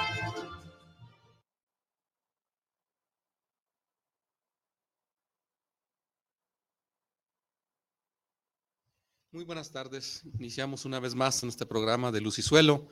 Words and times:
Muy 9.33 9.45
buenas 9.45 9.71
tardes. 9.71 10.23
Iniciamos 10.39 10.83
una 10.83 10.99
vez 10.99 11.15
más 11.15 11.41
en 11.41 11.47
este 11.47 11.65
programa 11.65 12.11
de 12.11 12.19
Luz 12.19 12.37
y 12.39 12.41
Suelo, 12.41 12.89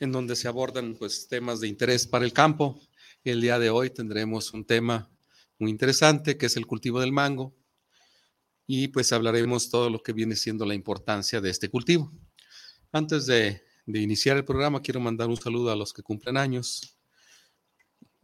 en 0.00 0.10
donde 0.10 0.34
se 0.34 0.48
abordan 0.48 0.96
pues, 0.96 1.28
temas 1.28 1.60
de 1.60 1.68
interés 1.68 2.08
para 2.08 2.24
el 2.24 2.32
campo. 2.32 2.80
El 3.22 3.40
día 3.40 3.60
de 3.60 3.70
hoy 3.70 3.90
tendremos 3.90 4.52
un 4.52 4.64
tema 4.64 5.08
muy 5.60 5.70
interesante, 5.70 6.36
que 6.36 6.46
es 6.46 6.56
el 6.56 6.66
cultivo 6.66 6.98
del 6.98 7.12
mango. 7.12 7.54
Y 8.66 8.88
pues 8.88 9.12
hablaremos 9.12 9.70
todo 9.70 9.88
lo 9.88 10.02
que 10.02 10.12
viene 10.12 10.34
siendo 10.34 10.66
la 10.66 10.74
importancia 10.74 11.40
de 11.40 11.50
este 11.50 11.68
cultivo. 11.68 12.12
Antes 12.90 13.26
de, 13.26 13.62
iniciar 13.86 14.36
el 14.36 14.44
programa, 14.44 14.82
quiero 14.82 14.98
mandar 14.98 15.28
un 15.28 15.36
saludo 15.36 15.70
a 15.70 15.76
los 15.76 15.92
que 15.92 16.02
cumplen 16.02 16.36
años 16.36 16.98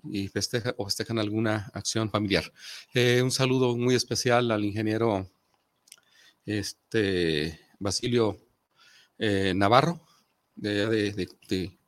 y 0.02 0.26
festeja, 0.26 0.74
festejan 0.76 1.20
alguna 1.20 1.70
acción 1.74 2.10
familiar. 2.10 2.52
Eh, 2.92 3.20
un 3.22 3.30
saludo 3.30 3.76
muy 3.76 3.94
especial 3.94 4.50
al 4.50 4.64
ingeniero 4.64 5.30
este, 6.46 7.60
Basilio 7.78 8.38
eh, 9.18 9.52
Navarro, 9.54 10.06
de, 10.54 11.78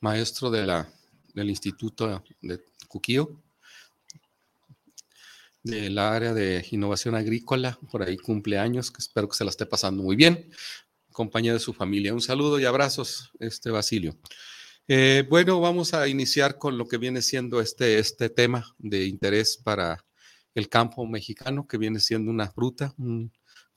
maestro 0.00 0.50
de 0.50 0.66
la, 0.66 0.92
del 1.34 1.50
Instituto 1.50 2.22
de 2.40 2.60
Cuquío, 2.88 3.42
del 5.62 5.98
área 5.98 6.32
de 6.32 6.64
innovación 6.70 7.14
agrícola, 7.14 7.78
por 7.90 8.02
ahí 8.02 8.16
cumpleaños, 8.16 8.90
que 8.90 8.98
espero 8.98 9.28
que 9.28 9.36
se 9.36 9.44
la 9.44 9.50
esté 9.50 9.66
pasando 9.66 10.02
muy 10.02 10.16
bien, 10.16 10.50
compañía 11.12 11.52
de 11.52 11.58
su 11.58 11.72
familia. 11.74 12.14
Un 12.14 12.22
saludo 12.22 12.58
y 12.58 12.64
abrazos, 12.64 13.30
este 13.38 13.70
Basilio. 13.70 14.16
Eh, 14.88 15.24
bueno, 15.28 15.60
vamos 15.60 15.94
a 15.94 16.08
iniciar 16.08 16.58
con 16.58 16.78
lo 16.78 16.88
que 16.88 16.98
viene 16.98 17.22
siendo 17.22 17.60
este, 17.60 17.98
este 17.98 18.30
tema 18.30 18.74
de 18.78 19.06
interés 19.06 19.56
para 19.56 20.04
el 20.54 20.68
campo 20.68 21.06
mexicano, 21.06 21.66
que 21.68 21.78
viene 21.78 22.00
siendo 22.00 22.30
una 22.30 22.50
fruta, 22.50 22.94
un 22.98 23.30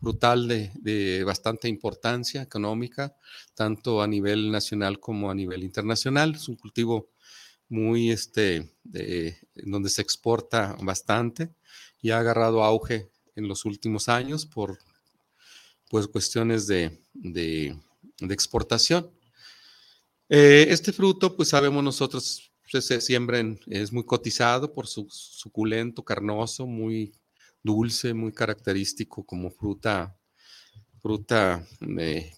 brutal 0.04 0.50
de, 0.50 1.24
bastante 1.26 1.70
importancia 1.70 2.42
económica, 2.42 3.16
tanto 3.56 4.02
a 4.02 4.08
nivel 4.08 4.52
nacional 4.52 5.00
como 5.00 5.32
a 5.32 5.36
nivel 5.36 5.64
internacional. 5.64 6.36
Es 6.36 6.50
un 6.50 6.58
cultivo 6.58 7.10
muy, 7.70 8.12
este, 8.12 8.70
donde 9.56 9.90
se 9.90 10.02
exporta 10.02 10.76
bastante 10.82 11.56
y 12.02 12.12
ha 12.12 12.20
agarrado 12.20 12.66
auge 12.66 13.10
en 13.38 13.48
los 13.48 13.64
últimos 13.64 14.10
años 14.10 14.46
por 14.46 14.78
pues, 15.90 16.08
cuestiones 16.08 16.68
de, 16.68 17.00
exportación. 18.30 19.10
Eh, 20.28 20.66
este 20.68 20.92
fruto, 20.92 21.34
pues 21.34 21.48
sabemos 21.50 21.82
nosotros, 21.82 22.52
se 22.68 23.00
siembra, 23.00 23.42
es 23.68 23.94
muy 23.94 24.04
cotizado 24.04 24.74
por 24.74 24.86
su 24.86 25.08
suculento, 25.10 26.04
carnoso, 26.04 26.66
muy 26.66 27.14
dulce, 27.64 28.14
muy 28.14 28.34
característico 28.34 29.26
como 29.26 29.50
fruta, 29.50 30.16
fruta 31.02 31.66
eh, 31.98 32.34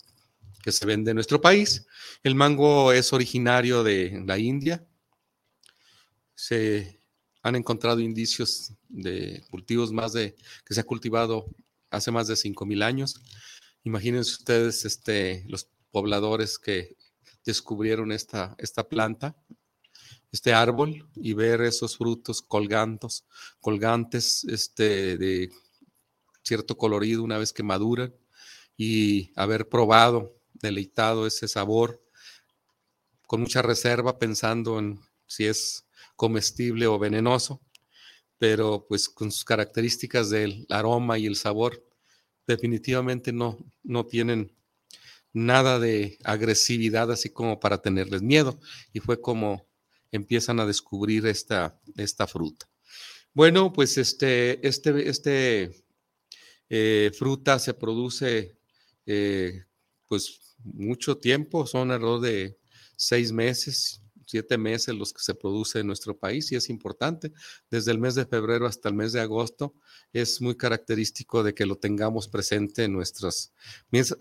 que 0.64 0.72
se 0.72 0.86
vende 0.86 1.12
en 1.12 1.16
nuestro 1.16 1.42
país. 1.42 1.86
El 2.24 2.36
mango 2.36 2.92
es 2.92 3.12
originario 3.12 3.84
de 3.84 4.24
la 4.26 4.38
India. 4.38 4.86
Se 6.36 7.00
han 7.42 7.56
encontrado 7.56 8.00
indicios 8.00 8.74
de 8.88 9.44
cultivos 9.50 9.92
más 9.92 10.14
de 10.14 10.36
que 10.66 10.74
se 10.74 10.82
ha 10.82 10.84
cultivado 10.84 11.46
hace 11.90 12.12
más 12.12 12.28
de 12.28 12.36
5000 12.36 12.82
años. 12.84 13.22
Imagínense 13.84 14.32
ustedes 14.32 14.86
este, 14.86 15.46
los 15.48 15.70
pobladores 15.92 16.58
que 16.58 16.96
descubrieron 17.46 18.12
esta, 18.12 18.56
esta 18.58 18.88
planta 18.88 19.36
este 20.36 20.54
árbol 20.54 21.08
y 21.16 21.34
ver 21.34 21.62
esos 21.62 21.98
frutos 21.98 22.42
colgantes, 22.42 23.26
colgantes 23.62 24.44
este, 24.44 25.18
de 25.18 25.50
cierto 26.44 26.78
colorido 26.78 27.24
una 27.24 27.38
vez 27.38 27.54
que 27.54 27.64
maduran 27.64 28.14
y 28.78 29.32
haber 29.36 29.70
probado, 29.70 30.36
deleitado 30.54 31.26
ese 31.26 31.48
sabor 31.48 32.02
con 33.26 33.42
mucha 33.42 33.62
reserva 33.62 34.20
pensando 34.20 34.78
en 34.78 35.00
si 35.26 35.46
es 35.46 35.86
comestible 36.18 36.86
o 36.86 37.00
venenoso, 37.00 37.62
pero 38.38 38.86
pues 38.88 39.08
con 39.08 39.32
sus 39.32 39.46
características 39.46 40.30
del 40.30 40.66
aroma 40.70 41.18
y 41.18 41.26
el 41.26 41.38
sabor 41.38 41.82
definitivamente 42.46 43.32
no, 43.32 43.58
no 43.84 44.06
tienen 44.06 44.54
nada 45.32 45.80
de 45.80 46.18
agresividad 46.24 47.12
así 47.12 47.30
como 47.30 47.60
para 47.60 47.82
tenerles 47.82 48.22
miedo. 48.22 48.60
Y 48.94 49.00
fue 49.00 49.20
como 49.20 49.65
empiezan 50.16 50.60
a 50.60 50.66
descubrir 50.66 51.26
esta, 51.28 51.80
esta 51.96 52.28
fruta. 52.28 52.68
Bueno, 53.34 53.74
pues 53.74 53.98
este, 53.98 54.66
este, 54.66 55.10
este 55.10 55.86
eh, 56.70 57.12
fruta 57.18 57.60
se 57.60 57.74
produce 57.74 58.58
eh, 59.06 59.66
pues 60.08 60.56
mucho 60.64 61.18
tiempo, 61.18 61.68
son 61.68 61.92
alrededor 61.92 62.22
de 62.22 62.58
seis 62.96 63.32
meses, 63.32 64.02
siete 64.26 64.58
meses 64.58 64.96
los 64.96 65.14
que 65.14 65.22
se 65.22 65.36
produce 65.36 65.80
en 65.80 65.88
nuestro 65.88 66.18
país 66.18 66.52
y 66.52 66.56
es 66.56 66.70
importante. 66.70 67.34
Desde 67.70 67.92
el 67.92 68.00
mes 68.00 68.16
de 68.16 68.26
febrero 68.26 68.66
hasta 68.66 68.90
el 68.90 68.96
mes 68.96 69.14
de 69.14 69.22
agosto 69.22 69.76
es 70.14 70.42
muy 70.42 70.56
característico 70.56 71.44
de 71.44 71.54
que 71.54 71.66
lo 71.66 71.76
tengamos 71.76 72.28
presente 72.28 72.86
en 72.86 72.94
nuestras 72.94 73.54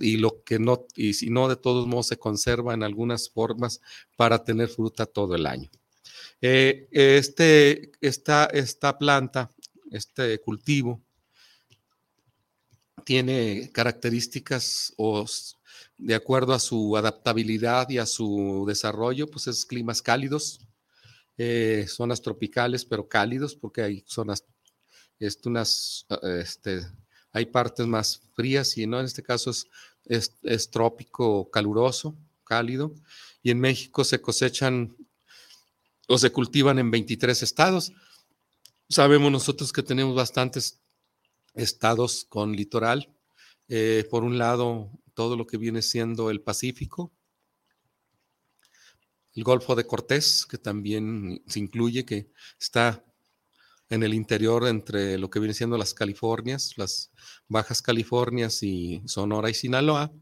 y 0.00 0.16
lo 0.16 0.43
que 0.44 0.59
no, 0.59 0.87
y 0.94 1.15
si 1.15 1.31
no, 1.31 1.49
de 1.49 1.56
todos 1.56 1.87
modos 1.87 2.09
se 2.09 2.19
conserva 2.19 2.75
en 2.75 2.83
algunas 2.83 3.31
formas 3.31 3.81
para 4.16 4.44
tener 4.44 4.69
fruta 4.69 5.06
todo 5.06 5.34
el 5.34 5.47
año. 5.47 5.71
Eh, 6.47 6.88
este, 6.91 7.93
esta, 8.03 8.44
esta 8.44 8.99
planta, 8.99 9.50
este 9.91 10.38
cultivo, 10.43 11.00
tiene 13.03 13.71
características 13.72 14.93
o 14.99 15.25
de 15.97 16.15
acuerdo 16.15 16.53
a 16.53 16.59
su 16.59 16.99
adaptabilidad 16.99 17.88
y 17.88 17.97
a 17.97 18.04
su 18.04 18.66
desarrollo, 18.69 19.27
pues 19.27 19.47
es 19.47 19.65
climas 19.65 20.03
cálidos, 20.03 20.60
eh, 21.38 21.87
zonas 21.88 22.21
tropicales, 22.21 22.84
pero 22.84 23.09
cálidos, 23.09 23.56
porque 23.56 23.81
hay 23.81 24.04
zonas, 24.06 24.44
este, 25.19 25.49
unas, 25.49 26.04
este, 26.43 26.83
hay 27.33 27.47
partes 27.47 27.87
más 27.87 28.21
frías 28.34 28.77
y 28.77 28.87
no, 28.87 29.00
en 29.00 29.06
este 29.06 29.22
caso 29.22 29.50
es, 30.04 30.34
es 30.43 30.71
trópico 30.71 31.50
caluroso, 31.50 32.15
cálido, 32.44 32.94
y 33.43 33.50
en 33.50 33.60
México 33.60 34.04
se 34.04 34.21
cosechan 34.21 34.94
o 36.09 36.18
se 36.18 36.30
cultivan 36.30 36.78
en 36.78 36.91
23 36.91 37.42
estados. 37.42 37.92
Sabemos 38.89 39.30
nosotros 39.33 39.72
que 39.72 39.83
tenemos 39.83 40.15
bastantes 40.15 40.80
estados 41.54 42.27
con 42.28 42.53
litoral. 42.53 43.15
Eh, 43.68 44.06
por 44.10 44.24
un 44.24 44.39
lado, 44.39 44.91
todo 45.15 45.36
lo 45.36 45.47
que 45.47 45.56
viene 45.56 45.83
siendo 45.83 46.30
el 46.30 46.42
Pacífico, 46.42 47.12
el 49.34 49.42
Golfo 49.42 49.74
de 49.74 49.86
Cortés, 49.86 50.47
que 50.47 50.59
también 50.59 51.42
se 51.47 51.59
incluye, 51.59 52.04
que 52.04 52.30
está 52.60 53.04
en 53.89 54.03
el 54.03 54.15
interior 54.15 54.66
entre 54.66 55.18
lo 55.18 55.30
que 55.30 55.41
viene 55.41 55.54
siendo 55.54 55.77
las 55.77 55.95
Californias, 55.95 56.77
las 56.77 57.10
Bajas 57.48 57.83
Californias 57.83 58.62
y 58.62 59.03
Sonora 59.07 59.50
y 59.50 59.54
Sinaloa 59.54 60.12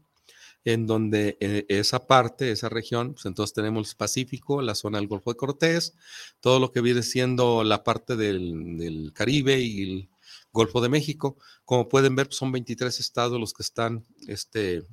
en 0.65 0.87
donde 0.87 1.37
eh, 1.39 1.65
esa 1.67 2.07
parte, 2.07 2.51
esa 2.51 2.69
región, 2.69 3.13
pues 3.13 3.25
entonces 3.25 3.53
tenemos 3.53 3.89
el 3.89 3.97
Pacífico, 3.97 4.61
la 4.61 4.75
zona 4.75 4.97
del 4.97 5.07
Golfo 5.07 5.31
de 5.31 5.37
Cortés, 5.37 5.93
todo 6.39 6.59
lo 6.59 6.71
que 6.71 6.81
viene 6.81 7.03
siendo 7.03 7.63
la 7.63 7.83
parte 7.83 8.15
del, 8.15 9.11
Caribe 9.13 9.59
y 9.59 9.83
el 9.83 10.09
Golfo 10.51 10.81
de 10.81 10.89
México. 10.89 11.37
Como 11.65 11.89
pueden 11.89 12.15
ver, 12.15 12.27
pues, 12.27 12.37
son 12.37 12.51
23 12.51 12.99
estados 12.99 13.39
los 13.39 13.53
que 13.53 13.63
están 13.63 14.05
este, 14.27 14.83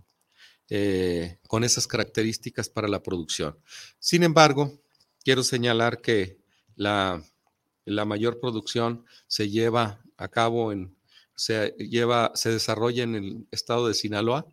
eh, 0.69 1.39
con 1.47 1.63
esas 1.65 1.87
características 1.87 2.69
para 2.69 2.89
la 2.89 3.03
producción. 3.03 3.59
Sin 3.99 4.23
embargo, 4.25 4.81
quiero 5.23 5.43
señalar 5.45 6.01
que 6.01 6.41
la, 6.75 7.23
la 7.85 8.05
mayor 8.05 8.41
producción 8.41 9.05
se 9.29 9.51
lleva 9.51 10.03
a 10.17 10.29
cabo 10.29 10.73
en, 10.73 10.97
se 11.35 11.71
lleva, 11.79 12.33
se 12.35 12.51
desarrolla 12.51 13.03
en 13.03 13.15
el 13.15 13.49
estado 13.51 13.89
de 13.89 13.95
Sinaloa, 13.95 14.47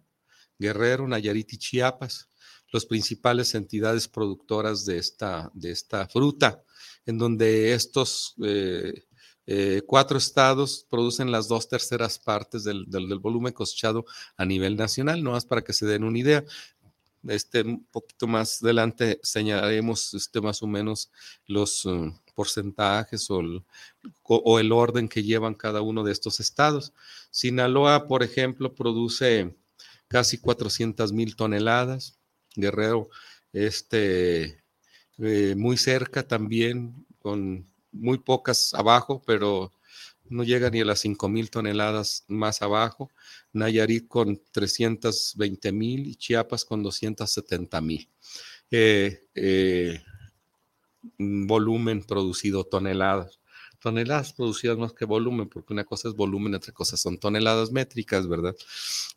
Guerrero, 0.59 1.07
Nayarit 1.07 1.53
y 1.53 1.57
Chiapas, 1.57 2.29
las 2.71 2.85
principales 2.85 3.55
entidades 3.55 4.07
productoras 4.07 4.85
de 4.85 4.97
esta, 4.97 5.49
de 5.53 5.71
esta 5.71 6.07
fruta, 6.07 6.63
en 7.05 7.17
donde 7.17 7.73
estos 7.73 8.35
eh, 8.43 9.05
eh, 9.49 9.81
cuatro 9.87 10.17
estados 10.17 10.85
producen 10.89 11.31
las 11.31 11.47
dos 11.47 11.69
terceras 11.69 12.19
partes 12.19 12.65
del, 12.65 12.85
volumen 13.21 13.53
cosechado 13.53 14.05
a 14.35 14.45
nivel 14.45 14.75
nacional, 14.75 15.23
no 15.23 15.31
más 15.31 15.45
para 15.45 15.63
que 15.63 15.71
se 15.71 15.85
den 15.85 16.03
una 16.03 16.19
idea. 16.19 16.43
Este, 17.27 17.61
un 17.61 17.85
poquito 17.85 18.27
más 18.27 18.61
adelante 18.61 19.19
señalaremos 19.23 20.13
este, 20.13 20.39
más 20.39 20.61
o 20.63 20.67
menos 20.67 21.11
los 21.45 21.85
uh, 21.85 22.13
porcentajes 22.35 23.29
o 23.31 23.39
el, 23.39 23.63
o 24.23 24.59
el 24.59 24.71
orden 24.71 25.09
que 25.09 25.23
llevan 25.23 25.55
cada 25.55 25.81
uno 25.81 26.03
de 26.03 26.11
estos 26.11 26.39
estados. 26.39 26.93
Sinaloa, 27.31 28.05
por 28.05 28.23
ejemplo, 28.23 28.75
produce 28.75 29.55
casi 30.07 30.37
400 30.37 31.11
mil 31.13 31.35
toneladas. 31.35 32.19
Guerrero, 32.55 33.09
este, 33.53 34.63
eh, 35.19 35.55
muy 35.55 35.77
cerca 35.77 36.27
también, 36.27 37.05
con 37.19 37.67
muy 37.91 38.17
pocas 38.19 38.73
abajo, 38.73 39.21
pero 39.25 39.73
no 40.29 40.43
llega 40.43 40.69
ni 40.69 40.81
a 40.81 40.85
las 40.85 40.99
5 40.99 41.29
mil 41.29 41.49
toneladas 41.49 42.25
más 42.27 42.61
abajo. 42.61 43.11
Nayarit 43.53 44.07
con 44.07 44.41
320 44.51 45.71
mil 45.71 46.07
y 46.07 46.15
Chiapas 46.15 46.65
con 46.65 46.83
270 46.83 47.81
mil. 47.81 48.09
Eh, 48.71 49.25
eh, 49.35 50.01
volumen 51.17 52.03
producido 52.03 52.65
toneladas 52.65 53.39
toneladas 53.79 54.33
producidas 54.33 54.77
más 54.77 54.93
que 54.93 55.05
volumen, 55.05 55.49
porque 55.49 55.73
una 55.73 55.83
cosa 55.83 56.09
es 56.09 56.15
volumen, 56.15 56.55
otra 56.55 56.73
cosa 56.73 56.97
son 56.97 57.17
toneladas 57.17 57.71
métricas, 57.71 58.27
¿verdad? 58.27 58.55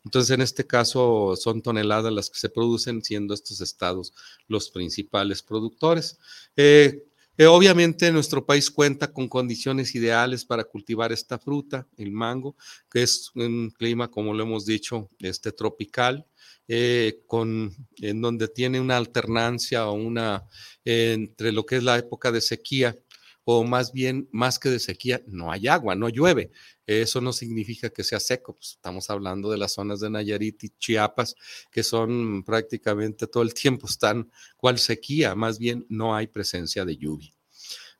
Entonces, 0.05 0.31
en 0.31 0.41
este 0.41 0.65
caso, 0.65 1.35
son 1.35 1.61
toneladas 1.61 2.13
las 2.13 2.29
que 2.29 2.39
se 2.39 2.49
producen, 2.49 3.03
siendo 3.03 3.33
estos 3.33 3.61
estados 3.61 4.13
los 4.47 4.69
principales 4.69 5.41
productores. 5.41 6.19
Eh, 6.55 7.03
eh, 7.37 7.45
obviamente, 7.45 8.11
nuestro 8.11 8.45
país 8.45 8.69
cuenta 8.69 9.11
con 9.11 9.27
condiciones 9.27 9.95
ideales 9.95 10.45
para 10.45 10.63
cultivar 10.63 11.11
esta 11.11 11.39
fruta, 11.39 11.87
el 11.97 12.11
mango, 12.11 12.55
que 12.89 13.03
es 13.03 13.31
un 13.35 13.71
clima, 13.71 14.09
como 14.11 14.33
lo 14.33 14.43
hemos 14.43 14.65
dicho, 14.65 15.09
este, 15.19 15.51
tropical. 15.51 16.25
Eh, 16.73 17.23
con, 17.27 17.75
en 17.97 18.21
donde 18.21 18.47
tiene 18.47 18.79
una 18.79 18.95
alternancia 18.95 19.89
o 19.89 19.93
una 19.93 20.47
entre 20.85 21.51
lo 21.51 21.65
que 21.65 21.77
es 21.77 21.83
la 21.83 21.97
época 21.97 22.31
de 22.31 22.39
sequía 22.39 22.95
o 23.43 23.63
más 23.63 23.91
bien, 23.91 24.29
más 24.31 24.59
que 24.59 24.69
de 24.69 24.79
sequía, 24.79 25.21
no 25.27 25.51
hay 25.51 25.67
agua, 25.67 25.95
no 25.95 26.09
llueve. 26.09 26.51
Eso 26.85 27.21
no 27.21 27.33
significa 27.33 27.89
que 27.89 28.03
sea 28.03 28.19
seco, 28.19 28.55
pues 28.55 28.71
estamos 28.71 29.09
hablando 29.09 29.49
de 29.49 29.57
las 29.57 29.73
zonas 29.73 29.99
de 29.99 30.09
Nayarit 30.09 30.63
y 30.63 30.69
Chiapas, 30.69 31.35
que 31.71 31.83
son 31.83 32.43
prácticamente 32.43 33.27
todo 33.27 33.43
el 33.43 33.53
tiempo 33.53 33.87
están 33.87 34.29
cual 34.57 34.77
sequía, 34.77 35.35
más 35.35 35.57
bien 35.57 35.85
no 35.89 36.15
hay 36.15 36.27
presencia 36.27 36.85
de 36.85 36.97
lluvia. 36.97 37.33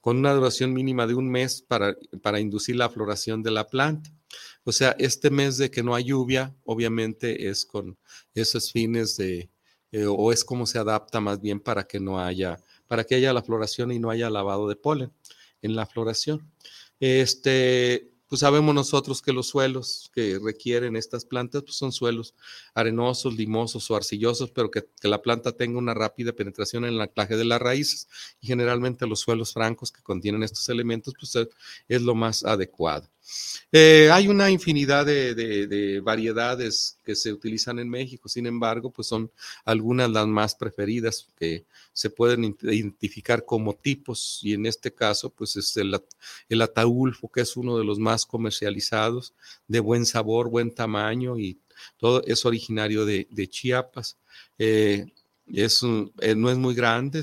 Con 0.01 0.17
una 0.17 0.33
duración 0.33 0.73
mínima 0.73 1.05
de 1.05 1.13
un 1.13 1.29
mes 1.29 1.61
para, 1.61 1.95
para 2.21 2.39
inducir 2.39 2.75
la 2.75 2.89
floración 2.89 3.43
de 3.43 3.51
la 3.51 3.67
planta. 3.67 4.11
O 4.63 4.71
sea, 4.71 4.95
este 4.99 5.29
mes 5.29 5.57
de 5.57 5.69
que 5.69 5.83
no 5.83 5.95
hay 5.95 6.05
lluvia, 6.05 6.55
obviamente 6.63 7.49
es 7.49 7.65
con 7.65 7.97
esos 8.33 8.71
fines 8.71 9.17
de, 9.17 9.49
eh, 9.91 10.05
o 10.05 10.31
es 10.31 10.45
como 10.45 10.65
se 10.65 10.79
adapta 10.79 11.19
más 11.19 11.41
bien 11.41 11.59
para 11.59 11.83
que 11.85 11.99
no 11.99 12.19
haya, 12.19 12.57
para 12.91 13.05
que 13.05 13.15
haya 13.15 13.31
la 13.31 13.41
floración 13.41 13.93
y 13.93 13.99
no 13.99 14.09
haya 14.09 14.29
lavado 14.29 14.67
de 14.67 14.75
polen 14.75 15.13
en 15.61 15.77
la 15.77 15.85
floración. 15.85 16.51
Este, 16.99 18.11
pues 18.27 18.41
sabemos 18.41 18.75
nosotros 18.75 19.21
que 19.21 19.31
los 19.31 19.47
suelos 19.47 20.11
que 20.13 20.37
requieren 20.43 20.97
estas 20.97 21.23
plantas 21.23 21.63
pues 21.63 21.77
son 21.77 21.93
suelos 21.93 22.35
arenosos, 22.73 23.33
limosos 23.35 23.89
o 23.89 23.95
arcillosos, 23.95 24.51
pero 24.51 24.69
que, 24.69 24.89
la 25.03 25.21
planta 25.21 25.53
tenga 25.53 25.77
una 25.79 25.93
rápida 25.93 26.33
penetración 26.33 26.83
en 26.83 26.95
el 26.95 26.99
anclaje 26.99 27.37
de 27.37 27.45
las 27.45 27.61
raíces. 27.61 28.09
Y 28.41 28.47
generalmente 28.47 29.07
los 29.07 29.21
suelos 29.21 29.53
francos 29.53 29.89
que 29.93 30.03
contienen 30.03 30.43
estos 30.43 30.67
elementos 30.67 31.13
pues 31.17 31.47
es 31.87 32.01
lo 32.01 32.13
más 32.13 32.43
adecuado. 32.43 33.07
Eh, 33.71 34.09
hay 34.11 34.27
una 34.27 34.49
infinidad 34.49 35.05
de, 35.05 36.01
variedades 36.03 36.97
que 37.03 37.15
se 37.15 37.31
utilizan 37.31 37.79
en 37.79 37.89
México, 37.89 38.27
sin 38.27 38.45
embargo, 38.45 38.91
pues 38.91 39.07
son 39.07 39.31
algunas 39.63 40.09
las 40.09 40.27
más 40.27 40.55
preferidas 40.55 41.27
que 41.37 41.65
se 41.93 42.09
pueden 42.09 42.57
identificar 42.61 43.45
como 43.45 43.73
tipos 43.73 44.39
y 44.43 44.53
en 44.53 44.65
este 44.65 44.93
caso, 44.93 45.29
pues 45.29 45.55
es 45.55 45.77
el, 45.77 45.97
el 46.49 46.61
ataulfo, 46.61 47.29
que 47.29 47.41
es 47.41 47.55
uno 47.55 47.77
de 47.77 47.85
los 47.85 47.99
más 47.99 48.25
comercializados, 48.25 49.33
de 49.67 49.79
buen 49.79 50.05
sabor, 50.05 50.49
buen 50.49 50.73
tamaño 50.73 51.37
y 51.37 51.57
todo 51.97 52.21
es 52.25 52.45
originario 52.45 53.05
de, 53.05 53.47
Chiapas. 53.49 54.17
Eh, 54.57 55.05
es 55.47 55.81
eh, 56.19 56.35
no 56.35 56.49
es 56.49 56.57
muy 56.57 56.75
grande, 56.75 57.21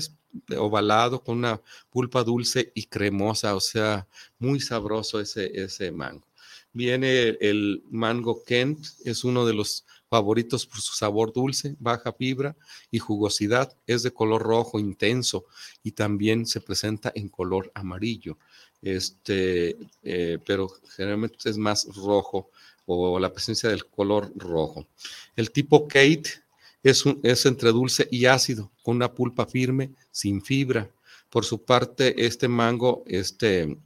ovalado 0.57 1.23
con 1.23 1.39
una 1.39 1.61
pulpa 1.89 2.23
dulce 2.23 2.71
y 2.75 2.85
cremosa, 2.85 3.55
o 3.55 3.59
sea, 3.59 4.07
muy 4.37 4.59
sabroso 4.59 5.19
ese, 5.19 5.51
ese 5.61 5.91
mango. 5.91 6.25
Viene 6.71 7.37
el 7.41 7.83
mango 7.89 8.43
Kent, 8.43 8.85
es 9.03 9.23
uno 9.23 9.45
de 9.45 9.53
los 9.53 9.85
favoritos 10.09 10.65
por 10.65 10.81
su 10.81 10.93
sabor 10.93 11.33
dulce, 11.33 11.75
baja 11.79 12.13
fibra 12.13 12.55
y 12.91 12.99
jugosidad. 12.99 13.75
Es 13.87 14.03
de 14.03 14.11
color 14.11 14.43
rojo 14.43 14.79
intenso 14.79 15.45
y 15.83 15.91
también 15.91 16.45
se 16.45 16.61
presenta 16.61 17.11
en 17.15 17.29
color 17.29 17.71
amarillo. 17.73 18.37
Este, 18.81 19.77
eh, 20.03 20.37
pero 20.45 20.69
generalmente 20.95 21.49
es 21.49 21.57
más 21.57 21.87
rojo 21.95 22.49
o 22.85 23.19
la 23.19 23.31
presencia 23.31 23.69
del 23.69 23.85
color 23.85 24.31
rojo. 24.35 24.87
El 25.35 25.51
tipo 25.51 25.87
Kate 25.87 26.41
es, 26.83 27.45
entre 27.45 27.71
dulce 27.71 28.07
y 28.11 28.25
ácido, 28.25 28.71
con 28.83 28.95
una 28.95 29.11
pulpa 29.13 29.45
firme, 29.45 29.91
sin 30.11 30.41
fibra. 30.41 30.89
Por 31.29 31.45
su 31.45 31.63
parte, 31.63 32.25
este 32.25 32.47
mango, 32.47 33.03
este, 33.05 33.77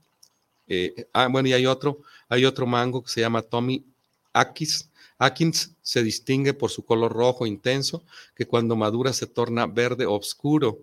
eh, 0.68 1.08
ah, 1.14 1.28
bueno, 1.28 1.50
y 1.50 1.54
hay 1.54 1.66
otro, 1.66 2.00
hay 2.30 2.46
otro 2.46 2.66
mango 2.66 3.04
que 3.04 3.12
se 3.12 3.22
llama 3.22 3.42
Tommy 3.42 3.84
Akis. 4.32 4.90
Akins 5.18 5.72
se 5.82 6.04
distingue 6.04 6.54
por 6.54 6.72
su 6.72 6.84
color 6.84 7.14
rojo 7.14 7.46
intenso, 7.46 8.04
que 8.36 8.46
cuando 8.46 8.76
madura 8.76 9.14
se 9.14 9.28
torna 9.28 9.68
verde 9.68 10.06
oscuro, 10.06 10.80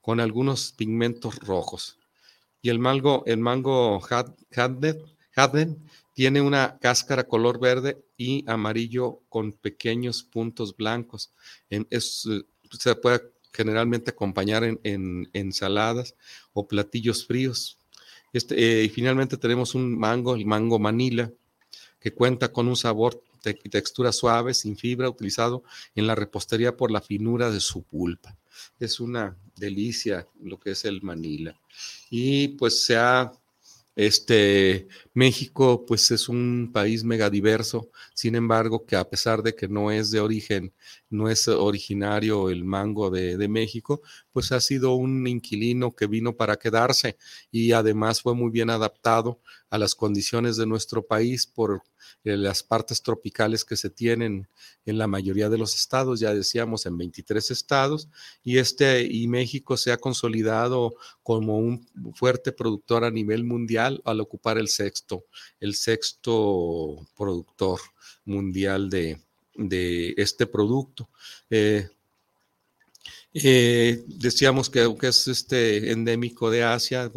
con 0.00 0.20
algunos 0.20 0.72
pigmentos 0.72 1.36
rojos. 1.40 1.98
Y 2.62 2.68
el 2.68 2.78
mango, 2.78 3.22
el 3.26 3.38
mango 3.38 4.00
Hadden 5.34 5.78
tiene 6.14 6.40
una 6.40 6.78
cáscara 6.78 7.24
color 7.26 7.60
verde 7.60 8.04
y 8.16 8.44
amarillo 8.48 9.20
con 9.28 9.52
pequeños 9.52 10.22
puntos 10.22 10.76
blancos. 10.76 11.32
Eh, 11.70 11.84
se 11.98 12.94
puede 12.96 13.22
generalmente 13.52 14.10
acompañar 14.10 14.64
en, 14.64 15.28
ensaladas 15.32 16.14
o 16.52 16.66
platillos 16.66 17.26
fríos. 17.26 17.78
Este, 18.32 18.54
eh, 18.54 18.84
y 18.84 18.88
finalmente 18.88 19.36
tenemos 19.36 19.74
un 19.74 19.98
mango, 19.98 20.34
el 20.34 20.46
mango 20.46 20.78
Manila, 20.78 21.32
que 21.98 22.12
cuenta 22.12 22.52
con 22.52 22.68
un 22.68 22.76
sabor 22.76 23.22
y 23.44 23.68
textura 23.68 24.12
suave, 24.12 24.54
sin 24.54 24.76
fibra, 24.76 25.08
utilizado 25.08 25.64
en 25.94 26.06
la 26.06 26.14
repostería 26.14 26.76
por 26.76 26.90
la 26.90 27.00
finura 27.00 27.50
de 27.50 27.60
su 27.60 27.82
pulpa. 27.82 28.36
Es 28.78 29.00
una 29.00 29.36
delicia 29.56 30.26
lo 30.42 30.58
que 30.58 30.72
es 30.72 30.84
el 30.84 31.02
Manila. 31.02 31.58
Y 32.10 32.48
pues 32.48 32.84
se 32.84 32.96
ha 32.96 33.32
este, 33.96 34.88
México, 35.14 35.84
pues 35.86 36.10
es 36.10 36.28
un 36.28 36.70
país 36.72 37.04
megadiverso, 37.04 37.90
sin 38.14 38.34
embargo, 38.34 38.86
que 38.86 38.96
a 38.96 39.08
pesar 39.08 39.42
de 39.42 39.54
que 39.54 39.68
no 39.68 39.90
es 39.90 40.10
de 40.10 40.20
origen, 40.20 40.72
no 41.08 41.28
es 41.28 41.48
originario 41.48 42.50
el 42.50 42.64
mango 42.64 43.10
de, 43.10 43.36
de, 43.36 43.48
México, 43.48 44.00
pues 44.32 44.52
ha 44.52 44.60
sido 44.60 44.94
un 44.94 45.26
inquilino 45.26 45.94
que 45.94 46.06
vino 46.06 46.36
para 46.36 46.56
quedarse 46.56 47.16
y 47.50 47.72
además 47.72 48.22
fue 48.22 48.34
muy 48.34 48.50
bien 48.50 48.70
adaptado 48.70 49.40
a 49.70 49.78
las 49.78 49.94
condiciones 49.94 50.56
de 50.56 50.66
nuestro 50.66 51.06
país 51.06 51.46
por 51.46 51.82
las 52.24 52.62
partes 52.62 53.02
tropicales 53.02 53.64
que 53.64 53.76
se 53.76 53.88
tienen 53.88 54.48
en 54.84 54.98
la 54.98 55.06
mayoría 55.06 55.48
de 55.48 55.58
los 55.58 55.74
estados, 55.74 56.20
ya 56.20 56.34
decíamos 56.34 56.86
en 56.86 56.98
23 56.98 57.50
estados, 57.50 58.08
y 58.42 58.58
este 58.58 59.04
y 59.04 59.28
México 59.28 59.76
se 59.76 59.92
ha 59.92 59.96
consolidado 59.96 60.94
como 61.22 61.58
un 61.58 61.86
fuerte 62.14 62.52
productor 62.52 63.04
a 63.04 63.10
nivel 63.10 63.44
mundial 63.44 64.02
al 64.04 64.20
ocupar 64.20 64.58
el 64.58 64.68
sexto, 64.68 65.24
el 65.60 65.74
sexto 65.74 67.06
productor 67.16 67.80
mundial 68.24 68.90
de, 68.90 69.20
este 70.16 70.46
producto. 70.46 71.08
Eh, 71.48 71.88
eh, 73.32 74.02
decíamos 74.06 74.68
que 74.68 74.92
es 75.02 75.28
este 75.28 75.92
endémico 75.92 76.50
de 76.50 76.64
Asia, 76.64 77.08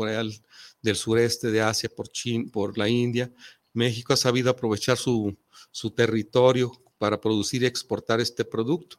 del 0.84 0.96
sureste 0.96 1.50
de 1.50 1.62
Asia 1.62 1.90
por, 1.90 2.10
por 2.52 2.78
la 2.78 2.88
India, 2.88 3.32
México 3.74 4.14
ha 4.14 4.18
sabido 4.18 4.52
aprovechar 4.52 4.98
su, 4.98 5.36
su 5.72 5.90
territorio 5.90 6.72
para 7.00 7.20
producir 7.20 7.64
y 7.64 7.66
exportar 7.66 8.22
este 8.22 8.46
producto. 8.46 8.98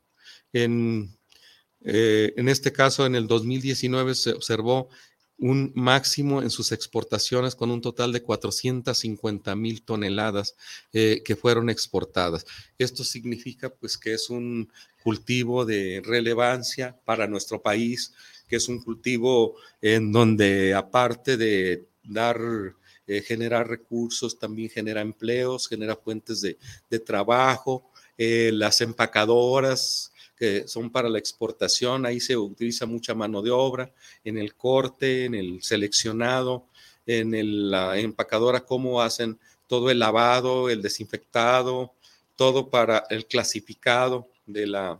En, 0.52 1.16
eh, 1.82 2.32
en 2.36 2.48
este 2.48 2.72
caso, 2.72 3.06
en 3.06 3.14
el 3.14 3.28
2019 3.28 4.14
se 4.16 4.32
observó 4.32 4.88
un 5.38 5.72
máximo 5.74 6.42
en 6.42 6.50
sus 6.50 6.72
exportaciones 6.72 7.54
con 7.54 7.70
un 7.70 7.80
total 7.80 8.12
de 8.12 8.22
450 8.22 9.54
mil 9.56 9.82
toneladas 9.82 10.54
eh, 10.92 11.22
que 11.24 11.36
fueron 11.36 11.70
exportadas. 11.70 12.46
Esto 12.78 13.04
significa 13.04 13.70
pues 13.70 13.98
que 13.98 14.14
es 14.14 14.30
un 14.30 14.70
cultivo 15.02 15.64
de 15.64 16.02
relevancia 16.04 16.98
para 17.04 17.26
nuestro 17.26 17.62
país, 17.62 18.12
que 18.48 18.56
es 18.56 18.68
un 18.68 18.80
cultivo 18.80 19.56
en 19.80 20.12
donde 20.12 20.74
aparte 20.74 21.36
de 21.36 21.86
dar 22.02 22.38
eh, 23.06 23.20
generar 23.20 23.68
recursos, 23.68 24.38
también 24.38 24.70
genera 24.70 25.02
empleos, 25.02 25.68
genera 25.68 25.94
fuentes 25.94 26.40
de, 26.40 26.56
trabajo, 27.00 27.84
eh, 28.16 28.50
las 28.52 28.80
empacadoras 28.80 30.10
que 30.36 30.66
son 30.66 30.90
para 30.90 31.08
la 31.08 31.18
exportación, 31.18 32.06
ahí 32.06 32.18
se 32.18 32.36
utiliza 32.36 32.86
mucha 32.86 33.14
mano 33.14 33.42
de 33.42 33.50
obra, 33.50 33.92
en 34.24 34.38
el 34.38 34.54
corte, 34.54 35.26
en 35.26 35.34
el 35.34 35.62
seleccionado, 35.62 36.66
en 37.06 37.70
la 37.70 37.98
empacadora, 37.98 38.64
cómo 38.64 39.02
hacen 39.02 39.38
todo 39.66 39.90
el 39.90 39.98
lavado, 39.98 40.70
el 40.70 40.80
desinfectado, 40.80 41.92
todo 42.36 42.70
para 42.70 43.04
el 43.10 43.26
clasificado 43.26 44.28
de, 44.46 44.66
la, 44.66 44.98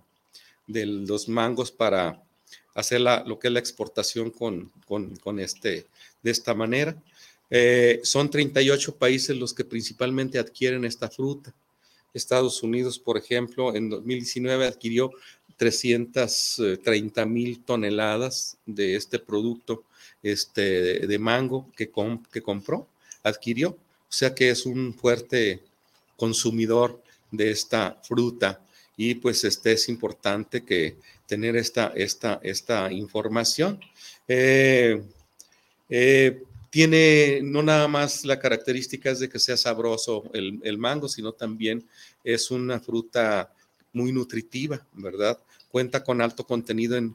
de 0.67 0.87
los 0.87 1.29
mangos 1.29 1.73
para 1.73 2.23
hacer 2.75 3.01
lo 3.01 3.39
que 3.39 3.49
es 3.49 3.53
la 3.53 3.61
exportación 3.61 4.31
con, 4.31 5.41
este, 5.41 5.87
de 6.23 6.31
esta 6.31 6.55
manera. 6.55 6.97
Eh, 7.51 8.01
son 8.03 8.31
38 8.31 8.97
países 8.97 9.37
los 9.37 9.55
que 9.55 9.65
principalmente 9.65 10.39
adquieren 10.39 10.85
esta 10.85 11.09
fruta. 11.09 11.55
Estados 12.13 12.63
Unidos, 12.63 12.99
por 12.99 13.17
ejemplo, 13.17 13.75
en 13.75 13.89
2019 13.91 14.67
adquirió 14.67 15.11
330 15.57 17.27
mil 17.27 17.61
toneladas 17.65 18.57
de 18.67 18.97
este 18.97 19.19
producto 19.19 19.85
este, 20.23 21.07
de 21.07 21.19
mango 21.19 21.71
que, 21.77 21.91
que 22.33 22.43
compró, 22.43 22.89
adquirió. 23.23 23.71
O 23.71 24.17
sea 24.17 24.35
que 24.35 24.51
es 24.51 24.67
un 24.67 24.95
fuerte 24.95 25.61
consumidor 26.17 27.03
de 27.31 27.51
esta 27.51 28.01
fruta 28.03 28.61
y 28.97 29.17
pues 29.17 29.45
este 29.45 29.73
es 29.73 29.89
importante 29.89 30.65
que 30.65 30.97
tener 31.27 31.57
esta, 31.57 31.93
esta, 31.95 32.41
esta 32.43 32.93
información. 32.93 33.81
Eh, 34.29 35.03
eh, 35.89 36.43
tiene 36.71 37.41
no 37.43 37.63
nada 37.63 37.87
más 37.87 38.25
la 38.25 38.39
característica 38.39 39.15
de 39.15 39.29
que 39.29 39.39
sea 39.39 39.57
sabroso 39.57 40.25
el, 40.33 40.79
mango, 40.79 41.09
sino 41.09 41.33
también 41.33 41.85
es 42.25 42.51
una 42.51 42.81
fruta 42.81 43.53
muy 43.93 44.11
nutritiva, 44.11 44.85
¿verdad? 44.93 45.39
Cuenta 45.71 46.03
con 46.03 46.21
alto 46.21 46.45
contenido 46.45 46.97
en, 46.97 47.15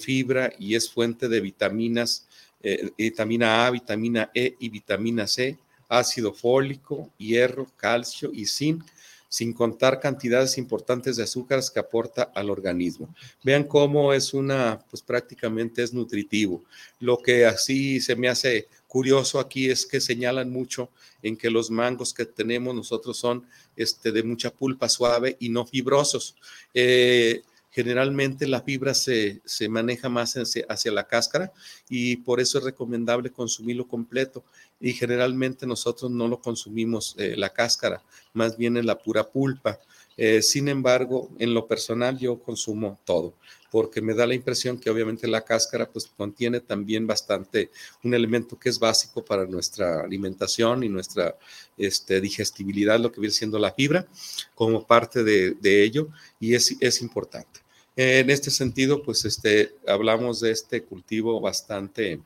fibra 0.00 0.52
y 0.58 0.74
es 0.74 0.90
fuente 0.90 1.28
de 1.28 1.40
vitaminas, 1.40 2.28
eh, 2.62 2.90
vitamina 2.96 3.66
A, 3.66 3.70
vitamina 3.70 4.30
E 4.32 4.54
y 4.60 4.68
vitamina 4.68 5.26
C, 5.26 5.58
ácido 5.88 6.32
fólico, 6.32 7.10
hierro, 7.18 7.66
calcio 7.76 8.30
y 8.32 8.46
zinc 8.46 8.84
sin 9.30 9.52
contar 9.52 10.00
cantidades 10.00 10.58
importantes 10.58 11.16
de 11.16 11.22
azúcares 11.22 11.70
que 11.70 11.78
aporta 11.78 12.24
al 12.34 12.50
organismo. 12.50 13.14
Vean 13.44 13.62
cómo 13.62 14.12
es 14.12 14.34
una, 14.34 14.84
pues 14.90 15.02
prácticamente 15.02 15.84
es 15.84 15.94
nutritivo. 15.94 16.64
Lo 16.98 17.16
que 17.16 17.46
así 17.46 18.00
se 18.00 18.16
me 18.16 18.28
hace 18.28 18.66
curioso 18.88 19.38
aquí 19.38 19.70
es 19.70 19.86
que 19.86 20.00
señalan 20.00 20.50
mucho 20.50 20.90
en 21.22 21.36
que 21.36 21.48
los 21.48 21.70
mangos 21.70 22.12
que 22.12 22.26
tenemos 22.26 22.74
nosotros 22.74 23.16
son 23.16 23.46
este, 23.76 24.10
de 24.10 24.24
mucha 24.24 24.50
pulpa 24.50 24.88
suave 24.88 25.36
y 25.38 25.48
no 25.48 25.64
fibrosos. 25.64 26.34
Eh, 26.74 27.42
generalmente 27.70 28.46
la 28.46 28.62
fibra 28.62 28.94
se, 28.94 29.40
maneja 29.68 30.08
más 30.08 30.34
hacia, 30.34 30.92
la 30.92 31.06
cáscara 31.06 31.52
y 31.88 32.16
por 32.16 32.40
eso 32.40 32.58
es 32.58 32.64
recomendable 32.64 33.30
consumirlo 33.30 33.86
completo. 33.86 34.44
Y 34.80 34.92
generalmente 34.92 35.66
nosotros 35.66 36.10
no 36.10 36.26
lo 36.26 36.40
consumimos 36.40 37.14
eh, 37.18 37.34
la 37.36 37.50
cáscara, 37.50 38.02
más 38.32 38.56
bien 38.56 38.76
en 38.76 38.86
la 38.86 38.98
pura 38.98 39.28
pulpa. 39.28 39.78
Eh, 40.16 40.42
sin 40.42 40.68
embargo, 40.68 41.30
en 41.38 41.54
lo 41.54 41.66
personal 41.66 42.18
yo 42.18 42.38
consumo 42.40 42.98
todo, 43.04 43.34
porque 43.70 44.02
me 44.02 44.14
da 44.14 44.26
la 44.26 44.34
impresión 44.34 44.78
que 44.78 44.90
obviamente 44.90 45.26
la 45.26 45.42
cáscara 45.42 45.88
pues 45.88 46.06
contiene 46.14 46.60
también 46.60 47.06
bastante 47.06 47.70
un 48.02 48.12
elemento 48.12 48.58
que 48.58 48.68
es 48.68 48.78
básico 48.78 49.24
para 49.24 49.46
nuestra 49.46 50.02
alimentación 50.02 50.84
y 50.84 50.88
nuestra 50.88 51.36
este, 51.78 52.20
digestibilidad, 52.20 53.00
lo 53.00 53.10
que 53.10 53.20
viene 53.20 53.34
siendo 53.34 53.58
la 53.58 53.72
fibra, 53.72 54.06
como 54.54 54.86
parte 54.86 55.22
de, 55.24 55.82
ello, 55.82 56.08
y 56.38 56.54
es, 56.54 56.76
es 56.80 57.00
importante. 57.00 57.60
En 57.96 58.30
este 58.30 58.50
sentido, 58.50 59.02
pues 59.02 59.24
este, 59.24 59.74
hablamos 59.86 60.40
de 60.40 60.52
este 60.52 60.82
cultivo 60.82 61.40
bastante 61.40 62.20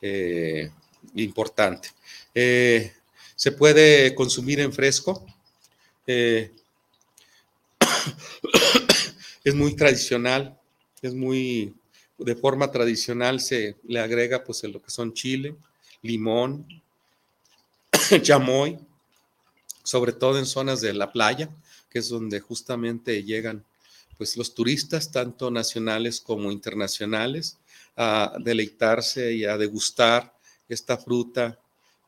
eh, 0.00 0.70
importante. 1.14 1.90
Eh, 2.34 2.92
se 3.34 3.52
puede 3.52 4.14
consumir 4.14 4.60
en 4.60 4.72
fresco. 4.72 5.24
es 9.44 9.54
muy 9.54 9.74
tradicional, 9.74 10.58
es 11.02 11.14
muy, 11.14 11.74
de 12.18 12.34
forma 12.34 12.70
tradicional 12.70 13.40
se 13.40 13.76
le 13.86 14.00
agrega 14.00 14.44
pues 14.44 14.62
lo 14.64 14.82
que 14.82 14.90
son 14.90 15.12
chile, 15.12 15.56
limón, 16.02 16.66
chamoy, 18.22 18.78
sobre 19.82 20.12
todo 20.12 20.38
en 20.38 20.46
zonas 20.46 20.80
de 20.80 20.92
la 20.94 21.12
playa, 21.12 21.50
que 21.90 22.00
es 22.00 22.08
donde 22.08 22.40
justamente 22.40 23.22
llegan 23.22 23.64
pues 24.16 24.36
los 24.36 24.54
turistas, 24.54 25.10
tanto 25.10 25.50
nacionales 25.50 26.20
como 26.20 26.50
internacionales, 26.50 27.58
a 27.96 28.36
deleitarse 28.40 29.32
y 29.32 29.44
a 29.44 29.56
degustar 29.56 30.34
esta 30.68 30.96
fruta, 30.96 31.58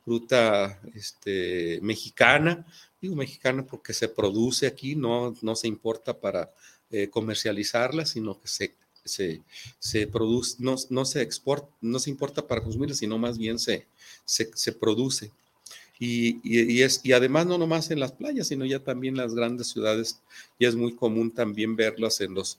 fruta 0.04 0.80
este, 0.94 1.78
mexicana, 1.82 2.66
digo 3.00 3.16
mexicana 3.16 3.64
porque 3.64 3.92
se 3.92 4.08
produce 4.08 4.66
aquí, 4.66 4.96
no, 4.96 5.34
no 5.42 5.56
se 5.56 5.68
importa 5.68 6.18
para 6.18 6.52
eh, 6.90 7.08
comercializarla, 7.08 8.06
sino 8.06 8.40
que 8.40 8.48
se, 8.48 8.74
se, 9.78 10.06
produce, 10.06 10.56
no, 10.58 10.76
no, 10.90 11.04
se 11.04 11.22
exporta, 11.22 11.68
no 11.80 11.98
se 11.98 12.10
importa 12.10 12.46
para 12.46 12.62
consumirla, 12.62 12.94
sino 12.94 13.18
más 13.18 13.38
bien 13.38 13.58
se, 13.58 13.86
se, 14.24 14.72
produce. 14.72 15.30
Y, 15.98 16.38
y, 16.44 16.82
es, 16.82 17.00
y 17.02 17.12
además 17.12 17.46
no 17.46 17.58
nomás 17.58 17.90
en 17.90 18.00
las 18.00 18.12
playas, 18.12 18.48
sino 18.48 18.64
ya 18.64 18.78
también 18.80 19.14
en 19.14 19.22
las 19.22 19.34
grandes 19.34 19.68
ciudades, 19.68 20.20
y 20.58 20.66
es 20.66 20.74
muy 20.74 20.94
común 20.94 21.30
también 21.30 21.74
verlas 21.76 22.20
en 22.20 22.34
los 22.34 22.58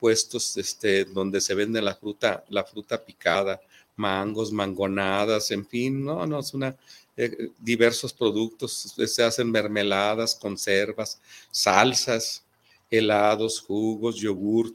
puestos 0.00 0.56
este, 0.56 1.04
donde 1.04 1.40
se 1.40 1.54
vende 1.54 1.82
la 1.82 1.94
fruta, 1.94 2.44
la 2.48 2.64
fruta 2.64 3.04
picada, 3.04 3.60
mangos, 3.96 4.50
mangonadas, 4.50 5.50
en 5.50 5.66
fin, 5.66 6.04
no, 6.04 6.26
no, 6.26 6.40
es 6.40 6.54
una, 6.54 6.76
eh, 7.22 7.50
diversos 7.58 8.14
productos, 8.14 8.94
se 8.96 9.22
hacen 9.22 9.50
mermeladas, 9.50 10.34
conservas, 10.34 11.20
salsas, 11.50 12.46
helados, 12.90 13.60
jugos, 13.60 14.16
yogur, 14.16 14.74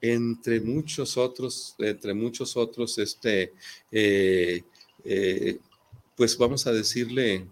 entre 0.00 0.58
muchos 0.62 1.18
otros, 1.18 1.74
entre 1.78 2.14
muchos 2.14 2.56
otros, 2.56 2.96
este, 2.96 3.52
eh, 3.90 4.62
eh, 5.04 5.58
pues 6.16 6.38
vamos 6.38 6.66
a 6.66 6.72
decirle, 6.72 7.46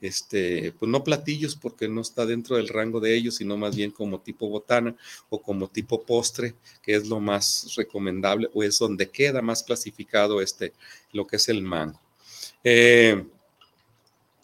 este, 0.00 0.72
pues 0.78 0.90
no 0.90 1.04
platillos 1.04 1.54
porque 1.54 1.86
no 1.86 2.00
está 2.00 2.24
dentro 2.24 2.56
del 2.56 2.68
rango 2.68 3.00
de 3.00 3.14
ellos, 3.14 3.34
sino 3.36 3.58
más 3.58 3.76
bien 3.76 3.90
como 3.90 4.18
tipo 4.18 4.48
botana 4.48 4.96
o 5.28 5.42
como 5.42 5.68
tipo 5.68 6.06
postre, 6.06 6.54
que 6.82 6.94
es 6.94 7.06
lo 7.06 7.20
más 7.20 7.74
recomendable 7.76 8.48
o 8.54 8.62
es 8.62 8.78
donde 8.78 9.10
queda 9.10 9.42
más 9.42 9.62
clasificado 9.62 10.40
este, 10.40 10.72
lo 11.12 11.26
que 11.26 11.36
es 11.36 11.50
el 11.50 11.60
mango. 11.60 12.00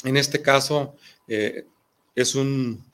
En 0.04 0.16
este 0.16 0.40
caso, 0.40 0.94
eh, 1.28 1.66
es, 2.14 2.34
un, 2.34 2.84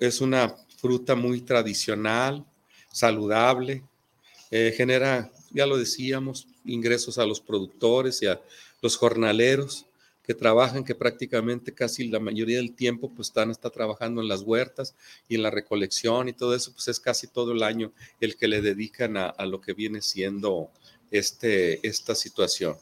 es 0.00 0.20
una 0.20 0.56
fruta 0.78 1.14
muy 1.14 1.40
tradicional, 1.40 2.44
saludable, 2.92 3.82
eh, 4.50 4.74
genera, 4.76 5.30
ya 5.50 5.66
lo 5.66 5.76
decíamos, 5.76 6.48
ingresos 6.64 7.18
a 7.18 7.26
los 7.26 7.40
productores 7.40 8.20
y 8.22 8.26
a 8.26 8.40
los 8.82 8.96
jornaleros 8.96 9.86
que 10.24 10.34
trabajan, 10.34 10.84
que 10.84 10.94
prácticamente 10.94 11.74
casi 11.74 12.08
la 12.08 12.20
mayoría 12.20 12.58
del 12.58 12.74
tiempo 12.74 13.10
pues 13.14 13.28
están 13.28 13.50
está 13.50 13.70
trabajando 13.70 14.20
en 14.20 14.28
las 14.28 14.42
huertas 14.42 14.94
y 15.28 15.34
en 15.34 15.42
la 15.42 15.50
recolección 15.50 16.28
y 16.28 16.32
todo 16.32 16.54
eso, 16.54 16.72
pues 16.72 16.88
es 16.88 17.00
casi 17.00 17.26
todo 17.26 17.52
el 17.52 17.62
año 17.62 17.92
el 18.20 18.36
que 18.36 18.48
le 18.48 18.60
dedican 18.60 19.16
a, 19.16 19.34
lo 19.46 19.60
que 19.60 19.72
viene 19.72 20.02
siendo 20.02 20.70
este, 21.10 21.84
esta 21.86 22.14
situación. 22.14 22.76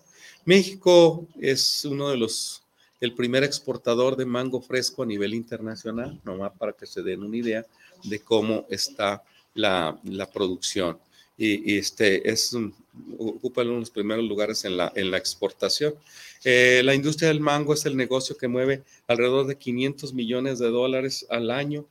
México 0.44 1.26
es 1.40 1.84
uno 1.84 2.10
de 2.10 2.16
los, 2.16 2.62
el 3.00 3.14
primer 3.14 3.44
exportador 3.44 4.16
de 4.16 4.26
mango 4.26 4.60
fresco 4.60 5.02
a 5.02 5.06
nivel 5.06 5.34
internacional, 5.34 6.20
nomás 6.24 6.52
para 6.58 6.72
que 6.72 6.86
se 6.86 7.02
den 7.02 7.22
una 7.22 7.36
idea 7.36 7.66
de 8.04 8.20
cómo 8.20 8.66
está 8.68 9.22
la, 9.54 9.98
la 10.04 10.30
producción. 10.30 10.98
Y, 11.36 11.76
este 11.78 12.28
es 12.28 12.52
ocupa 13.16 13.62
uno 13.62 13.74
de 13.74 13.80
los 13.80 13.90
primeros 13.90 14.24
lugares 14.24 14.64
en 14.64 14.76
la, 14.76 14.92
en 14.96 15.10
la 15.10 15.18
exportación. 15.18 15.94
Eh, 16.44 16.82
la 16.84 16.94
industria 16.94 17.28
del 17.28 17.40
mango 17.40 17.74
es 17.74 17.86
el 17.86 17.96
negocio 17.96 18.36
que 18.36 18.48
mueve 18.48 18.82
alrededor 19.06 19.46
de 19.46 19.56
500 19.56 20.14
millones 20.14 20.58
de 20.58 20.68
dólares 20.68 21.26
al 21.30 21.50
año 21.52 21.86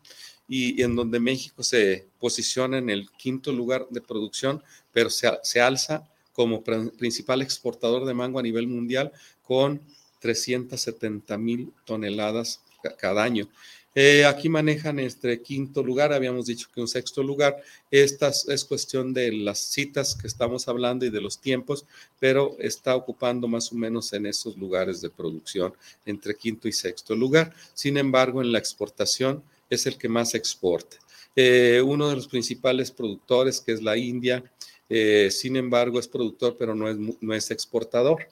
y, 0.48 0.82
en 0.82 0.96
donde 0.96 1.20
México 1.20 1.64
se 1.64 2.08
posiciona 2.20 2.78
en 2.78 2.90
el 2.90 3.10
quinto 3.12 3.52
lugar 3.52 3.88
de 3.90 4.02
producción, 4.02 4.62
pero 4.92 5.10
se, 5.10 5.30
se 5.44 5.62
alza 5.62 6.10
como 6.34 6.64
principal 6.64 7.42
exportador 7.42 8.06
de 8.06 8.14
mango 8.14 8.40
a 8.40 8.44
nivel 8.44 8.68
mundial 8.68 9.12
con 9.42 9.82
370 10.20 11.38
mil 11.38 11.72
toneladas 11.86 12.62
cada 12.98 13.24
año. 13.24 13.48
Eh, 14.00 14.26
aquí 14.26 14.48
manejan 14.48 15.00
este 15.00 15.42
quinto 15.42 15.82
lugar, 15.82 16.14
habíamos 16.14 16.46
dicho 16.46 16.68
que 16.72 16.80
un 16.80 16.88
sexto 16.88 17.24
lugar. 17.24 17.58
Esta 17.90 18.30
es 18.30 18.64
cuestión 18.64 19.12
de 19.12 19.32
las 19.32 19.58
citas 19.58 20.16
que 20.16 20.28
estamos 20.28 20.68
hablando 20.68 21.04
y 21.04 21.10
de 21.10 21.20
los 21.20 21.40
tiempos, 21.40 21.84
pero 22.20 22.56
está 22.60 22.96
ocupando 22.96 23.48
más 23.48 23.72
o 23.72 23.76
menos 23.76 24.14
en 24.14 24.28
esos 24.28 24.56
lugares 24.56 25.02
de 25.02 25.10
producción, 25.10 25.74
entre 26.06 26.36
quinto 26.36 26.68
y 26.68 26.74
sexto 26.74 27.16
lugar. 27.16 27.56
Sin 27.74 27.98
embargo, 27.98 28.40
en 28.44 28.52
la 28.52 28.60
exportación 28.60 29.42
es 29.68 29.88
el 29.88 29.98
que 29.98 30.10
más 30.10 30.36
exporta. 30.36 30.98
Eh, 31.36 31.82
uno 31.84 32.08
de 32.10 32.18
los 32.18 32.28
principales 32.28 32.92
productores, 32.92 33.60
que 33.62 33.72
es 33.72 33.82
la 33.82 33.98
India, 33.98 34.44
eh, 34.90 35.30
sin 35.32 35.56
embargo, 35.56 36.00
es 36.00 36.08
productor, 36.08 36.56
pero 36.58 36.76
no 36.76 36.88
es, 36.88 36.98
no 36.98 37.34
es 37.34 37.50
exportador. 37.50 38.28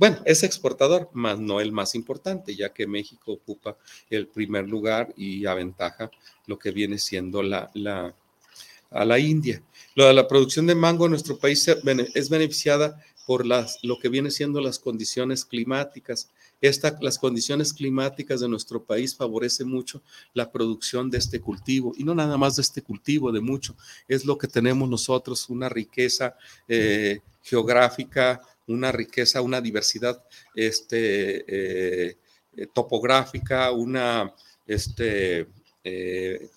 Bueno, 0.00 0.16
es 0.24 0.44
exportador, 0.44 1.10
más 1.12 1.38
no 1.38 1.60
el 1.60 1.72
más 1.72 1.94
importante, 1.94 2.56
ya 2.56 2.72
que 2.72 2.86
México 2.86 3.32
ocupa 3.32 3.76
el 4.08 4.28
primer 4.28 4.66
lugar 4.66 5.12
y 5.14 5.44
aventaja 5.44 6.10
lo 6.46 6.58
que 6.58 6.70
viene 6.70 6.98
siendo 6.98 7.42
la, 7.42 7.70
la, 7.74 8.14
a 8.90 9.04
la 9.04 9.18
India. 9.18 9.62
Lo 9.94 10.06
de 10.06 10.14
la 10.14 10.26
producción 10.26 10.66
de 10.66 10.74
mango 10.74 11.04
en 11.04 11.10
nuestro 11.10 11.38
país 11.38 11.68
es 12.14 12.30
beneficiada 12.30 12.98
por 13.26 13.44
las, 13.44 13.78
lo 13.82 13.98
que 13.98 14.08
viene 14.08 14.30
siendo 14.30 14.62
las 14.62 14.78
condiciones 14.78 15.44
climáticas. 15.44 16.30
Esta, 16.62 16.96
las 17.02 17.18
condiciones 17.18 17.74
climáticas 17.74 18.40
de 18.40 18.48
nuestro 18.48 18.82
país 18.82 19.14
favorecen 19.14 19.68
mucho 19.68 20.02
la 20.32 20.50
producción 20.50 21.10
de 21.10 21.18
este 21.18 21.42
cultivo 21.42 21.92
y 21.94 22.04
no 22.04 22.14
nada 22.14 22.38
más 22.38 22.56
de 22.56 22.62
este 22.62 22.80
cultivo, 22.80 23.32
de 23.32 23.42
mucho. 23.42 23.76
Es 24.08 24.24
lo 24.24 24.38
que 24.38 24.48
tenemos 24.48 24.88
nosotros, 24.88 25.50
una 25.50 25.68
riqueza 25.68 26.36
eh, 26.66 27.20
geográfica, 27.42 28.40
una 28.70 28.92
riqueza, 28.92 29.42
una 29.42 29.60
diversidad 29.60 30.22
este, 30.54 31.44
eh, 31.48 32.16
topográfica, 32.72 33.70
una, 33.72 34.34
este, 34.66 35.48
eh, 35.84 36.48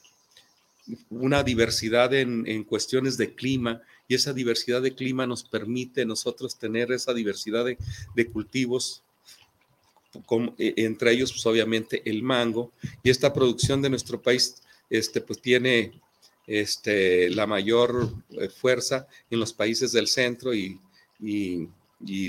una 1.10 1.44
diversidad 1.44 2.14
en, 2.14 2.64
cuestiones 2.64 3.18
de 3.18 3.34
clima. 3.34 3.82
Y 4.08 4.16
esa 4.16 4.34
diversidad 4.34 4.82
de 4.82 4.94
clima 4.94 5.26
nos 5.26 5.44
permite 5.44 6.06
nosotros 6.06 6.58
tener 6.58 6.92
esa 6.92 7.14
diversidad 7.14 7.66
de, 7.66 8.28
cultivos, 8.28 9.04
e, 10.58 10.74
entre 10.78 11.12
ellos 11.12 11.32
pues 11.32 11.46
obviamente 11.46 12.02
el 12.10 12.22
mango. 12.22 12.72
Y 13.02 13.10
esta 13.10 13.34
producción 13.34 13.82
de 13.82 13.90
nuestro 13.90 14.22
país 14.22 14.62
este, 14.90 15.22
pues 15.22 15.42
tiene 15.42 16.00
este, 16.46 17.30
la 17.30 17.48
mayor 17.48 18.14
eh, 18.32 18.50
fuerza 18.50 19.08
en 19.30 19.40
los 19.40 19.54
países 19.54 19.94
del 19.94 20.08
centro 20.08 20.54
y 20.54 20.80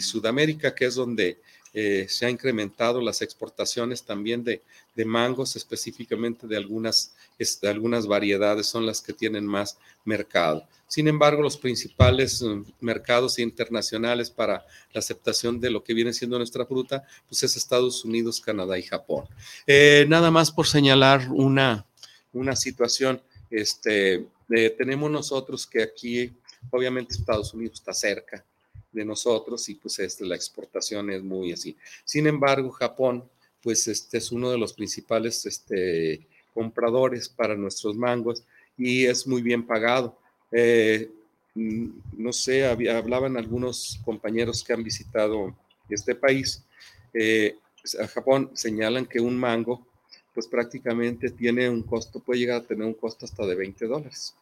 Sudamérica, 0.00 0.74
que 0.74 0.86
es 0.86 0.94
donde 0.94 1.38
eh, 1.76 2.06
se 2.08 2.24
han 2.24 2.32
incrementado 2.32 3.00
las 3.00 3.20
exportaciones 3.20 4.04
también 4.04 4.44
de, 4.44 4.62
mangos, 5.04 5.56
específicamente 5.56 6.46
de 6.46 6.56
algunas, 6.56 7.14
de 7.36 7.68
algunas 7.68 8.06
variedades, 8.06 8.66
son 8.66 8.86
las 8.86 9.00
que 9.00 9.12
tienen 9.12 9.44
más 9.44 9.76
mercado. 10.04 10.68
Sin 10.86 11.08
embargo, 11.08 11.42
los 11.42 11.56
principales 11.56 12.40
mm, 12.40 12.62
mercados 12.78 13.40
internacionales 13.40 14.30
para 14.30 14.64
la 14.92 15.00
aceptación 15.00 15.58
de 15.58 15.70
lo 15.70 15.82
que 15.82 15.94
viene 15.94 16.12
siendo 16.12 16.38
nuestra 16.38 16.64
fruta, 16.64 17.02
pues 17.28 17.42
es 17.42 17.56
Estados 17.56 18.04
Unidos, 18.04 18.40
Canadá 18.40 18.78
y 18.78 18.84
Japón. 18.84 19.24
Eh, 19.66 20.06
nada 20.08 20.30
más 20.30 20.52
por 20.52 20.68
señalar 20.68 21.28
una, 21.30 21.84
una 22.32 22.54
situación, 22.54 23.20
este, 23.50 24.26
eh, 24.50 24.70
tenemos 24.78 25.10
nosotros 25.10 25.66
que 25.66 25.82
aquí, 25.82 26.32
obviamente 26.70 27.14
Estados 27.14 27.52
Unidos 27.52 27.80
está 27.80 27.92
cerca, 27.92 28.44
de 28.94 29.04
nosotros 29.04 29.68
y 29.68 29.74
pues 29.74 29.98
este, 29.98 30.24
la 30.24 30.36
exportación 30.36 31.10
es 31.10 31.22
muy 31.22 31.52
así. 31.52 31.76
Sin 32.04 32.26
embargo, 32.26 32.70
Japón, 32.70 33.28
pues 33.62 33.88
este 33.88 34.18
es 34.18 34.32
uno 34.32 34.50
de 34.50 34.58
los 34.58 34.72
principales 34.72 35.44
este, 35.46 36.26
compradores 36.54 37.28
para 37.28 37.56
nuestros 37.56 37.96
mangos 37.96 38.44
y 38.78 39.04
es 39.04 39.26
muy 39.26 39.42
bien 39.42 39.66
pagado. 39.66 40.16
Eh, 40.52 41.10
no 41.54 42.32
sé, 42.32 42.66
hablaban 42.66 43.36
algunos 43.36 44.00
compañeros 44.04 44.62
que 44.64 44.72
han 44.72 44.82
visitado 44.82 45.54
este 45.88 46.14
país. 46.14 46.64
Eh, 47.12 47.56
a 48.00 48.06
Japón 48.08 48.50
señalan 48.54 49.06
que 49.06 49.20
un 49.20 49.38
mango, 49.38 49.86
pues 50.32 50.48
prácticamente 50.48 51.30
tiene 51.30 51.68
un 51.68 51.82
costo, 51.82 52.20
puede 52.20 52.40
llegar 52.40 52.62
a 52.62 52.66
tener 52.66 52.86
un 52.86 52.94
costo 52.94 53.24
hasta 53.24 53.46
de 53.46 53.54
20 53.54 53.86
dólares. 53.86 54.34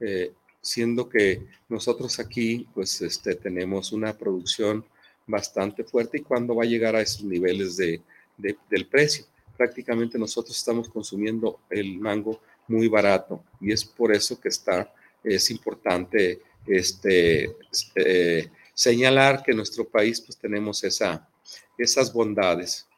Eh, 0.00 0.32
siendo 0.64 1.08
que 1.08 1.46
nosotros 1.68 2.18
aquí 2.18 2.66
pues 2.74 3.02
este, 3.02 3.34
tenemos 3.34 3.92
una 3.92 4.16
producción 4.16 4.84
bastante 5.26 5.84
fuerte 5.84 6.18
y 6.18 6.22
cuando 6.22 6.56
va 6.56 6.64
a 6.64 6.66
llegar 6.66 6.96
a 6.96 7.02
esos 7.02 7.22
niveles 7.22 7.76
de, 7.76 8.00
del 8.36 8.86
precio. 8.86 9.26
Prácticamente 9.56 10.18
nosotros 10.18 10.56
estamos 10.56 10.88
consumiendo 10.88 11.60
el 11.70 11.98
mango 11.98 12.40
muy 12.66 12.88
barato 12.88 13.44
y 13.60 13.72
es 13.72 13.84
por 13.84 14.12
eso 14.12 14.40
que 14.40 14.48
está, 14.48 14.92
es 15.22 15.50
importante 15.50 16.40
este, 16.66 17.54
eh, 17.94 18.50
señalar 18.72 19.42
que 19.42 19.50
en 19.50 19.58
nuestro 19.58 19.86
país 19.86 20.20
pues 20.20 20.38
tenemos 20.38 20.82
esa, 20.82 21.28
esas 21.76 22.12
bondades. 22.12 22.88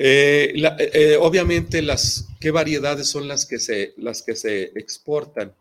Eh, 0.00 0.54
eh, 0.78 1.16
obviamente, 1.20 1.82
las, 1.82 2.28
¿qué 2.38 2.52
variedades 2.52 3.08
son 3.10 3.26
las 3.26 3.44
que, 3.44 3.58
se, 3.58 3.94
las 3.96 4.22
que 4.22 4.36
se 4.36 4.70
exportan? 4.78 5.52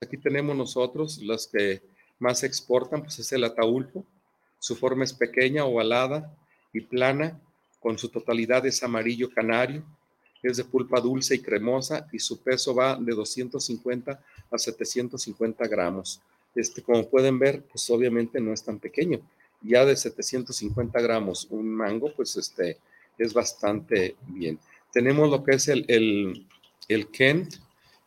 Aquí 0.00 0.16
tenemos 0.16 0.56
nosotros 0.56 1.18
las 1.18 1.46
que 1.46 1.82
más 2.18 2.40
se 2.40 2.46
exportan, 2.46 3.02
pues 3.02 3.18
es 3.18 3.30
el 3.32 3.44
ataulfo. 3.44 4.06
Su 4.58 4.74
forma 4.74 5.04
es 5.04 5.12
pequeña, 5.12 5.66
ovalada 5.66 6.34
y 6.72 6.80
plana, 6.80 7.38
con 7.78 7.98
su 7.98 8.08
totalidad 8.08 8.64
es 8.64 8.82
amarillo 8.82 9.28
canario, 9.30 9.84
es 10.42 10.56
de 10.56 10.64
pulpa 10.64 11.00
dulce 11.00 11.34
y 11.34 11.40
cremosa 11.40 12.08
y 12.10 12.18
su 12.18 12.40
peso 12.40 12.74
va 12.74 12.96
de 12.96 13.12
250 13.12 14.24
a 14.50 14.58
750 14.58 15.68
gramos. 15.68 16.20
Este, 16.54 16.82
como 16.82 17.08
pueden 17.08 17.38
ver, 17.38 17.62
pues 17.64 17.88
obviamente 17.90 18.40
no 18.40 18.52
es 18.52 18.62
tan 18.62 18.78
pequeño. 18.78 19.20
Ya 19.60 19.84
de 19.84 19.94
750 19.94 21.00
gramos 21.00 21.46
un 21.50 21.68
mango, 21.68 22.12
pues 22.14 22.36
este, 22.36 22.78
es 23.22 23.32
bastante 23.32 24.16
bien. 24.26 24.58
Tenemos 24.92 25.30
lo 25.30 25.42
que 25.42 25.56
es 25.56 25.68
el, 25.68 25.84
el, 26.88 27.06
Kent. 27.08 27.54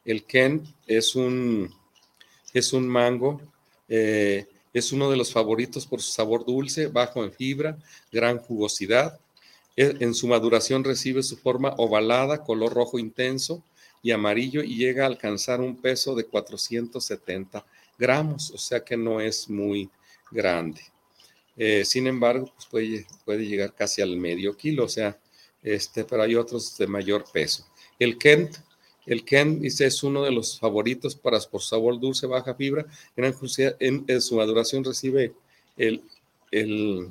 El 0.04 0.24
Kent 0.26 0.68
es 0.86 1.16
un, 1.16 1.74
es 2.54 2.74
un 2.74 2.88
mango, 2.88 3.42
eh, 3.90 4.46
es 4.74 4.92
uno 4.92 5.10
de 5.10 5.18
los 5.18 5.32
favoritos 5.32 5.88
por 5.88 6.02
su 6.02 6.12
sabor 6.12 6.46
dulce, 6.46 6.88
bajo 6.88 7.24
en 7.24 7.32
fibra, 7.32 7.78
gran 8.12 8.38
jugosidad. 8.38 9.20
E, 9.76 9.96
en 10.00 10.14
su 10.14 10.28
maduración 10.28 10.84
recibe 10.84 11.24
su 11.24 11.38
forma 11.38 11.74
ovalada, 11.78 12.44
color 12.44 12.74
rojo 12.74 13.00
intenso 13.00 13.64
y 14.04 14.12
amarillo 14.12 14.64
y 14.64 14.76
llega 14.76 15.04
a 15.04 15.08
alcanzar 15.08 15.62
un 15.62 15.76
peso 15.76 16.14
de 16.14 16.26
470 16.26 17.66
gramos, 17.98 18.52
o 18.52 18.58
sea 18.58 18.84
que 18.84 18.98
no 18.98 19.20
es 19.20 19.50
muy 19.50 19.90
grande. 20.32 20.82
Eh, 21.58 21.86
sin 21.86 22.08
embargo, 22.08 22.52
pues 22.54 22.66
puede, 22.68 23.08
puede, 23.24 23.46
llegar 23.46 23.74
casi 23.74 24.02
al 24.02 24.18
medio 24.18 24.58
kilo, 24.58 24.86
o 24.86 24.90
sea, 24.90 25.18
este, 25.64 26.04
pero 26.04 26.22
hay 26.22 26.36
otros 26.36 26.78
de 26.78 26.88
mayor 26.88 27.24
peso. 27.32 27.66
El 27.98 28.18
Kent, 28.18 28.58
el 29.06 29.24
Kent 29.24 29.62
dice, 29.62 29.86
es 29.86 30.04
uno 30.04 30.24
de 30.24 30.32
los 30.32 30.60
favoritos 30.60 31.16
para 31.16 31.40
por 31.40 31.62
sabor 31.62 32.00
dulce, 32.00 32.28
baja 32.28 32.56
fibra. 32.56 32.86
En, 33.16 34.06
en, 34.08 34.22
su 34.22 34.36
maduración 34.36 34.84
recibe 34.84 35.34
el, 35.78 36.04
el, 36.52 37.10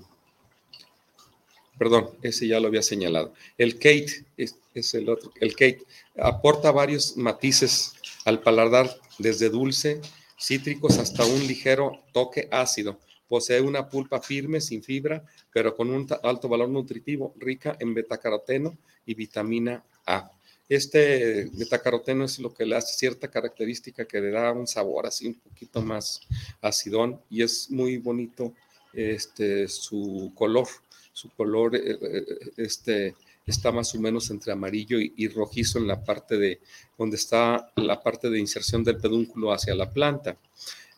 perdón, 1.78 2.10
ese 2.22 2.46
ya 2.46 2.60
lo 2.60 2.68
había 2.68 2.82
señalado. 2.82 3.32
El 3.56 3.74
Kate 3.74 4.26
es, 4.36 4.56
es 4.74 4.92
el 4.94 5.08
otro. 5.08 5.32
El 5.40 5.52
Kate 5.52 5.82
aporta 6.18 6.70
varios 6.70 7.16
matices 7.16 7.94
al 8.26 8.40
paladar, 8.40 8.94
desde 9.18 9.48
dulce, 9.48 10.00
cítricos 10.38 10.98
hasta 10.98 11.24
un 11.24 11.46
ligero 11.46 12.02
toque 12.12 12.48
ácido 12.50 12.98
Posee 13.34 13.60
una 13.60 13.88
pulpa 13.88 14.20
firme, 14.20 14.60
sin 14.60 14.80
fibra, 14.80 15.24
pero 15.52 15.74
con 15.74 15.90
un 15.90 16.06
alto 16.22 16.48
valor 16.48 16.68
nutritivo, 16.68 17.34
rica 17.36 17.76
en 17.80 17.92
betacaroteno 17.92 18.78
y 19.04 19.14
vitamina 19.14 19.82
A. 20.06 20.30
Este 20.68 21.50
betacaroteno 21.52 22.26
es 22.26 22.38
lo 22.38 22.54
que 22.54 22.64
le 22.64 22.76
hace 22.76 22.94
cierta 22.94 23.26
característica 23.26 24.04
que 24.04 24.20
le 24.20 24.30
da 24.30 24.52
un 24.52 24.68
sabor 24.68 25.06
así 25.06 25.26
un 25.26 25.34
poquito 25.34 25.82
más 25.82 26.20
acidón 26.62 27.20
y 27.28 27.42
es 27.42 27.68
muy 27.72 27.98
bonito 27.98 28.52
este, 28.92 29.66
su 29.66 30.30
color. 30.36 30.68
Su 31.12 31.28
color 31.30 31.74
eh, 31.74 31.98
eh, 32.00 32.24
este, 32.56 33.16
está 33.44 33.72
más 33.72 33.92
o 33.96 34.00
menos 34.00 34.30
entre 34.30 34.52
amarillo 34.52 34.96
y, 35.00 35.26
rojizo 35.26 35.80
en 35.80 35.88
la 35.88 36.04
parte 36.04 36.38
de 36.38 36.60
donde 36.96 37.16
está 37.16 37.72
la 37.74 38.00
parte 38.00 38.30
de 38.30 38.38
inserción 38.38 38.84
del 38.84 38.98
pedúnculo 38.98 39.52
hacia 39.52 39.74
la 39.74 39.90
planta. 39.90 40.36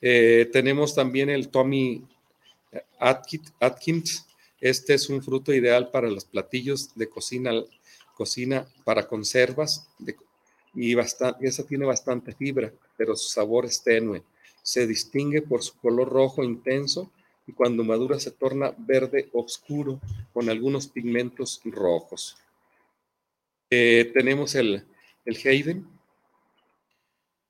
Eh, 0.02 0.50
tenemos 0.52 0.94
también 0.94 1.30
el 1.30 1.48
Tommy 1.48 2.04
Atkins. 2.98 4.26
Este 4.60 4.94
es 4.94 5.08
un 5.08 5.22
fruto 5.22 5.52
ideal 5.52 5.90
para 5.90 6.08
los 6.08 6.24
platillos 6.24 6.94
de 6.94 7.08
cocina 7.08 7.52
cocina 8.16 8.66
para 8.84 9.06
conservas 9.06 9.86
y 10.74 10.94
bastante, 10.94 11.46
esa 11.46 11.66
tiene 11.66 11.84
bastante 11.84 12.34
fibra, 12.34 12.72
pero 12.96 13.14
su 13.14 13.28
sabor 13.28 13.66
es 13.66 13.82
tenue. 13.82 14.22
Se 14.62 14.86
distingue 14.86 15.42
por 15.42 15.62
su 15.62 15.76
color 15.78 16.08
rojo 16.08 16.42
intenso 16.42 17.10
y 17.46 17.52
cuando 17.52 17.84
madura 17.84 18.18
se 18.18 18.30
torna 18.30 18.74
verde 18.76 19.28
oscuro 19.32 20.00
con 20.32 20.48
algunos 20.48 20.88
pigmentos 20.88 21.60
rojos. 21.64 22.36
Eh, 23.70 24.10
tenemos 24.14 24.54
el, 24.54 24.84
el 25.24 25.36
Hayden, 25.36 25.86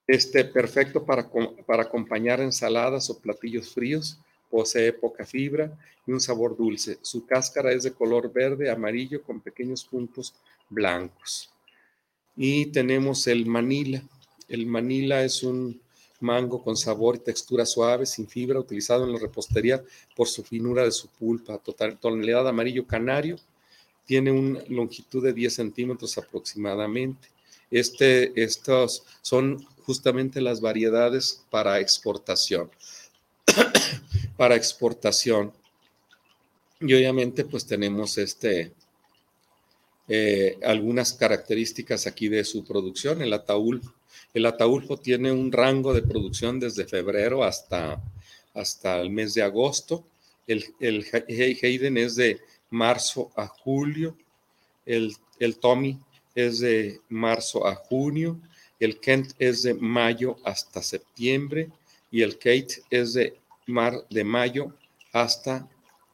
este 0.07 0.44
perfecto 0.44 1.05
para, 1.05 1.31
para 1.66 1.85
acompañar 1.85 2.40
ensaladas 2.40 3.09
o 3.11 3.20
platillos 3.20 3.72
fríos. 3.72 4.18
Posee 4.50 4.92
poca 4.92 5.24
fibra 5.24 5.76
y 6.06 6.12
un 6.12 6.20
sabor 6.20 6.56
dulce. 6.56 6.98
Su 7.02 7.26
cáscara 7.26 7.72
es 7.72 7.82
de 7.82 7.92
color 7.92 8.32
verde 8.32 8.70
amarillo 8.70 9.22
con 9.22 9.40
pequeños 9.40 9.85
puntos 9.85 10.35
blancos. 10.68 11.50
Y 12.37 12.66
tenemos 12.66 13.26
el 13.26 13.46
Manila. 13.46 14.02
El 14.48 14.66
Manila 14.66 15.24
es 15.24 15.42
un 15.42 15.80
mango 16.20 16.62
con 16.62 16.76
sabor 16.76 17.16
y 17.16 17.20
textura 17.20 17.66
suave, 17.66 18.06
sin 18.06 18.28
fibra, 18.28 18.61
utilizado 18.61 19.04
en 19.04 19.12
la 19.12 19.18
repostería 19.18 19.82
por 20.14 20.28
su 20.28 20.42
finura 20.42 20.85
de 20.85 20.92
su 20.92 21.09
pulpa, 21.09 21.59
total, 21.59 21.98
tonalidad 21.98 22.48
amarillo 22.48 22.87
canario. 22.87 23.37
Tiene 24.04 24.30
una 24.30 24.61
longitud 24.68 25.22
de 25.22 25.32
10 25.32 25.52
centímetros 25.54 26.16
aproximadamente. 26.16 27.28
Este, 27.70 28.40
estos 28.40 29.04
son 29.20 29.64
justamente 29.85 30.40
las 30.40 30.61
variedades 30.61 31.44
para 31.50 31.80
exportación. 31.80 32.70
Para 34.37 34.57
exportación. 34.57 35.53
Y 36.81 36.92
obviamente 36.94 37.44
pues 37.44 37.66
tenemos 37.66 38.18
este, 38.18 38.72
eh, 40.09 40.59
algunas 40.62 41.14
características 41.14 42.07
aquí 42.07 42.29
de 42.29 42.44
su 42.44 42.64
producción. 42.64 43.22
El 43.22 43.33
ataulfo, 43.33 43.92
el 44.35 44.46
ataulfo 44.46 44.99
tiene 44.99 45.33
un 45.33 45.51
rango 45.51 45.94
de 45.94 46.03
producción 46.03 46.61
desde 46.61 46.85
febrero 46.85 47.42
hasta, 47.42 48.03
hasta 48.55 49.01
el 49.01 49.11
mes 49.11 49.35
de 49.35 49.42
agosto. 49.42 50.05
El, 50.46 50.64
el 50.81 51.05
Hayden 51.62 51.96
es 51.96 52.16
de 52.16 52.40
marzo 52.70 53.33
a 53.37 53.46
julio. 53.46 54.16
El, 54.85 55.16
el 55.40 55.57
Tommy 55.57 55.99
es 56.35 56.61
de 56.61 57.01
marzo 57.09 57.66
a 57.66 57.75
junio. 57.75 58.40
El 58.79 59.01
Kent 59.01 59.33
es 59.38 59.62
de 59.62 59.75
mayo 59.75 60.37
hasta 60.44 60.83
septiembre. 60.83 61.70
Y 62.11 62.22
el 62.22 62.35
Kate 62.38 62.83
es 62.90 63.14
de, 63.14 63.40
mar, 63.66 64.07
de 64.11 64.24
mayo 64.24 64.74
hasta 65.12 65.68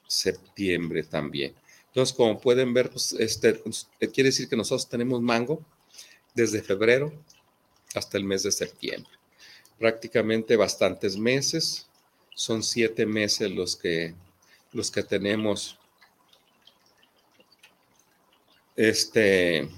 septiembre 0.07 1.03
también. 1.03 1.55
Entonces, 1.89 2.15
como 2.15 2.41
pueden 2.41 2.73
ver, 2.73 2.91
pues, 2.91 3.13
este, 3.13 3.55
pues, 3.55 3.89
quiere 4.13 4.31
decir 4.31 4.49
que 4.49 4.57
nosotros 4.57 4.89
tenemos 4.89 5.21
mango 5.21 5.65
desde 6.35 6.63
febrero 6.63 7.13
hasta 7.95 8.17
el 8.17 8.25
mes 8.25 8.43
de 8.43 8.53
septiembre. 8.53 9.13
Prácticamente 9.79 10.57
bastantes 10.57 11.17
meses. 11.17 11.87
Son 12.35 12.63
siete 12.63 13.05
meses 13.05 13.51
los 13.51 13.77
que, 13.77 14.15
los 14.73 14.91
que 14.91 15.03
tenemos 15.03 15.79
este, 18.75 19.69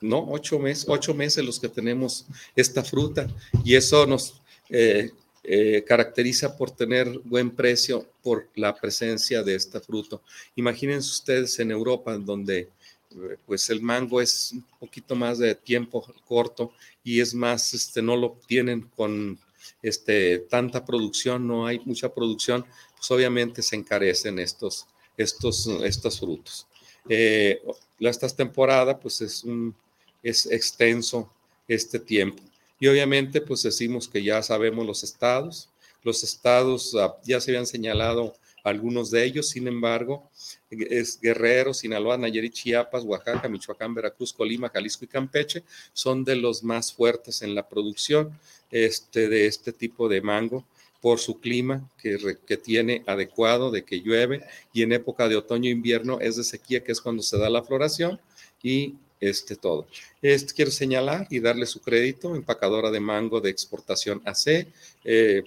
no, 0.00 0.26
ocho 0.30 0.58
meses, 0.58 0.84
ocho 0.88 1.14
meses 1.14 1.44
los 1.44 1.58
que 1.58 1.68
tenemos 1.68 2.26
esta 2.54 2.84
fruta 2.84 3.26
y 3.64 3.74
eso 3.74 4.06
nos 4.06 4.42
eh, 4.68 5.10
eh, 5.46 5.84
caracteriza 5.86 6.56
por 6.56 6.70
tener 6.70 7.20
buen 7.22 7.50
precio 7.50 8.08
por 8.22 8.48
la 8.54 8.74
presencia 8.74 9.42
de 9.42 9.54
esta 9.54 9.78
fruta. 9.78 10.18
Imagínense 10.56 11.10
ustedes 11.10 11.58
en 11.58 11.70
Europa, 11.70 12.16
donde 12.16 12.60
eh, 12.60 13.36
pues 13.44 13.68
el 13.68 13.82
mango 13.82 14.22
es 14.22 14.52
un 14.52 14.64
poquito 14.80 15.14
más 15.14 15.38
de 15.38 15.54
tiempo 15.54 16.02
corto 16.26 16.72
y 17.02 17.20
es 17.20 17.34
más, 17.34 17.74
este, 17.74 18.00
no 18.00 18.16
lo 18.16 18.38
tienen 18.46 18.88
con 18.96 19.38
este, 19.82 20.38
tanta 20.38 20.82
producción, 20.82 21.46
no 21.46 21.66
hay 21.66 21.78
mucha 21.84 22.12
producción, 22.12 22.64
pues 22.96 23.10
obviamente 23.10 23.60
se 23.60 23.76
encarecen 23.76 24.38
estos, 24.38 24.86
estos, 25.16 25.66
estos 25.84 26.20
frutos. 26.20 26.66
Eh, 27.06 27.60
esta 28.00 28.28
temporada 28.28 28.98
pues 28.98 29.20
es, 29.20 29.44
un, 29.44 29.74
es 30.22 30.46
extenso 30.46 31.30
este 31.68 31.98
tiempo. 31.98 32.42
Y 32.78 32.86
obviamente, 32.86 33.40
pues 33.40 33.62
decimos 33.62 34.08
que 34.08 34.22
ya 34.22 34.42
sabemos 34.42 34.86
los 34.86 35.04
estados. 35.04 35.70
Los 36.02 36.22
estados 36.22 36.94
ah, 36.94 37.16
ya 37.24 37.40
se 37.40 37.50
habían 37.50 37.66
señalado 37.66 38.34
algunos 38.64 39.10
de 39.10 39.24
ellos, 39.24 39.50
sin 39.50 39.68
embargo, 39.68 40.30
es 40.70 41.20
Guerrero, 41.20 41.74
Sinaloa, 41.74 42.16
Nayarit, 42.16 42.54
Chiapas, 42.54 43.04
Oaxaca, 43.04 43.46
Michoacán, 43.46 43.94
Veracruz, 43.94 44.32
Colima, 44.32 44.70
Jalisco 44.70 45.04
y 45.04 45.08
Campeche 45.08 45.64
son 45.92 46.24
de 46.24 46.34
los 46.36 46.64
más 46.64 46.90
fuertes 46.90 47.42
en 47.42 47.54
la 47.54 47.68
producción 47.68 48.38
este, 48.70 49.28
de 49.28 49.46
este 49.46 49.74
tipo 49.74 50.08
de 50.08 50.22
mango 50.22 50.64
por 51.02 51.18
su 51.18 51.38
clima 51.38 51.86
que, 51.98 52.38
que, 52.46 52.56
tiene 52.56 53.04
adecuado, 53.06 53.70
de 53.70 53.84
que 53.84 54.00
llueve 54.00 54.42
y 54.72 54.82
en 54.82 54.92
época 54.92 55.28
de 55.28 55.36
otoño 55.36 55.68
e 55.68 55.72
invierno 55.72 56.18
es 56.20 56.36
de 56.36 56.44
sequía, 56.44 56.82
que 56.82 56.92
es 56.92 57.02
cuando 57.02 57.22
se 57.22 57.36
da 57.36 57.50
la 57.50 57.62
floración 57.62 58.18
y 58.62 58.94
este 59.24 59.56
todo. 59.56 59.86
Este, 60.22 60.54
quiero 60.54 60.70
señalar 60.70 61.26
y 61.30 61.40
darle 61.40 61.66
su 61.66 61.80
crédito, 61.80 62.34
empacadora 62.34 62.90
de 62.90 63.00
mango 63.00 63.40
de 63.40 63.50
exportación 63.50 64.22
AC. 64.24 64.66
Eh, 65.04 65.44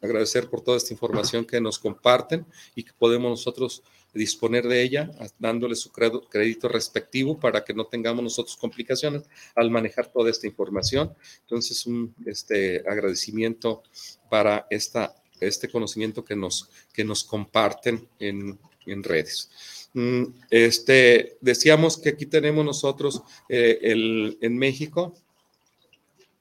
agradecer 0.00 0.48
por 0.48 0.60
toda 0.60 0.76
esta 0.76 0.92
información 0.92 1.44
que 1.44 1.60
nos 1.60 1.78
comparten 1.78 2.44
y 2.74 2.82
que 2.82 2.92
podemos 2.98 3.30
nosotros 3.30 3.82
disponer 4.14 4.66
de 4.68 4.80
ella, 4.82 5.10
dándole 5.38 5.74
su 5.74 5.90
crédito 5.90 6.68
respectivo 6.68 7.38
para 7.38 7.64
que 7.64 7.74
no 7.74 7.86
tengamos 7.86 8.22
nosotros 8.22 8.56
complicaciones 8.56 9.24
al 9.56 9.70
manejar 9.70 10.06
toda 10.06 10.30
esta 10.30 10.46
información. 10.46 11.12
Entonces, 11.40 11.84
un 11.86 12.14
este, 12.24 12.78
agradecimiento 12.88 13.82
para 14.30 14.66
esta, 14.70 15.14
este 15.40 15.68
conocimiento 15.68 16.24
que 16.24 16.36
nos, 16.36 16.70
que 16.92 17.04
nos 17.04 17.24
comparten 17.24 18.08
en, 18.20 18.58
en 18.86 19.02
redes. 19.02 19.83
Mm, 19.94 20.24
este, 20.50 21.38
decíamos 21.40 21.96
que 21.98 22.10
aquí 22.10 22.26
tenemos 22.26 22.64
nosotros 22.64 23.22
eh, 23.48 23.78
el, 23.82 24.36
en 24.40 24.58
México, 24.58 25.14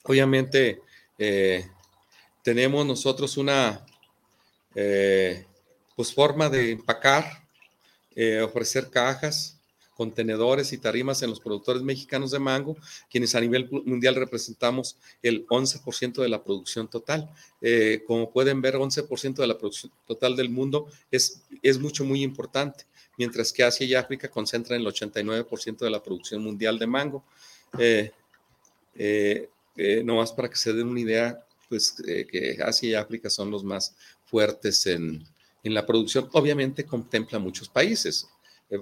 obviamente 0.04 0.82
eh, 1.20 1.70
tenemos 2.44 2.84
nosotros 2.84 3.38
una 3.38 3.86
eh, 4.74 5.46
pues 5.96 6.12
forma 6.14 6.50
de 6.50 6.72
empacar, 6.72 7.44
ofrecer 8.44 8.90
cajas, 8.92 9.60
contenedores 9.96 10.72
y 10.74 10.78
tarimas 10.78 11.22
en 11.22 11.30
los 11.30 11.40
productores 11.40 11.82
mexicanos 11.82 12.32
de 12.32 12.40
mango, 12.40 12.78
quienes 13.10 13.34
a 13.34 13.42
nivel 13.42 13.70
mundial 13.86 14.16
representamos 14.16 14.98
el 15.24 15.48
11% 15.48 16.22
de 16.22 16.30
la 16.30 16.44
producción 16.44 16.88
total. 16.88 17.30
como 18.06 18.32
pueden 18.32 18.62
ver, 18.62 18.76
11% 18.76 19.36
de 19.36 19.48
la 19.48 19.58
producción 19.58 19.92
total 20.06 20.36
del 20.36 20.50
mundo 20.50 20.88
es, 21.12 21.44
es 21.64 21.80
mucho, 21.80 22.04
muy 22.04 22.24
importante 22.24 22.86
mientras 23.18 23.54
que 23.54 23.64
Asia 23.64 23.86
y 23.86 23.96
África 23.96 24.30
concentran 24.30 24.82
el 24.82 24.88
89% 24.88 25.78
de 25.78 25.90
la 25.90 26.02
producción 26.02 26.44
mundial 26.44 26.80
de 26.80 26.88
mango. 26.88 27.24
Eh, 27.78 28.12
eh, 28.96 29.50
eh, 29.76 30.04
no 30.04 30.18
más 30.18 30.32
para 30.32 30.50
que 30.50 30.56
se 30.56 30.74
den 30.74 30.88
una 30.88 31.00
idea, 31.00 31.46
pues 31.70 31.92
que 31.92 32.58
Asia 32.64 32.90
y 32.90 32.94
África 32.94 33.30
son 33.30 33.50
los 33.50 33.64
más 33.64 33.96
fuertes 34.26 34.86
en, 34.88 35.26
la 35.64 35.86
producción. 35.86 36.30
Obviamente 36.34 36.86
contempla 36.86 37.40
muchos 37.40 37.70
países, 37.70 38.28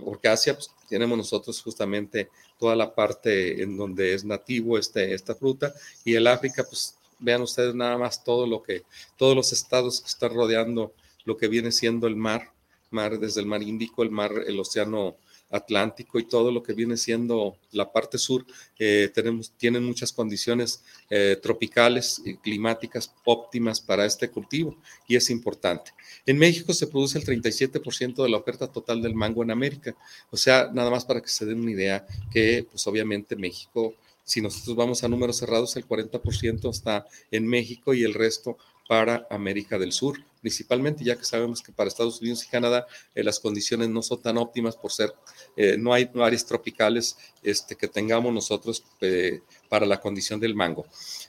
porque 0.04 0.28
Asia 0.28 0.56
pues, 0.56 0.72
tenemos 0.90 1.16
nosotros 1.16 1.62
justamente 1.62 2.30
toda 2.60 2.76
la 2.76 2.94
parte 2.94 3.62
en 3.62 3.78
donde 3.78 4.16
es 4.16 4.26
nativo 4.26 4.80
este, 4.80 5.14
esta 5.14 5.36
fruta 5.36 5.72
y 6.04 6.16
el 6.16 6.26
África, 6.26 6.64
pues 6.64 6.96
vean 7.20 7.44
ustedes 7.44 7.76
nada 7.76 8.00
más 8.00 8.24
todo 8.24 8.48
lo 8.48 8.64
que, 8.64 8.84
todos 9.16 9.36
los 9.36 9.54
estados 9.54 10.02
que 10.02 10.08
están 10.08 10.34
rodeando 10.34 10.92
lo 11.24 11.38
que 11.38 11.48
viene 11.48 11.72
siendo 11.72 12.08
el 12.08 12.16
mar 12.16 12.52
mar, 12.92 13.20
desde 13.20 13.42
el 13.42 13.48
mar 13.48 13.64
Índico, 13.64 14.04
el 14.04 14.12
mar, 14.12 14.32
el 14.46 14.60
océano 14.60 15.16
Atlántico 15.52 16.18
y 16.18 16.24
todo 16.24 16.52
lo 16.52 16.64
que 16.64 16.74
viene 16.74 16.98
siendo 16.98 17.58
la 17.72 17.92
parte 17.92 18.18
sur, 18.18 18.46
eh, 18.80 19.12
tenemos, 19.14 19.52
tienen 19.58 19.84
muchas 19.84 20.14
condiciones 20.14 20.84
eh, 21.10 21.38
tropicales 21.42 22.22
y 22.26 22.38
climáticas 22.38 23.14
óptimas 23.26 23.82
para 23.82 24.06
este 24.06 24.30
cultivo 24.30 24.78
y 25.08 25.16
es 25.16 25.30
importante. 25.30 25.92
En 26.26 26.38
México 26.38 26.74
se 26.74 26.88
produce 26.88 27.20
el 27.20 27.26
37% 27.26 28.24
de 28.24 28.30
la 28.30 28.38
oferta 28.38 28.68
total 28.68 29.02
del 29.02 29.14
mango 29.14 29.44
en 29.44 29.52
América. 29.52 29.96
O 30.30 30.38
sea, 30.38 30.70
nada 30.74 30.90
más 30.90 31.06
para 31.06 31.22
que 31.22 31.30
se 31.30 31.46
den 31.46 31.60
una 31.60 31.72
idea 31.72 32.06
que, 32.32 32.66
pues 32.70 32.88
obviamente 32.88 33.36
México, 33.36 33.94
si 34.24 34.42
nosotros 34.42 34.76
vamos 34.76 35.04
a 35.04 35.10
números 35.10 35.38
cerrados, 35.38 35.76
el 35.76 35.88
40% 35.88 36.70
está 36.70 37.06
en 37.32 37.48
México 37.48 37.94
y 37.94 38.04
el 38.04 38.14
resto 38.14 38.58
para 38.88 39.28
América 39.30 39.78
del 39.78 39.92
Sur, 39.92 40.24
principalmente 40.42 41.04
ya 41.04 41.16
que 41.16 41.24
sabemos 41.24 41.62
que 41.62 41.72
para 41.72 41.88
Estados 41.88 42.20
Unidos 42.20 42.44
y 42.44 42.50
Canadá 42.50 42.88
eh, 43.16 43.24
las 43.24 43.40
condiciones 43.40 43.90
no 43.90 44.02
son 44.02 44.22
tan 44.22 44.38
óptimas 44.38 44.76
por 44.76 44.92
ser, 44.92 45.14
eh, 45.56 45.78
no 45.78 45.94
hay 45.94 46.10
áreas 46.16 46.46
tropicales 46.46 47.18
este, 47.44 47.76
que 47.76 47.88
tengamos 47.88 48.34
nosotros 48.34 48.84
eh, 49.00 49.42
para 49.70 49.86
la 49.86 50.02
condición 50.02 50.40
del 50.40 50.56
mango. 50.56 50.86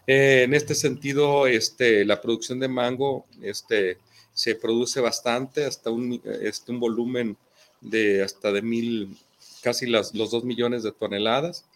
en 0.07 0.55
este 0.55 0.75
sentido, 0.75 1.47
este, 1.47 2.05
la 2.05 2.21
producción 2.21 2.59
de 2.59 2.69
mango 2.69 3.27
este, 3.43 3.99
se 4.33 4.55
produce 4.55 5.01
bastante, 5.01 5.65
hasta 5.65 5.91
un, 5.91 6.21
este, 6.41 6.73
un 6.73 6.81
volumen 6.81 7.37
de 7.81 8.23
hasta 8.23 8.51
de 8.51 8.63
mil 8.63 9.17
casi 9.63 9.87
las, 9.87 10.15
los 10.15 10.31
2 10.31 10.45
millones 10.45 10.83
de 10.83 10.93
toneladas, 10.93 11.67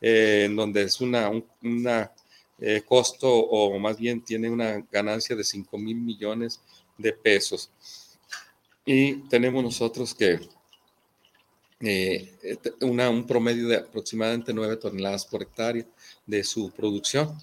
en 0.00 0.56
donde 0.56 0.82
es 0.82 1.00
una, 1.00 1.28
un 1.28 1.44
una, 1.62 2.12
eh, 2.60 2.82
costo 2.86 3.28
o 3.28 3.78
más 3.78 3.98
bien 3.98 4.22
tiene 4.22 4.50
una 4.50 4.84
ganancia 4.90 5.36
de 5.36 5.44
5 5.44 5.78
mil 5.78 5.96
millones 5.96 6.60
de 6.98 7.12
pesos. 7.12 7.70
Y 8.84 9.14
tenemos 9.28 9.62
nosotros 9.62 10.14
que 10.14 10.40
eh, 11.80 12.32
una, 12.80 13.10
un 13.10 13.26
promedio 13.26 13.68
de 13.68 13.76
aproximadamente 13.76 14.54
9 14.54 14.76
toneladas 14.76 15.26
por 15.26 15.42
hectárea 15.42 15.84
de 16.24 16.44
su 16.44 16.70
producción. 16.70 17.36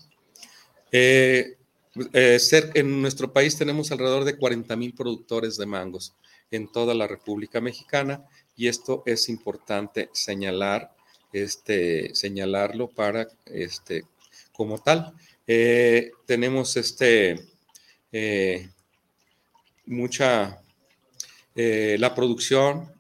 Eh, 0.92 1.58
eh, 2.14 2.40
en 2.74 3.02
nuestro 3.02 3.32
país 3.32 3.58
tenemos 3.58 3.92
alrededor 3.92 4.24
de 4.24 4.38
40 4.38 4.76
mil 4.76 4.94
productores 4.94 5.58
de 5.58 5.68
mangos 5.68 6.16
en 6.50 6.72
toda 6.72 6.96
la 6.96 7.08
República 7.08 7.62
Mexicana 7.62 8.26
y 8.56 8.68
esto 8.68 9.04
es 9.06 9.30
importante 9.30 10.10
señalar, 10.14 10.96
este, 11.32 12.14
señalarlo 12.16 12.88
para 12.88 13.28
este, 13.46 14.06
como 14.54 14.78
tal. 14.78 15.14
tenemos 16.26 16.78
este, 16.78 17.48
mucha, 19.86 20.62
la 21.56 22.16
producción 22.16 22.92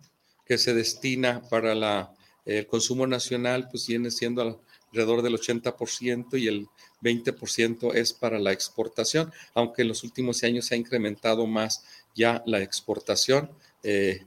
que 0.46 0.58
se 0.58 0.74
destina 0.74 1.42
para 1.50 1.74
la, 1.76 2.13
el 2.46 2.68
consumo 2.68 3.08
nacional, 3.08 3.70
pues 3.70 3.88
viene 3.88 4.12
siendo 4.12 4.60
alrededor 4.92 5.22
del 5.22 5.36
80% 5.36 6.39
y 6.39 6.48
el 6.48 6.68
20% 7.02 7.96
es 7.96 8.13
para 8.13 8.39
la 8.39 8.52
exportación, 8.52 9.32
aunque 9.54 9.82
en 9.82 9.89
los 9.89 10.04
últimos 10.04 10.44
años 10.44 10.68
se 10.68 10.76
ha 10.76 10.78
incrementado 10.78 11.48
más 11.48 11.84
ya 12.16 12.44
la 12.46 12.62
exportación, 12.62 13.50
eh, 13.84 14.24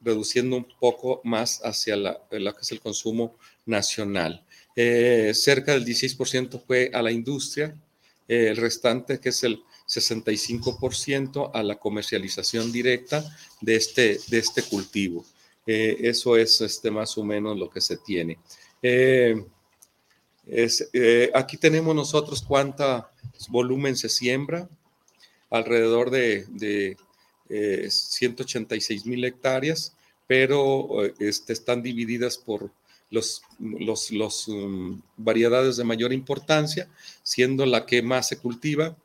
reduciendo 0.00 0.56
un 0.56 0.66
poco 0.78 1.20
más 1.24 1.60
hacia 1.64 1.96
la, 1.96 2.20
lo 2.30 2.54
que 2.54 2.60
es 2.62 2.72
el 2.72 2.80
consumo 2.80 3.36
nacional. 3.64 4.44
Eh, 4.78 5.32
cerca 5.34 5.72
del 5.72 5.86
16% 5.86 6.60
fue 6.60 6.90
a 6.92 7.00
la 7.00 7.10
industria, 7.10 7.74
eh, 8.28 8.48
el 8.50 8.58
restante, 8.58 9.18
que 9.18 9.30
es 9.30 9.42
el 9.42 9.62
65%, 9.88 11.50
a 11.54 11.62
la 11.62 11.76
comercialización 11.76 12.70
directa 12.70 13.24
de 13.62 13.76
este, 13.76 14.20
de 14.28 14.38
este 14.38 14.62
cultivo. 14.62 15.24
Eh, 15.66 15.96
eso 16.00 16.36
es 16.36 16.60
este, 16.60 16.90
más 16.90 17.16
o 17.16 17.24
menos 17.24 17.56
lo 17.56 17.70
que 17.70 17.80
se 17.80 17.96
tiene. 17.96 18.38
Aquí 21.34 21.56
tenemos 21.56 21.94
nosotros 21.94 22.44
cuánto 22.46 23.08
volumen 23.48 23.96
se 23.96 24.10
siembra, 24.10 24.68
alrededor 25.48 26.10
de, 26.10 26.96
186 27.88 29.06
mil 29.06 29.24
hectáreas, 29.24 29.96
pero 30.26 31.04
este, 31.18 31.52
están 31.52 31.82
divididas 31.82 32.36
por 32.36 32.70
los, 33.10 33.42
los, 34.10 34.48
um, 34.48 35.00
variedades 35.16 35.76
de 35.76 35.84
mayor 35.84 36.12
importancia, 36.12 36.88
siendo 37.22 37.66
la 37.66 37.86
que 37.86 38.02
más 38.02 38.28
se 38.28 38.38
cultiva, 38.38 38.96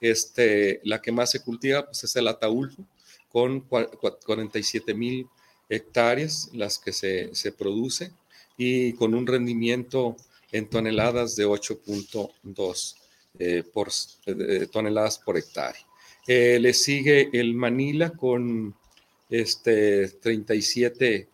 este, 0.00 0.80
la 0.84 1.00
que 1.00 1.12
más 1.12 1.30
se 1.30 1.42
cultiva 1.42 1.86
pues 1.86 2.04
es 2.04 2.16
el 2.16 2.28
ataulfo, 2.28 2.84
con 3.28 3.60
47 3.60 4.94
mil 4.94 5.26
hectáreas 5.68 6.50
las 6.52 6.78
que 6.78 6.92
se, 6.92 7.34
se 7.34 7.52
produce 7.52 8.12
y 8.56 8.92
con 8.92 9.14
un 9.14 9.26
rendimiento 9.26 10.16
en 10.52 10.68
toneladas 10.68 11.34
de 11.34 11.46
8.2 11.46 12.94
eh, 13.40 13.64
por 13.72 13.88
eh, 14.26 14.68
toneladas 14.70 15.18
por 15.18 15.36
hectárea. 15.36 15.84
Eh, 16.26 16.58
le 16.60 16.72
sigue 16.72 17.30
el 17.32 17.54
Manila 17.54 18.10
con 18.10 18.74
este 19.28 20.08
37 20.08 21.28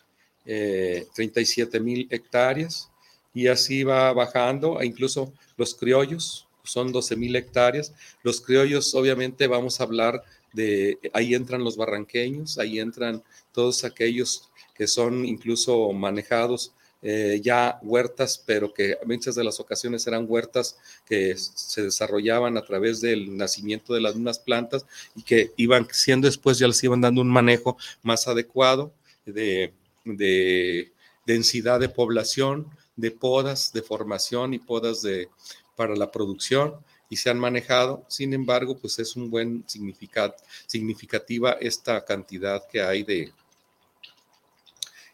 mil 1.81 2.09
hectáreas 2.11 2.91
y 3.33 3.47
así 3.47 3.85
va 3.85 4.13
bajando, 4.13 4.81
e 4.81 4.87
incluso 4.87 5.33
los 5.57 5.75
criollos 5.75 6.49
son 6.65 6.93
12 6.93 7.17
mil 7.17 7.37
hectáreas. 7.37 7.93
Los 8.23 8.41
criollos, 8.41 8.95
obviamente, 8.95 9.47
vamos 9.47 9.81
a 9.81 9.85
hablar 9.85 10.23
de, 10.53 10.99
ahí 11.13 11.35
entran 11.35 11.65
los 11.65 11.77
barranqueños, 11.77 12.59
ahí 12.59 12.81
entran 12.81 13.23
todos 13.53 13.85
aquellos 13.85 14.51
que 14.75 14.87
son 14.87 15.25
incluso 15.25 15.93
manejados 15.93 16.73
eh, 17.03 17.41
ya 17.43 17.79
huertas, 17.83 18.43
pero 18.45 18.75
que 18.75 18.99
muchas 19.07 19.35
de 19.35 19.45
las 19.45 19.59
ocasiones 19.59 20.07
eran 20.07 20.27
huertas 20.29 20.77
que 21.07 21.35
se 21.37 21.83
desarrollaban 21.83 22.59
a 22.59 22.63
través 22.63 23.01
del 23.01 23.37
nacimiento 23.37 23.95
de 23.95 24.03
las 24.03 24.15
mismas 24.17 24.39
plantas 24.39 24.85
y 25.15 25.23
que 25.23 25.53
iban 25.57 25.87
siendo 25.93 26.27
después, 26.27 26.59
ya 26.59 26.67
les 26.67 26.83
iban 26.85 27.01
dando 27.01 27.23
un 27.23 27.31
manejo 27.31 27.79
más 28.03 28.29
adecuado 28.29 28.93
de, 29.25 29.73
de 30.05 30.93
densidad 31.27 31.81
de 31.81 31.89
población, 31.89 32.67
de 32.97 33.11
podas, 33.11 33.73
de 33.73 33.83
formación 33.83 34.55
y 34.55 34.59
podas 34.59 35.03
de, 35.03 35.29
para 35.77 35.97
la 35.97 36.11
producción 36.11 36.75
y 37.09 37.17
se 37.17 37.31
han 37.31 37.39
manejado. 37.39 38.05
Sin 38.09 38.33
embargo, 38.33 38.79
pues 38.79 38.99
es 38.99 39.17
un 39.17 39.31
buen 39.31 39.65
significado, 39.67 40.35
significativa 40.67 41.53
esta 41.61 42.05
cantidad 42.05 42.67
que 42.69 42.81
hay 42.81 43.03
de, 43.03 43.33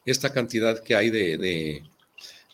esta 0.04 0.32
cantidad 0.32 0.82
que 0.82 0.94
hay 0.94 1.10
de, 1.10 1.82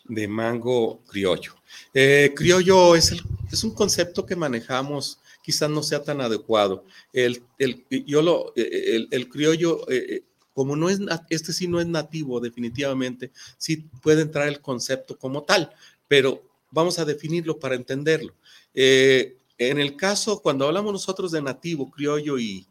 de, 0.05 0.27
mango 0.27 0.99
criollo. 1.07 1.55
Eh, 1.93 2.33
criollo 2.35 2.95
es, 2.95 3.13
es 3.51 3.63
un 3.63 3.71
concepto 3.71 4.25
que 4.25 4.35
manejamos, 4.35 5.19
quizás 5.43 5.69
no 5.69 5.83
sea 5.83 6.03
tan 6.03 6.19
adecuado. 6.21 6.83
El, 7.11 7.43
el, 7.59 7.85
yo 7.89 8.21
lo, 8.21 8.53
el, 8.55 9.07
el 9.11 9.29
criollo, 9.29 9.89
eh, 9.89 10.05
eh, 10.09 10.23
como 10.53 10.75
no 10.75 10.89
es, 10.89 10.99
este 11.29 11.53
sí 11.53 11.67
no 11.67 11.79
es 11.79 11.87
nativo 11.87 12.39
definitivamente, 12.39 13.31
sí 13.57 13.77
puede 14.01 14.21
entrar 14.21 14.47
el 14.47 14.61
concepto 14.61 15.17
como 15.17 15.43
tal, 15.43 15.71
pero 16.07 16.43
vamos 16.71 16.99
a 16.99 17.05
definirlo 17.05 17.59
para 17.59 17.75
entenderlo. 17.75 18.33
Eh, 18.73 19.37
en 19.57 19.79
el 19.79 19.95
caso, 19.95 20.41
cuando 20.41 20.67
hablamos 20.67 20.91
nosotros 20.91 21.31
de 21.31 21.41
nativo, 21.41 21.89
criollo 21.89 22.37
y, 22.39 22.65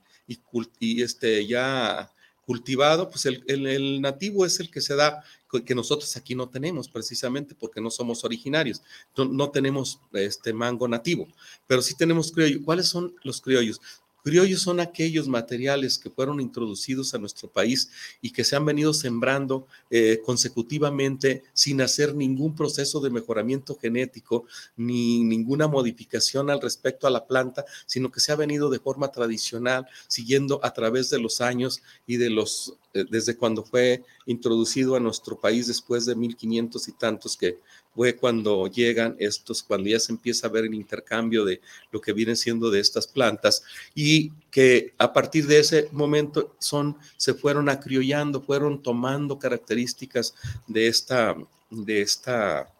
y, 0.80 1.02
este, 1.02 1.46
ya 1.46 2.10
cultivado, 2.44 3.08
pues 3.08 3.24
el, 3.26 4.00
nativo 4.00 4.44
es 4.44 4.58
el 4.58 4.70
que 4.70 4.80
se 4.80 4.96
da, 4.96 5.22
que 5.64 5.74
nosotros 5.74 6.16
aquí 6.16 6.34
no 6.34 6.48
tenemos 6.48 6.88
precisamente 6.88 7.54
porque 7.54 7.80
no 7.80 7.90
somos 7.90 8.24
originarios, 8.24 8.82
no, 9.16 9.26
no 9.26 9.50
tenemos 9.50 10.00
este 10.12 10.52
mango 10.52 10.88
nativo, 10.88 11.28
pero 11.66 11.82
sí 11.82 11.94
tenemos 11.96 12.32
criollo. 12.32 12.62
¿Cuáles 12.64 12.88
son 12.88 13.14
los 13.22 13.40
criollos? 13.40 13.80
Criollos 14.22 14.62
son 14.62 14.78
aquellos 14.78 15.26
materiales 15.26 15.98
que 15.98 16.10
fueron 16.10 16.40
introducidos 16.40 17.12
a 17.12 17.18
nuestro 17.18 17.48
país 17.48 17.90
y 18.20 18.30
que 18.30 18.44
se 18.44 18.54
han 18.54 18.64
venido 18.64 18.94
sembrando 18.94 19.66
eh, 19.90 20.20
consecutivamente 20.24 21.42
sin 21.52 21.80
hacer 21.80 22.14
ningún 22.14 22.54
proceso 22.54 23.00
de 23.00 23.10
mejoramiento 23.10 23.76
genético 23.76 24.44
ni 24.76 25.24
ninguna 25.24 25.66
modificación 25.66 26.50
al 26.50 26.60
respecto 26.60 27.06
a 27.06 27.10
la 27.10 27.26
planta, 27.26 27.64
sino 27.86 28.12
que 28.12 28.20
se 28.20 28.30
ha 28.30 28.36
venido 28.36 28.70
de 28.70 28.78
forma 28.78 29.10
tradicional, 29.10 29.86
siguiendo 30.06 30.60
a 30.62 30.72
través 30.72 31.10
de 31.10 31.18
los 31.18 31.40
años 31.40 31.82
y 32.06 32.16
de 32.16 32.30
los, 32.30 32.74
eh, 32.94 33.04
desde 33.10 33.36
cuando 33.36 33.64
fue 33.64 34.04
introducido 34.26 34.94
a 34.94 35.00
nuestro 35.00 35.40
país 35.40 35.66
después 35.66 36.06
de 36.06 36.14
1500 36.14 36.86
y 36.88 36.92
tantos 36.92 37.36
que 37.36 37.58
fue 37.94 38.16
cuando 38.16 38.66
llegan 38.68 39.16
estos, 39.18 39.62
cuando 39.62 39.88
ya 39.88 40.00
se 40.00 40.12
empieza 40.12 40.46
a 40.46 40.50
ver 40.50 40.64
el 40.64 40.74
intercambio 40.74 41.44
de 41.44 41.60
lo 41.90 42.00
que 42.00 42.12
viene 42.12 42.36
siendo 42.36 42.70
de 42.70 42.80
estas 42.80 43.06
plantas 43.06 43.62
y 43.94 44.30
que 44.50 44.94
a 44.98 45.12
partir 45.12 45.46
de 45.46 45.58
ese 45.58 45.88
momento 45.92 46.54
son, 46.58 46.96
se 47.16 47.34
fueron 47.34 47.68
acriollando, 47.68 48.40
fueron 48.40 48.82
tomando 48.82 49.38
características 49.38 50.34
de 50.66 50.88
esta, 50.88 51.36
de 51.70 52.00
esta, 52.00 52.72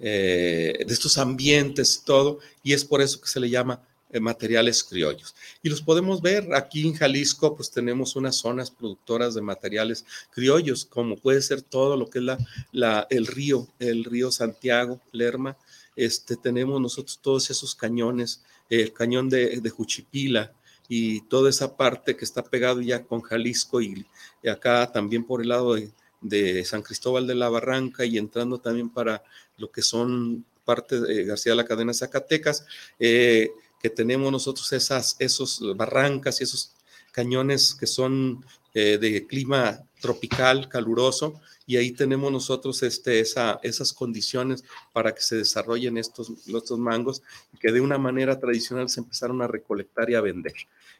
eh, 0.00 0.84
de 0.86 0.92
estos 0.92 1.16
ambientes, 1.18 2.02
todo, 2.04 2.40
y 2.62 2.74
es 2.74 2.84
por 2.84 3.00
eso 3.00 3.20
que 3.20 3.28
se 3.28 3.40
le 3.40 3.48
llama 3.48 3.82
materiales 4.20 4.82
criollos. 4.82 5.34
Y 5.62 5.68
los 5.68 5.82
podemos 5.82 6.22
ver 6.22 6.54
aquí 6.54 6.86
en 6.86 6.94
Jalisco, 6.94 7.54
pues 7.54 7.70
tenemos 7.70 8.16
unas 8.16 8.36
zonas 8.36 8.70
productoras 8.70 9.34
de 9.34 9.42
materiales 9.42 10.04
criollos, 10.30 10.84
como 10.84 11.16
puede 11.16 11.42
ser 11.42 11.62
todo 11.62 11.96
lo 11.96 12.08
que 12.08 12.18
es 12.20 12.24
la, 12.24 12.38
la, 12.72 13.06
el 13.10 13.26
río, 13.26 13.68
el 13.78 14.04
río 14.04 14.30
Santiago, 14.30 15.00
Lerma. 15.12 15.56
Este, 15.94 16.36
tenemos 16.36 16.80
nosotros 16.80 17.18
todos 17.20 17.50
esos 17.50 17.74
cañones, 17.74 18.42
el 18.70 18.92
cañón 18.92 19.28
de, 19.28 19.60
de 19.60 19.70
Juchipila 19.70 20.52
y 20.88 21.20
toda 21.22 21.50
esa 21.50 21.76
parte 21.76 22.16
que 22.16 22.24
está 22.24 22.42
pegado 22.42 22.80
ya 22.80 23.04
con 23.04 23.20
Jalisco 23.20 23.80
y, 23.82 24.06
acá 24.50 24.90
también 24.90 25.24
por 25.24 25.42
el 25.42 25.48
lado 25.48 25.74
de, 25.74 25.90
de 26.22 26.64
San 26.64 26.82
Cristóbal 26.82 27.26
de 27.26 27.34
la 27.34 27.48
Barranca 27.50 28.04
y 28.04 28.16
entrando 28.16 28.58
también 28.58 28.88
para 28.88 29.22
lo 29.58 29.70
que 29.70 29.82
son 29.82 30.44
parte 30.64 31.00
de 31.00 31.24
García 31.24 31.52
de 31.52 31.56
la 31.56 31.64
Cadena 31.64 31.94
Zacatecas. 31.94 32.66
Eh, 32.98 33.50
que 33.80 33.90
tenemos 33.90 34.30
nosotros 34.32 34.72
esas 34.72 35.16
esos 35.18 35.60
barrancas 35.76 36.40
y 36.40 36.44
esos 36.44 36.72
cañones 37.12 37.74
que 37.74 37.86
son 37.86 38.44
eh, 38.74 38.98
de 38.98 39.26
clima 39.26 39.82
tropical, 40.00 40.68
caluroso, 40.68 41.40
y 41.66 41.76
ahí 41.76 41.90
tenemos 41.90 42.30
nosotros 42.30 42.82
este, 42.82 43.20
esa, 43.20 43.58
esas 43.62 43.92
condiciones 43.92 44.64
para 44.92 45.14
que 45.14 45.20
se 45.20 45.36
desarrollen 45.36 45.98
estos, 45.98 46.30
estos 46.46 46.78
mangos 46.78 47.22
que 47.60 47.72
de 47.72 47.80
una 47.80 47.98
manera 47.98 48.38
tradicional 48.38 48.88
se 48.88 49.00
empezaron 49.00 49.42
a 49.42 49.46
recolectar 49.46 50.08
y 50.08 50.14
a 50.14 50.20
vender. 50.20 50.54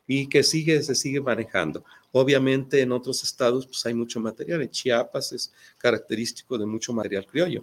Y 0.07 0.27
que 0.27 0.43
sigue, 0.43 0.83
se 0.83 0.95
sigue 0.95 1.21
manejando. 1.21 1.85
Obviamente 2.12 2.81
en 2.81 2.93
otros 2.93 3.23
estados 3.23 3.67
pues 3.67 3.85
hay 3.87 3.95
mucho 3.95 4.19
material, 4.21 4.62
en 4.62 4.71
Chiapas 4.71 5.33
es 5.33 5.53
característico 5.79 6.59
de 6.59 6.67
mucho 6.67 6.93
material 6.93 7.27
criollo 7.27 7.62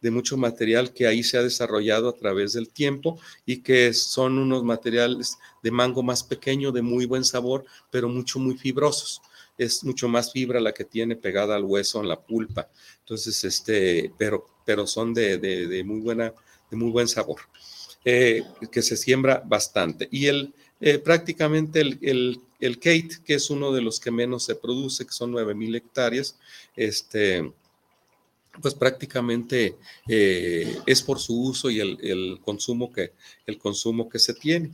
de 0.00 0.10
mucho 0.10 0.36
material 0.36 0.92
que 0.92 1.06
ahí 1.06 1.22
se 1.22 1.38
ha 1.38 1.42
desarrollado 1.42 2.08
a 2.08 2.16
través 2.16 2.52
del 2.52 2.68
tiempo 2.68 3.18
y 3.44 3.58
que 3.58 3.92
son 3.92 4.38
unos 4.38 4.64
materiales 4.64 5.38
de 5.62 5.70
mango 5.70 6.02
más 6.02 6.22
pequeño, 6.22 6.72
de 6.72 6.82
muy 6.82 7.06
buen 7.06 7.24
sabor, 7.24 7.64
pero 7.90 8.08
mucho, 8.08 8.38
muy 8.38 8.56
fibrosos 8.56 9.20
es 9.60 9.84
mucho 9.84 10.08
más 10.08 10.32
fibra 10.32 10.58
la 10.58 10.72
que 10.72 10.84
tiene 10.86 11.16
pegada 11.16 11.54
al 11.54 11.64
hueso 11.64 12.00
en 12.00 12.08
la 12.08 12.18
pulpa. 12.18 12.70
Entonces, 13.00 13.44
este, 13.44 14.10
pero, 14.16 14.46
pero 14.64 14.86
son 14.86 15.12
de, 15.12 15.36
de, 15.36 15.84
muy, 15.84 16.00
buena, 16.00 16.32
de 16.70 16.76
muy 16.78 16.90
buen 16.90 17.06
sabor, 17.06 17.42
eh, 18.02 18.42
que 18.72 18.80
se 18.80 18.96
siembra 18.96 19.42
bastante. 19.44 20.08
Y 20.10 20.28
el, 20.28 20.54
eh, 20.80 20.98
prácticamente 20.98 21.82
el, 21.82 21.98
el, 22.00 22.40
el, 22.58 22.78
Kate, 22.78 23.18
que 23.22 23.34
es 23.34 23.50
uno 23.50 23.70
de 23.70 23.82
los 23.82 24.00
que 24.00 24.10
menos 24.10 24.44
se 24.44 24.54
produce, 24.54 25.04
que 25.04 25.12
son 25.12 25.32
9.000 25.32 25.76
hectáreas, 25.76 26.38
este, 26.74 27.52
pues 28.60 28.74
prácticamente 28.74 29.76
eh, 30.08 30.78
es 30.86 31.02
por 31.02 31.18
su 31.18 31.40
uso 31.40 31.70
y 31.70 31.80
el, 31.80 31.98
el, 32.02 32.40
consumo 32.40 32.92
que, 32.92 33.12
el 33.46 33.58
consumo 33.58 34.08
que 34.08 34.18
se 34.18 34.34
tiene. 34.34 34.70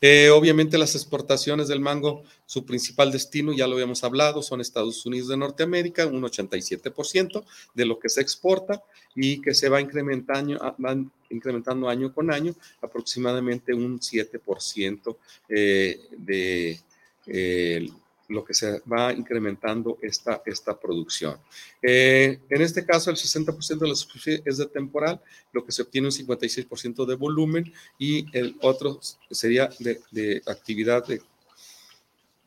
Eh, 0.00 0.30
obviamente 0.30 0.78
las 0.78 0.94
exportaciones 0.94 1.68
del 1.68 1.80
mango, 1.80 2.24
su 2.46 2.64
principal 2.64 3.10
destino, 3.10 3.52
ya 3.52 3.66
lo 3.66 3.74
habíamos 3.74 4.04
hablado, 4.04 4.42
son 4.42 4.60
Estados 4.60 5.04
Unidos 5.06 5.28
de 5.28 5.36
Norteamérica, 5.36 6.06
un 6.06 6.22
87% 6.22 7.44
de 7.74 7.86
lo 7.86 7.98
que 7.98 8.08
se 8.08 8.20
exporta 8.20 8.82
y 9.14 9.40
que 9.40 9.54
se 9.54 9.68
va 9.68 9.80
incrementando, 9.80 10.62
ah, 10.62 10.96
incrementando 11.30 11.88
año 11.88 12.12
con 12.12 12.30
año, 12.30 12.54
aproximadamente 12.82 13.72
un 13.72 13.98
7% 13.98 15.16
eh, 15.48 16.00
de 16.18 16.80
eh, 17.26 17.88
lo 18.28 18.44
que 18.44 18.54
se 18.54 18.80
va 18.80 19.12
incrementando 19.12 19.98
esta, 20.02 20.42
esta 20.46 20.78
producción. 20.78 21.38
Eh, 21.82 22.40
en 22.48 22.62
este 22.62 22.84
caso, 22.84 23.10
el 23.10 23.16
60% 23.16 23.78
de 23.78 23.88
la 23.88 23.94
superficie 23.94 24.42
es 24.44 24.58
de 24.58 24.66
temporal, 24.66 25.20
lo 25.52 25.64
que 25.64 25.72
se 25.72 25.82
obtiene 25.82 26.08
un 26.08 26.12
56% 26.12 27.06
de 27.06 27.14
volumen 27.14 27.72
y 27.98 28.26
el 28.36 28.56
otro 28.62 29.00
sería 29.30 29.68
de, 29.78 30.00
de 30.10 30.42
actividad 30.46 31.06
de, 31.06 31.20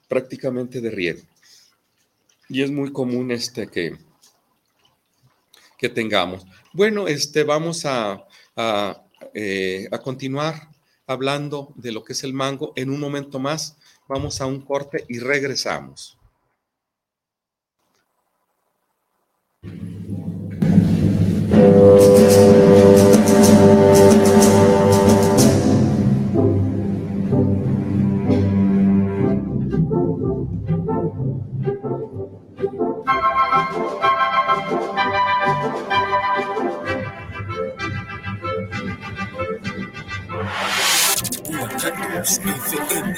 prácticamente 0.07 0.81
de 0.81 0.89
riego. 0.89 1.21
Y 2.49 2.61
es 2.61 2.71
muy 2.71 2.91
común 2.91 3.31
este 3.31 3.67
que, 3.67 3.97
que 5.77 5.89
tengamos. 5.89 6.45
Bueno, 6.73 7.07
este, 7.07 7.43
vamos 7.43 7.85
a, 7.85 8.25
a, 8.55 9.03
eh, 9.33 9.87
a 9.91 9.99
continuar 9.99 10.69
hablando 11.05 11.73
de 11.75 11.91
lo 11.91 12.03
que 12.03 12.13
es 12.13 12.23
el 12.23 12.33
mango 12.33 12.73
en 12.75 12.89
un 12.89 12.99
momento 12.99 13.39
más 13.39 13.77
Vamos 14.07 14.39
a 14.41 14.45
un 14.45 14.61
corte 14.61 15.05
y 15.09 15.19
regresamos. 15.19 16.16
Can't 41.79 42.15
lose 42.15 42.39
if 42.39 42.73
it 42.73 42.91
in. 42.91 43.15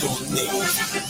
Don't 0.00 0.30
need. 0.30 1.09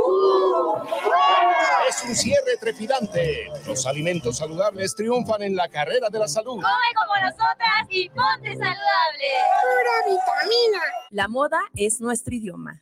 Es 1.89 2.03
un 2.03 2.15
cierre 2.15 2.57
trepidante. 2.59 3.49
Los 3.67 3.85
alimentos 3.85 4.37
saludables 4.37 4.95
triunfan 4.95 5.41
en 5.43 5.55
la 5.55 5.67
carrera 5.67 6.09
de 6.09 6.19
la 6.19 6.27
salud. 6.27 6.55
Come 6.55 6.65
como 6.95 7.15
nosotras 7.21 7.87
y 7.89 8.07
ponte 8.09 8.51
saludable. 8.51 9.27
Pura 9.61 9.97
vitamina. 10.05 10.81
La 11.09 11.27
moda 11.27 11.59
es 11.75 11.99
nuestro 11.99 12.33
idioma. 12.33 12.81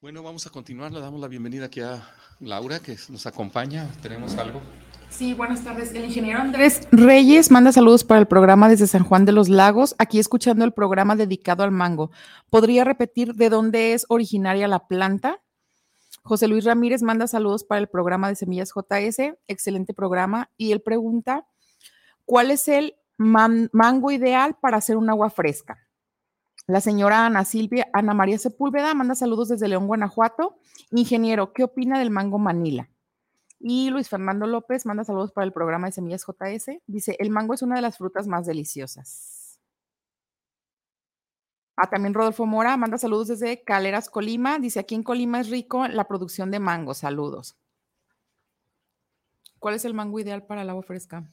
Bueno, 0.00 0.22
vamos 0.22 0.46
a 0.46 0.50
continuar. 0.50 0.90
Le 0.90 1.00
damos 1.00 1.20
la 1.20 1.28
bienvenida 1.28 1.66
aquí 1.66 1.80
a 1.80 2.02
Laura, 2.40 2.80
que 2.80 2.96
nos 3.10 3.26
acompaña. 3.26 3.90
¿Tenemos 4.00 4.36
algo? 4.36 4.62
Sí, 5.10 5.34
buenas 5.34 5.64
tardes. 5.64 5.92
El 5.94 6.04
ingeniero 6.04 6.38
Andrés 6.38 6.86
Reyes 6.92 7.50
manda 7.50 7.72
saludos 7.72 8.04
para 8.04 8.20
el 8.20 8.28
programa 8.28 8.68
desde 8.68 8.86
San 8.86 9.04
Juan 9.04 9.24
de 9.24 9.32
los 9.32 9.48
Lagos, 9.48 9.96
aquí 9.98 10.18
escuchando 10.18 10.64
el 10.64 10.72
programa 10.72 11.16
dedicado 11.16 11.64
al 11.64 11.70
mango. 11.70 12.10
¿Podría 12.50 12.84
repetir 12.84 13.34
de 13.34 13.48
dónde 13.48 13.94
es 13.94 14.06
originaria 14.08 14.68
la 14.68 14.86
planta? 14.86 15.40
José 16.22 16.46
Luis 16.46 16.64
Ramírez 16.64 17.02
manda 17.02 17.26
saludos 17.26 17.64
para 17.64 17.80
el 17.80 17.88
programa 17.88 18.28
de 18.28 18.36
Semillas 18.36 18.70
JS, 18.74 19.34
excelente 19.48 19.94
programa. 19.94 20.50
Y 20.56 20.72
él 20.72 20.82
pregunta, 20.82 21.46
¿cuál 22.24 22.50
es 22.50 22.68
el 22.68 22.94
mango 23.16 24.10
ideal 24.12 24.56
para 24.60 24.76
hacer 24.76 24.96
un 24.96 25.08
agua 25.10 25.30
fresca? 25.30 25.78
La 26.66 26.82
señora 26.82 27.24
Ana 27.24 27.46
Silvia, 27.46 27.88
Ana 27.94 28.12
María 28.12 28.38
Sepúlveda, 28.38 28.92
manda 28.92 29.14
saludos 29.14 29.48
desde 29.48 29.68
León, 29.68 29.86
Guanajuato. 29.86 30.58
Ingeniero, 30.90 31.54
¿qué 31.54 31.64
opina 31.64 31.98
del 31.98 32.10
mango 32.10 32.38
Manila? 32.38 32.90
Y 33.60 33.90
Luis 33.90 34.08
Fernando 34.08 34.46
López 34.46 34.86
manda 34.86 35.04
saludos 35.04 35.32
para 35.32 35.44
el 35.44 35.52
programa 35.52 35.88
de 35.88 35.92
Semillas 35.92 36.24
JS. 36.24 36.80
Dice, 36.86 37.16
el 37.18 37.30
mango 37.30 37.54
es 37.54 37.62
una 37.62 37.76
de 37.76 37.82
las 37.82 37.98
frutas 37.98 38.26
más 38.26 38.46
deliciosas. 38.46 39.58
Ah, 41.76 41.88
también 41.88 42.14
Rodolfo 42.14 42.44
Mora 42.44 42.76
manda 42.76 42.98
saludos 42.98 43.28
desde 43.28 43.62
Caleras, 43.62 44.10
Colima. 44.10 44.58
Dice, 44.58 44.80
aquí 44.80 44.94
en 44.94 45.02
Colima 45.02 45.40
es 45.40 45.48
rico 45.48 45.86
la 45.86 46.08
producción 46.08 46.50
de 46.50 46.60
mango. 46.60 46.94
Saludos. 46.94 47.56
¿Cuál 49.58 49.74
es 49.74 49.84
el 49.84 49.94
mango 49.94 50.18
ideal 50.20 50.46
para 50.46 50.62
el 50.62 50.70
agua 50.70 50.82
fresca? 50.82 51.28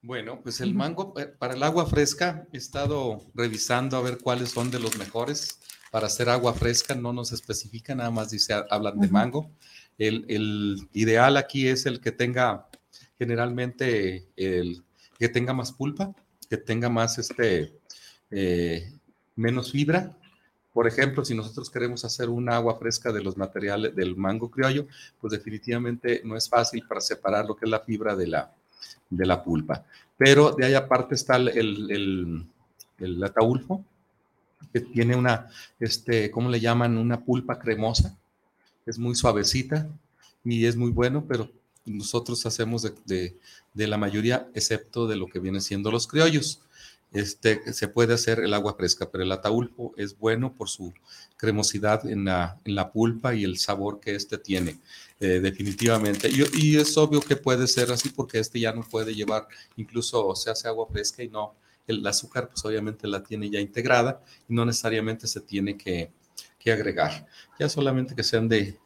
Bueno, 0.00 0.40
pues 0.42 0.60
el 0.60 0.74
mango 0.74 1.12
eh, 1.18 1.26
para 1.26 1.54
el 1.54 1.62
agua 1.62 1.86
fresca 1.86 2.46
he 2.52 2.56
estado 2.56 3.20
revisando 3.34 3.96
a 3.96 4.02
ver 4.02 4.18
cuáles 4.18 4.50
son 4.50 4.70
de 4.70 4.78
los 4.78 4.96
mejores 4.96 5.58
para 5.90 6.06
hacer 6.06 6.28
agua 6.28 6.54
fresca. 6.54 6.94
No 6.94 7.12
nos 7.12 7.32
especifica, 7.32 7.94
nada 7.94 8.10
más 8.10 8.30
dice, 8.30 8.54
hablan 8.70 9.00
de 9.00 9.08
mango. 9.08 9.50
El, 9.98 10.88
ideal 10.92 11.36
aquí 11.36 11.66
es 11.66 11.86
el 11.86 12.00
que 12.00 12.12
tenga 12.12 12.68
generalmente 13.18 14.28
el 14.36 14.84
que 15.18 15.28
tenga 15.28 15.52
más 15.52 15.72
pulpa, 15.72 16.14
que 16.48 16.56
tenga 16.56 16.88
más 16.88 17.18
este 17.18 17.74
eh, 18.30 18.92
menos 19.34 19.72
fibra. 19.72 20.16
Por 20.72 20.86
ejemplo, 20.86 21.24
si 21.24 21.34
nosotros 21.34 21.70
queremos 21.70 22.04
hacer 22.04 22.28
un 22.28 22.48
agua 22.48 22.78
fresca 22.78 23.10
de 23.12 23.22
los 23.22 23.36
materiales 23.36 23.96
del 23.96 24.16
mango 24.16 24.50
criollo, 24.50 24.86
pues 25.20 25.32
definitivamente 25.32 26.20
no 26.24 26.36
es 26.36 26.48
fácil 26.48 26.84
para 26.86 27.00
separar 27.00 27.46
lo 27.46 27.56
que 27.56 27.64
es 27.64 27.70
la 27.70 27.80
fibra 27.80 28.14
de 28.14 28.28
la, 28.28 28.54
de 29.10 29.26
la 29.26 29.42
pulpa. 29.42 29.84
Pero 30.16 30.52
de 30.52 30.66
ahí 30.66 30.74
aparte 30.74 31.14
está 31.14 31.36
el, 31.36 31.48
el, 31.48 32.46
el, 32.98 33.24
ataulfo, 33.24 33.84
que 34.72 34.80
tiene 34.80 35.16
una, 35.16 35.48
este, 35.80 36.30
¿cómo 36.30 36.50
le 36.50 36.60
llaman? 36.60 36.98
Una 36.98 37.24
pulpa 37.24 37.58
cremosa, 37.58 38.16
es 38.88 38.98
muy 38.98 39.14
suavecita 39.14 39.88
y 40.44 40.64
es 40.64 40.76
muy 40.76 40.90
bueno, 40.90 41.24
pero 41.28 41.50
nosotros 41.84 42.44
hacemos 42.46 42.82
de, 43.06 43.36
de, 43.74 43.86
la 43.86 43.98
mayoría, 43.98 44.48
excepto 44.54 45.06
de 45.06 45.16
lo 45.16 45.26
que 45.26 45.38
vienen 45.38 45.62
siendo 45.62 45.90
los 45.90 46.06
criollos. 46.06 46.60
Este, 47.10 47.72
se 47.72 47.88
puede 47.88 48.12
hacer 48.12 48.40
el 48.40 48.52
agua 48.52 48.74
fresca, 48.74 49.10
pero 49.10 49.24
el 49.24 49.32
ataulfo 49.32 49.94
es 49.96 50.18
bueno 50.18 50.54
por 50.54 50.68
su 50.68 50.92
cremosidad 51.38 52.06
en 52.06 52.26
la, 52.26 52.60
en 52.64 52.74
la 52.74 52.92
pulpa 52.92 53.34
y 53.34 53.44
el 53.44 53.58
sabor 53.58 54.00
que 54.00 54.14
este 54.14 54.36
tiene. 54.36 54.78
Eh, 55.20 55.40
definitivamente. 55.40 56.30
Y, 56.30 56.76
es 56.76 56.96
obvio 56.96 57.20
que 57.20 57.34
puede 57.34 57.66
ser 57.66 57.90
así 57.90 58.10
porque 58.10 58.38
este 58.38 58.60
ya 58.60 58.72
no 58.72 58.82
puede 58.82 59.14
llevar, 59.14 59.48
incluso 59.76 60.34
se 60.36 60.50
hace 60.50 60.68
agua 60.68 60.86
fresca 60.86 61.24
y 61.24 61.28
no, 61.28 61.54
el 61.88 62.06
azúcar 62.06 62.48
pues 62.48 62.64
obviamente 62.64 63.08
la 63.08 63.22
tiene 63.24 63.50
ya 63.50 63.58
integrada 63.58 64.22
y 64.48 64.54
no 64.54 64.64
necesariamente 64.64 65.26
se 65.26 65.40
tiene 65.40 65.76
que, 65.76 66.12
agregar. 66.66 67.26
Ya 67.58 67.68
solamente 67.68 68.14
que 68.14 68.22
sean 68.22 68.48
de 68.48 68.78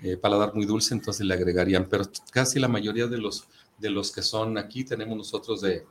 eh, 0.00 0.16
paladar 0.16 0.54
muy 0.54 0.66
dulce, 0.66 0.94
entonces 0.94 1.26
le 1.26 1.34
agregarían, 1.34 1.88
pero 1.88 2.04
casi 2.30 2.58
la 2.60 2.68
mayoría 2.68 3.06
de 3.06 3.18
los, 3.18 3.48
de 3.78 3.90
los 3.90 4.12
que 4.12 4.22
son 4.22 4.58
aquí 4.58 4.84
tenemos 4.84 5.16
nosotros 5.16 5.60
de, 5.60 5.84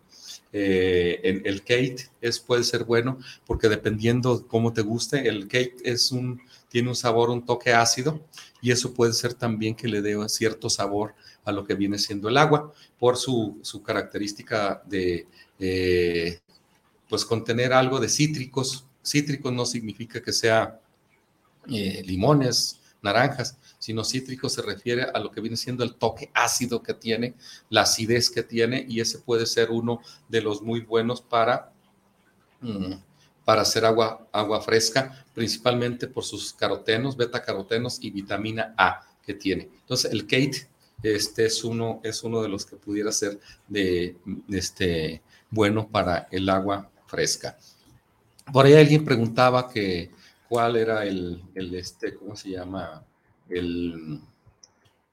eh, 0.52 1.42
el 1.46 1.62
Kate 1.62 2.10
es, 2.22 2.40
puede 2.40 2.64
ser 2.64 2.84
bueno 2.84 3.18
porque 3.46 3.70
dependiendo 3.70 4.48
cómo 4.48 4.72
te 4.72 4.82
guste, 4.82 5.28
el 5.28 5.48
Kate 5.48 5.78
es 5.84 6.12
un, 6.12 6.42
tiene 6.70 6.90
un 6.90 6.96
sabor, 6.96 7.30
un 7.30 7.46
toque 7.46 7.74
ácido 7.74 8.24
y 8.62 8.72
eso 8.72 8.94
puede 8.94 9.14
ser 9.14 9.34
también 9.34 9.76
que 9.76 9.88
le 9.88 10.02
dé 10.02 10.18
cierto 10.30 10.70
sabor 10.70 11.16
a 11.44 11.52
lo 11.52 11.64
que 11.66 11.76
viene 11.76 11.98
siendo 11.98 12.30
el 12.30 12.38
agua 12.38 12.72
por 13.00 13.18
su, 13.18 13.60
característica 13.86 14.82
de 14.86 15.28
eh, 15.60 16.40
pues 17.10 17.26
contener 17.26 17.74
algo 17.74 18.00
de 18.00 18.10
cítricos. 18.10 18.86
Cítricos 19.04 19.52
no 19.52 19.66
significa 19.66 20.22
que 20.22 20.32
sea 20.32 20.80
eh, 21.68 22.02
limones, 22.06 22.80
naranjas, 23.02 23.58
sino 23.80 24.04
cítrico 24.04 24.48
se 24.50 24.62
refiere 24.62 25.04
a 25.04 25.20
lo 25.20 25.30
que 25.32 25.42
viene 25.42 25.58
siendo 25.58 25.84
el 25.84 25.96
toque 25.96 26.32
ácido 26.34 26.82
que 26.82 26.94
tiene, 26.94 27.36
la 27.70 27.82
acidez 27.82 28.30
que 28.30 28.44
tiene, 28.44 28.86
y 28.88 29.02
ese 29.02 29.20
puede 29.20 29.46
ser 29.46 29.72
uno 29.72 30.02
de 30.30 30.42
los 30.42 30.62
muy 30.62 30.82
buenos 30.82 31.22
para, 31.22 31.74
mm, 32.62 32.94
para 33.44 33.64
hacer 33.64 33.84
agua, 33.84 34.28
agua 34.32 34.62
fresca, 34.62 35.26
principalmente 35.34 36.08
por 36.08 36.24
sus 36.24 36.54
carotenos, 36.54 37.18
beta 37.18 37.42
carotenos 37.42 38.00
y 38.02 38.10
vitamina 38.10 38.74
A 38.78 39.06
que 39.26 39.34
tiene. 39.34 39.70
Entonces, 39.82 40.12
el 40.12 40.26
Kate 40.26 40.70
este 41.04 41.46
es 41.46 41.64
uno, 41.66 42.00
es 42.04 42.24
uno 42.24 42.42
de 42.42 42.48
los 42.48 42.66
que 42.66 42.78
pudiera 42.78 43.12
ser 43.12 43.40
de, 43.68 44.16
este, 44.50 45.22
bueno 45.50 45.88
para 45.90 46.28
el 46.32 46.50
agua 46.50 46.90
fresca. 47.08 47.58
Por 48.52 48.66
ahí 48.66 48.74
alguien 48.74 49.04
preguntaba 49.04 49.70
que 49.70 50.12
cuál 50.54 50.76
era 50.76 51.04
el, 51.04 51.42
el 51.56 51.74
este, 51.74 52.14
¿cómo 52.14 52.36
se 52.36 52.52
llama? 52.52 53.04
El, 53.50 54.20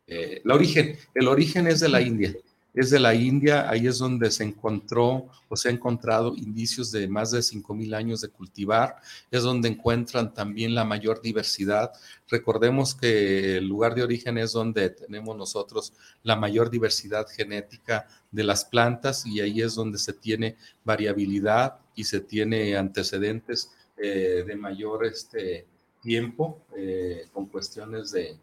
eh, 0.06 0.42
origen. 0.50 0.98
El 1.14 1.28
origen 1.28 1.66
es 1.66 1.80
de 1.80 1.88
la 1.88 2.02
India 2.02 2.34
es 2.74 2.90
de 2.90 3.00
la 3.00 3.14
India, 3.14 3.68
ahí 3.68 3.86
es 3.86 3.98
donde 3.98 4.30
se 4.30 4.44
encontró 4.44 5.28
o 5.48 5.56
se 5.56 5.68
ha 5.68 5.72
encontrado 5.72 6.34
indicios 6.36 6.92
de 6.92 7.08
más 7.08 7.32
de 7.32 7.40
5.000 7.40 7.94
años 7.96 8.20
de 8.20 8.28
cultivar, 8.28 8.96
es 9.30 9.42
donde 9.42 9.68
encuentran 9.68 10.32
también 10.32 10.74
la 10.74 10.84
mayor 10.84 11.20
diversidad. 11.20 11.92
Recordemos 12.28 12.94
que 12.94 13.56
el 13.56 13.66
lugar 13.66 13.94
de 13.94 14.04
origen 14.04 14.38
es 14.38 14.52
donde 14.52 14.90
tenemos 14.90 15.36
nosotros 15.36 15.92
la 16.22 16.36
mayor 16.36 16.70
diversidad 16.70 17.26
genética 17.26 18.06
de 18.30 18.44
las 18.44 18.64
plantas 18.64 19.26
y 19.26 19.40
ahí 19.40 19.60
es 19.60 19.74
donde 19.74 19.98
se 19.98 20.12
tiene 20.12 20.56
variabilidad 20.84 21.78
y 21.96 22.04
se 22.04 22.20
tiene 22.20 22.76
antecedentes 22.76 23.72
eh, 24.02 24.44
de 24.46 24.56
mayor 24.56 25.04
este, 25.04 25.66
tiempo 26.02 26.62
eh, 26.76 27.26
con 27.32 27.46
cuestiones 27.46 28.12
de, 28.12 28.36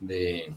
de 0.00 0.52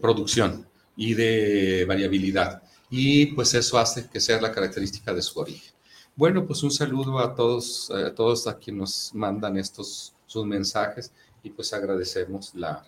producción 0.00 0.66
y 0.96 1.14
de 1.14 1.84
variabilidad. 1.86 2.62
Y 2.90 3.26
pues 3.26 3.54
eso 3.54 3.78
hace 3.78 4.08
que 4.08 4.20
sea 4.20 4.40
la 4.40 4.52
característica 4.52 5.14
de 5.14 5.22
su 5.22 5.38
origen. 5.40 5.72
Bueno, 6.14 6.46
pues 6.46 6.62
un 6.62 6.70
saludo 6.70 7.18
a 7.18 7.34
todos, 7.34 7.90
a 7.90 8.14
todos 8.14 8.46
a 8.46 8.58
quienes 8.58 8.80
nos 8.80 9.14
mandan 9.14 9.56
estos 9.56 10.14
sus 10.26 10.46
mensajes 10.46 11.12
y 11.42 11.50
pues 11.50 11.72
agradecemos 11.72 12.54
la, 12.54 12.84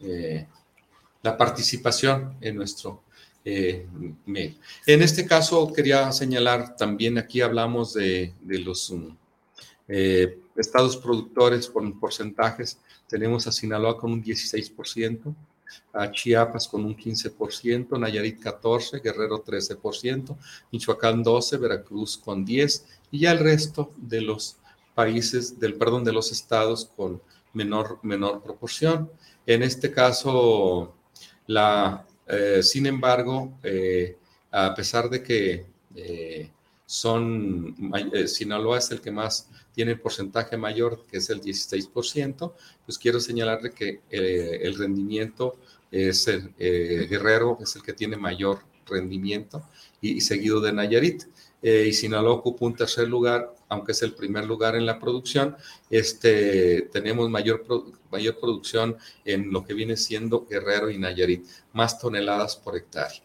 eh, 0.00 0.46
la 1.22 1.36
participación 1.36 2.36
en 2.40 2.56
nuestro 2.56 3.02
eh. 3.46 3.86
En 4.86 5.02
este 5.02 5.24
caso 5.24 5.72
quería 5.72 6.10
señalar 6.12 6.76
también 6.76 7.16
aquí 7.16 7.40
hablamos 7.40 7.94
de, 7.94 8.34
los 8.44 8.92
eh, 9.88 10.38
estados 10.56 10.96
productores 10.96 11.68
con 11.68 11.98
porcentajes 11.98 12.78
tenemos 13.08 13.46
a 13.46 13.52
Sinaloa 13.52 13.96
con 13.96 14.12
un 14.12 14.22
16%, 14.22 15.34
a 15.92 16.10
Chiapas 16.10 16.68
con 16.68 16.84
un 16.84 16.96
15%, 16.96 17.98
Nayarit 17.98 18.40
14%, 18.40 19.00
Guerrero 19.02 19.44
13%, 19.44 20.36
Michoacán 20.72 21.24
12%, 21.24 21.58
Veracruz 21.58 22.18
con 22.18 22.44
10% 22.44 22.82
y 23.12 23.20
ya 23.20 23.32
el 23.32 23.38
resto 23.38 23.92
de 23.96 24.20
los 24.20 24.56
países, 24.94 25.60
del 25.60 25.74
perdón, 25.74 26.04
de 26.04 26.12
los 26.12 26.32
estados 26.32 26.90
con 26.96 27.20
menor, 27.52 28.00
menor 28.02 28.42
proporción. 28.42 29.10
En 29.46 29.62
este 29.62 29.92
caso, 29.92 30.94
la, 31.46 32.04
eh, 32.26 32.62
sin 32.62 32.86
embargo, 32.86 33.58
eh, 33.62 34.16
a 34.50 34.74
pesar 34.74 35.08
de 35.08 35.22
que 35.22 35.66
eh, 35.94 36.50
son, 36.84 37.74
Sinaloa 38.26 38.78
es 38.78 38.90
el 38.90 39.00
que 39.00 39.10
más 39.10 39.48
tiene 39.72 39.92
el 39.92 40.00
porcentaje 40.00 40.56
mayor, 40.56 41.04
que 41.10 41.18
es 41.18 41.30
el 41.30 41.40
16%, 41.40 42.52
pues 42.84 42.98
quiero 42.98 43.20
señalarle 43.20 43.72
que 43.72 44.00
el 44.10 44.76
rendimiento 44.76 45.56
es 45.90 46.26
el 46.28 46.54
Guerrero, 46.56 47.58
es 47.60 47.76
el 47.76 47.82
que 47.82 47.92
tiene 47.92 48.16
mayor 48.16 48.60
rendimiento 48.86 49.68
y 50.00 50.20
seguido 50.20 50.60
de 50.60 50.72
Nayarit 50.72 51.24
y 51.62 51.92
Sinaloa 51.92 52.34
ocupa 52.34 52.66
un 52.66 52.76
tercer 52.76 53.08
lugar, 53.08 53.52
aunque 53.68 53.92
es 53.92 54.02
el 54.02 54.14
primer 54.14 54.46
lugar 54.46 54.76
en 54.76 54.86
la 54.86 54.98
producción. 54.98 55.56
Este, 55.90 56.82
tenemos 56.92 57.28
mayor, 57.28 57.64
mayor 58.16 58.38
producción 58.40 58.96
en 59.24 59.52
lo 59.52 59.64
que 59.64 59.74
viene 59.74 59.96
siendo 59.96 60.46
Guerrero 60.46 60.90
y 60.90 60.98
Nayarit, 60.98 61.44
más 61.72 61.98
toneladas 61.98 62.56
por 62.56 62.76
hectárea. 62.76 63.22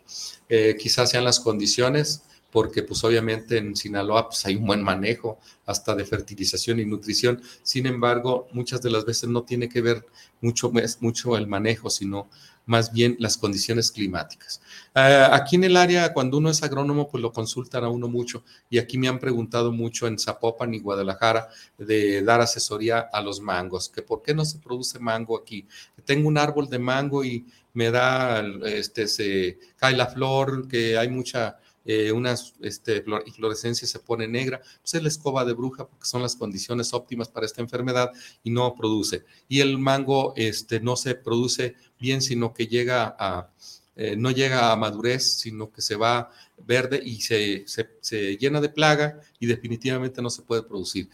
Eh, 0.49 0.75
quizás 0.77 1.09
sean 1.11 1.23
las 1.23 1.39
condiciones, 1.39 2.23
porque 2.51 2.83
pues 2.83 3.03
obviamente 3.05 3.57
en 3.57 3.75
Sinaloa 3.75 4.27
pues, 4.27 4.45
hay 4.45 4.57
un 4.57 4.67
buen 4.67 4.83
manejo 4.83 5.39
hasta 5.65 5.95
de 5.95 6.03
fertilización 6.03 6.79
y 6.79 6.85
nutrición. 6.85 7.41
Sin 7.63 7.85
embargo, 7.85 8.47
muchas 8.51 8.81
de 8.81 8.89
las 8.89 9.05
veces 9.05 9.29
no 9.29 9.43
tiene 9.43 9.69
que 9.69 9.81
ver 9.81 10.05
mucho, 10.41 10.71
mucho 10.99 11.37
el 11.37 11.47
manejo, 11.47 11.89
sino 11.89 12.29
más 12.65 12.93
bien 12.93 13.15
las 13.19 13.37
condiciones 13.37 13.91
climáticas. 13.91 14.61
Eh, 14.95 15.27
aquí 15.31 15.55
en 15.55 15.63
el 15.63 15.77
área, 15.77 16.13
cuando 16.13 16.37
uno 16.37 16.49
es 16.49 16.63
agrónomo, 16.63 17.09
pues 17.09 17.21
lo 17.21 17.31
consultan 17.31 17.83
a 17.83 17.89
uno 17.89 18.07
mucho 18.07 18.43
y 18.69 18.77
aquí 18.77 18.97
me 18.97 19.07
han 19.07 19.19
preguntado 19.19 19.71
mucho 19.71 20.07
en 20.07 20.19
Zapopan 20.19 20.73
y 20.73 20.79
Guadalajara 20.79 21.47
de 21.77 22.21
dar 22.23 22.41
asesoría 22.41 22.99
a 22.99 23.21
los 23.21 23.41
mangos, 23.41 23.89
que 23.89 24.01
por 24.01 24.21
qué 24.21 24.33
no 24.33 24.45
se 24.45 24.59
produce 24.59 24.99
mango 24.99 25.37
aquí. 25.37 25.65
Tengo 26.05 26.27
un 26.27 26.37
árbol 26.37 26.69
de 26.69 26.79
mango 26.79 27.23
y 27.23 27.45
me 27.73 27.89
da, 27.89 28.43
este, 28.65 29.07
se 29.07 29.59
cae 29.77 29.95
la 29.95 30.07
flor, 30.07 30.67
que 30.67 30.97
hay 30.97 31.09
mucha 31.09 31.57
eh, 31.85 32.11
una 32.11 32.35
este, 32.61 33.03
inflorescencia 33.25 33.87
se 33.87 33.99
pone 33.99 34.27
negra, 34.27 34.61
pues 34.81 34.93
es 34.93 35.01
la 35.01 35.09
escoba 35.09 35.45
de 35.45 35.53
bruja 35.53 35.87
porque 35.87 36.05
son 36.05 36.21
las 36.21 36.35
condiciones 36.35 36.93
óptimas 36.93 37.29
para 37.29 37.45
esta 37.45 37.61
enfermedad 37.61 38.11
y 38.43 38.51
no 38.51 38.75
produce. 38.75 39.23
Y 39.47 39.61
el 39.61 39.77
mango 39.77 40.33
este, 40.35 40.79
no 40.79 40.95
se 40.95 41.15
produce 41.15 41.75
bien, 41.99 42.21
sino 42.21 42.53
que 42.53 42.67
llega 42.67 43.15
a, 43.17 43.49
eh, 43.95 44.15
no 44.15 44.31
llega 44.31 44.71
a 44.71 44.75
madurez, 44.75 45.39
sino 45.39 45.71
que 45.71 45.81
se 45.81 45.95
va 45.95 46.29
verde 46.65 47.01
y 47.03 47.21
se, 47.21 47.65
se 47.65 48.37
llena 48.37 48.61
de 48.61 48.69
plaga 48.69 49.19
y 49.39 49.47
definitivamente 49.47 50.21
no 50.21 50.29
se 50.29 50.43
puede 50.43 50.63
producir. 50.63 51.09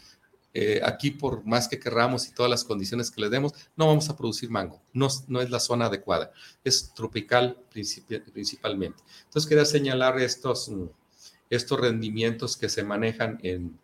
Eh, 0.54 0.80
aquí 0.82 1.10
por 1.10 1.44
más 1.44 1.68
que 1.68 1.78
querramos 1.78 2.26
y 2.26 2.32
todas 2.32 2.50
las 2.50 2.64
condiciones 2.64 3.10
que 3.10 3.20
le 3.20 3.28
demos, 3.28 3.52
no 3.76 3.86
vamos 3.86 4.08
a 4.08 4.16
producir 4.16 4.50
mango. 4.50 4.80
No, 4.92 5.08
no 5.28 5.40
es 5.40 5.50
la 5.50 5.60
zona 5.60 5.86
adecuada. 5.86 6.32
Es 6.64 6.92
tropical 6.94 7.58
principalmente. 7.70 9.02
Entonces 9.24 9.48
quería 9.48 9.64
señalar 9.64 10.18
estos, 10.18 10.68
mm, 10.70 10.86
estos 11.50 11.80
rendimientos 11.80 12.56
que 12.56 12.68
se 12.68 12.82
manejan 12.82 13.38
en, 13.42 13.78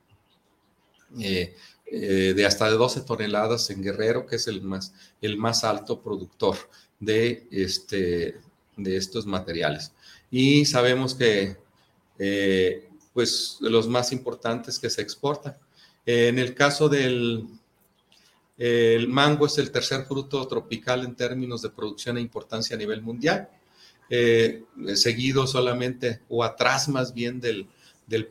eh, 1.20 1.54
eh, 1.86 2.32
de 2.34 2.46
hasta 2.46 2.70
de 2.70 2.76
12 2.76 3.02
toneladas 3.02 3.68
en 3.70 3.82
Guerrero, 3.82 4.26
que 4.26 4.36
es 4.36 4.48
el 4.48 4.62
más, 4.62 4.94
el 5.20 5.36
más 5.36 5.64
alto 5.64 6.02
productor 6.02 6.56
de, 6.98 7.46
este, 7.50 8.40
de 8.76 8.96
estos 8.96 9.26
materiales. 9.26 9.92
Y 10.30 10.64
sabemos 10.64 11.14
que 11.14 11.56
pues 13.12 13.58
los 13.60 13.86
más 13.88 14.12
importantes 14.12 14.78
que 14.78 14.90
se 14.90 15.02
exportan 15.02 15.56
en 16.06 16.38
el 16.38 16.54
caso 16.54 16.88
del 16.88 17.46
el 18.56 19.08
mango 19.08 19.46
es 19.46 19.58
el 19.58 19.72
tercer 19.72 20.04
fruto 20.04 20.46
tropical 20.46 21.04
en 21.04 21.16
términos 21.16 21.62
de 21.62 21.70
producción 21.70 22.18
e 22.18 22.20
importancia 22.20 22.76
a 22.76 22.78
nivel 22.78 23.02
mundial, 23.02 23.48
eh, 24.08 24.62
seguido 24.94 25.46
solamente 25.46 26.20
o 26.28 26.44
atrás 26.44 26.88
más 26.88 27.12
bien 27.12 27.40
del, 27.40 27.68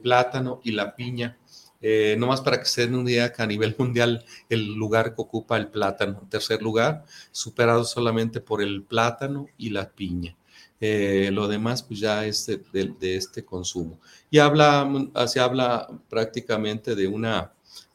plátano 0.02 0.62
y 0.64 0.72
la 0.72 0.96
piña. 0.96 1.38
Eh, 1.82 2.16
no 2.18 2.28
más 2.28 2.40
para 2.40 2.60
que 2.60 2.66
se 2.66 2.84
den 2.84 2.96
una 2.96 3.12
idea 3.12 3.34
que 3.34 3.42
a 3.42 3.48
nivel 3.48 3.76
mundial 3.80 4.24
el 4.50 4.74
lugar 4.76 5.14
que 5.16 5.22
ocupa 5.22 5.58
el 5.58 5.68
plátano, 5.68 6.26
tercer 6.30 6.62
lugar, 6.62 7.04
superado 7.32 7.84
solamente 7.84 8.40
por 8.40 8.62
el 8.62 8.84
plátano 8.84 9.48
y 9.58 9.72
la 9.72 9.90
piña. 9.90 10.38
Eh, 10.80 11.30
lo 11.34 11.48
demás 11.48 11.84
pues 11.84 12.00
ya 12.00 12.26
es 12.26 12.46
de, 12.46 12.94
de, 13.00 13.16
este 13.16 13.44
consumo. 13.44 14.00
Y 14.30 14.40
habla, 14.40 14.90
se 15.28 15.40
habla 15.40 15.88
prácticamente 16.10 16.96
de 16.96 17.08
una 17.08 17.54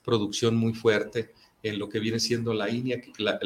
producción 0.08 0.56
muy 0.56 0.72
fuerte 0.72 1.34
en 1.62 1.78
lo 1.78 1.90
que 1.90 2.00
viene 2.00 2.18
siendo 2.18 2.54
la 2.54 2.70
India, 2.70 2.98
la, 3.18 3.38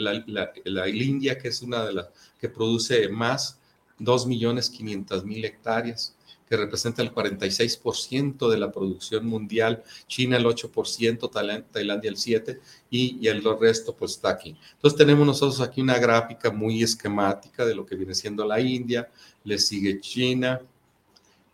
la, 0.64 0.88
India 0.88 1.36
que 1.36 1.48
es 1.48 1.60
una 1.60 1.84
de 1.84 1.92
las 1.92 2.08
que 2.40 2.48
produce 2.48 3.08
más, 3.08 3.58
2.500.000 3.98 5.44
hectáreas, 5.44 6.14
que 6.48 6.56
representa 6.56 7.02
el 7.02 7.12
46% 7.12 8.48
de 8.48 8.58
la 8.58 8.70
producción 8.70 9.26
mundial, 9.26 9.82
China 10.06 10.36
el 10.36 10.44
8%, 10.44 11.30
Tailandia 11.72 12.08
el 12.08 12.16
7% 12.16 12.60
y, 12.90 13.26
el 13.26 13.42
resto 13.58 13.96
pues 13.96 14.12
está 14.12 14.30
aquí. 14.30 14.56
Entonces 14.74 14.96
tenemos 14.96 15.26
nosotros 15.26 15.60
aquí 15.60 15.80
una 15.80 15.98
gráfica 15.98 16.52
muy 16.52 16.80
esquemática 16.80 17.66
de 17.66 17.74
lo 17.74 17.84
que 17.84 17.96
viene 17.96 18.14
siendo 18.14 18.44
la 18.44 18.60
India, 18.60 19.08
le 19.42 19.58
sigue 19.58 19.98
China, 19.98 20.60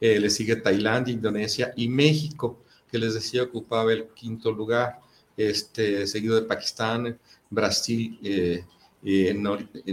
eh, 0.01 0.21
le 0.21 0.29
sigue 0.29 0.57
Tailandia, 0.57 1.15
Indonesia 1.15 1.73
y 1.77 1.89
México 1.89 2.59
que 2.91 2.99
les 2.99 3.15
decía 3.15 3.43
ocupaba 3.43 3.93
el 3.93 4.07
quinto 4.09 4.51
lugar, 4.53 5.01
este, 5.37 6.07
seguido 6.07 6.35
de 6.35 6.43
Pakistán, 6.43 7.19
Brasil, 7.51 8.19
eh, 8.23 8.65
en, 9.03 9.43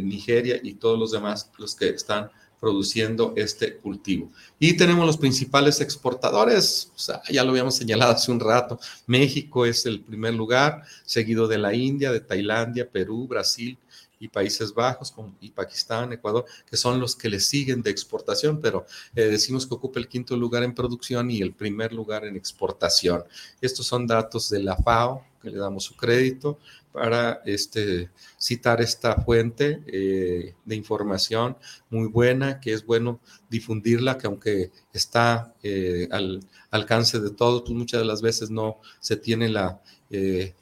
Nigeria 0.08 0.60
y 0.62 0.74
todos 0.74 0.98
los 0.98 1.12
demás, 1.12 1.52
los 1.58 1.76
que 1.76 1.89
están 1.89 2.30
produciendo 2.60 3.34
este 3.36 3.78
cultivo. 3.78 4.32
Y 4.58 4.76
tenemos 4.76 5.06
los 5.06 5.18
principales 5.18 5.82
exportadores, 5.82 6.91
ya 7.30 7.43
lo 7.43 7.52
habíamos 7.52 7.76
señalado 7.76 8.14
hace 8.14 8.32
un 8.32 8.39
rato, 8.39 8.80
México 9.06 9.66
es 9.66 9.86
el 9.86 10.02
primer 10.02 10.34
lugar, 10.34 10.84
seguido 11.06 11.48
de 11.48 11.60
la 11.60 11.74
India, 11.76 12.12
de 12.12 12.22
Tailandia, 12.22 12.89
Perú, 12.89 13.28
Brasil, 13.28 13.78
Países 14.28 14.73
Bajos 14.73 15.13
y 15.41 15.51
Pakistán, 15.51 16.13
Ecuador, 16.13 16.45
que 16.69 16.78
son 16.78 16.99
los 16.99 17.15
que 17.15 17.30
le 17.30 17.39
siguen 17.39 17.82
de 17.82 17.91
exportación, 17.91 18.59
pero 18.61 18.86
eh, 19.15 19.26
decimos 19.26 19.65
que 19.65 19.73
ocupa 19.73 19.99
el 19.99 20.07
quinto 20.07 20.36
lugar 20.36 20.63
en 20.63 20.73
producción 20.73 21.30
y 21.32 21.41
el 21.41 21.53
primer 21.53 21.93
lugar 21.93 22.26
en 22.26 22.36
exportación. 22.36 23.23
Estos 23.61 23.86
son 23.86 24.07
datos 24.07 24.49
de 24.49 24.63
la 24.63 24.76
FAO, 24.78 25.23
que 25.41 25.49
le 25.51 25.57
damos 25.57 25.84
su 25.84 25.95
crédito 25.95 26.57
para 26.91 27.41
este, 27.45 28.09
citar 28.38 28.82
esta 28.82 29.21
fuente 29.21 29.84
eh, 29.86 30.55
de 30.63 30.76
información 30.76 31.57
muy 31.89 32.07
buena, 32.07 32.59
que 32.59 32.73
es 32.73 32.86
bueno 32.86 33.19
difundirla, 33.49 34.17
que 34.17 34.28
aunque 34.28 34.71
está 34.91 35.53
eh, 35.61 36.07
al 36.11 36.39
alcance 36.71 37.19
de 37.19 37.30
todos, 37.32 37.61
pues 37.61 37.73
muchas 37.73 37.99
de 37.99 38.05
las 38.05 38.21
veces 38.21 38.49
no 38.49 38.80
se 38.99 39.17
tiene 39.17 39.49
la, 39.49 39.82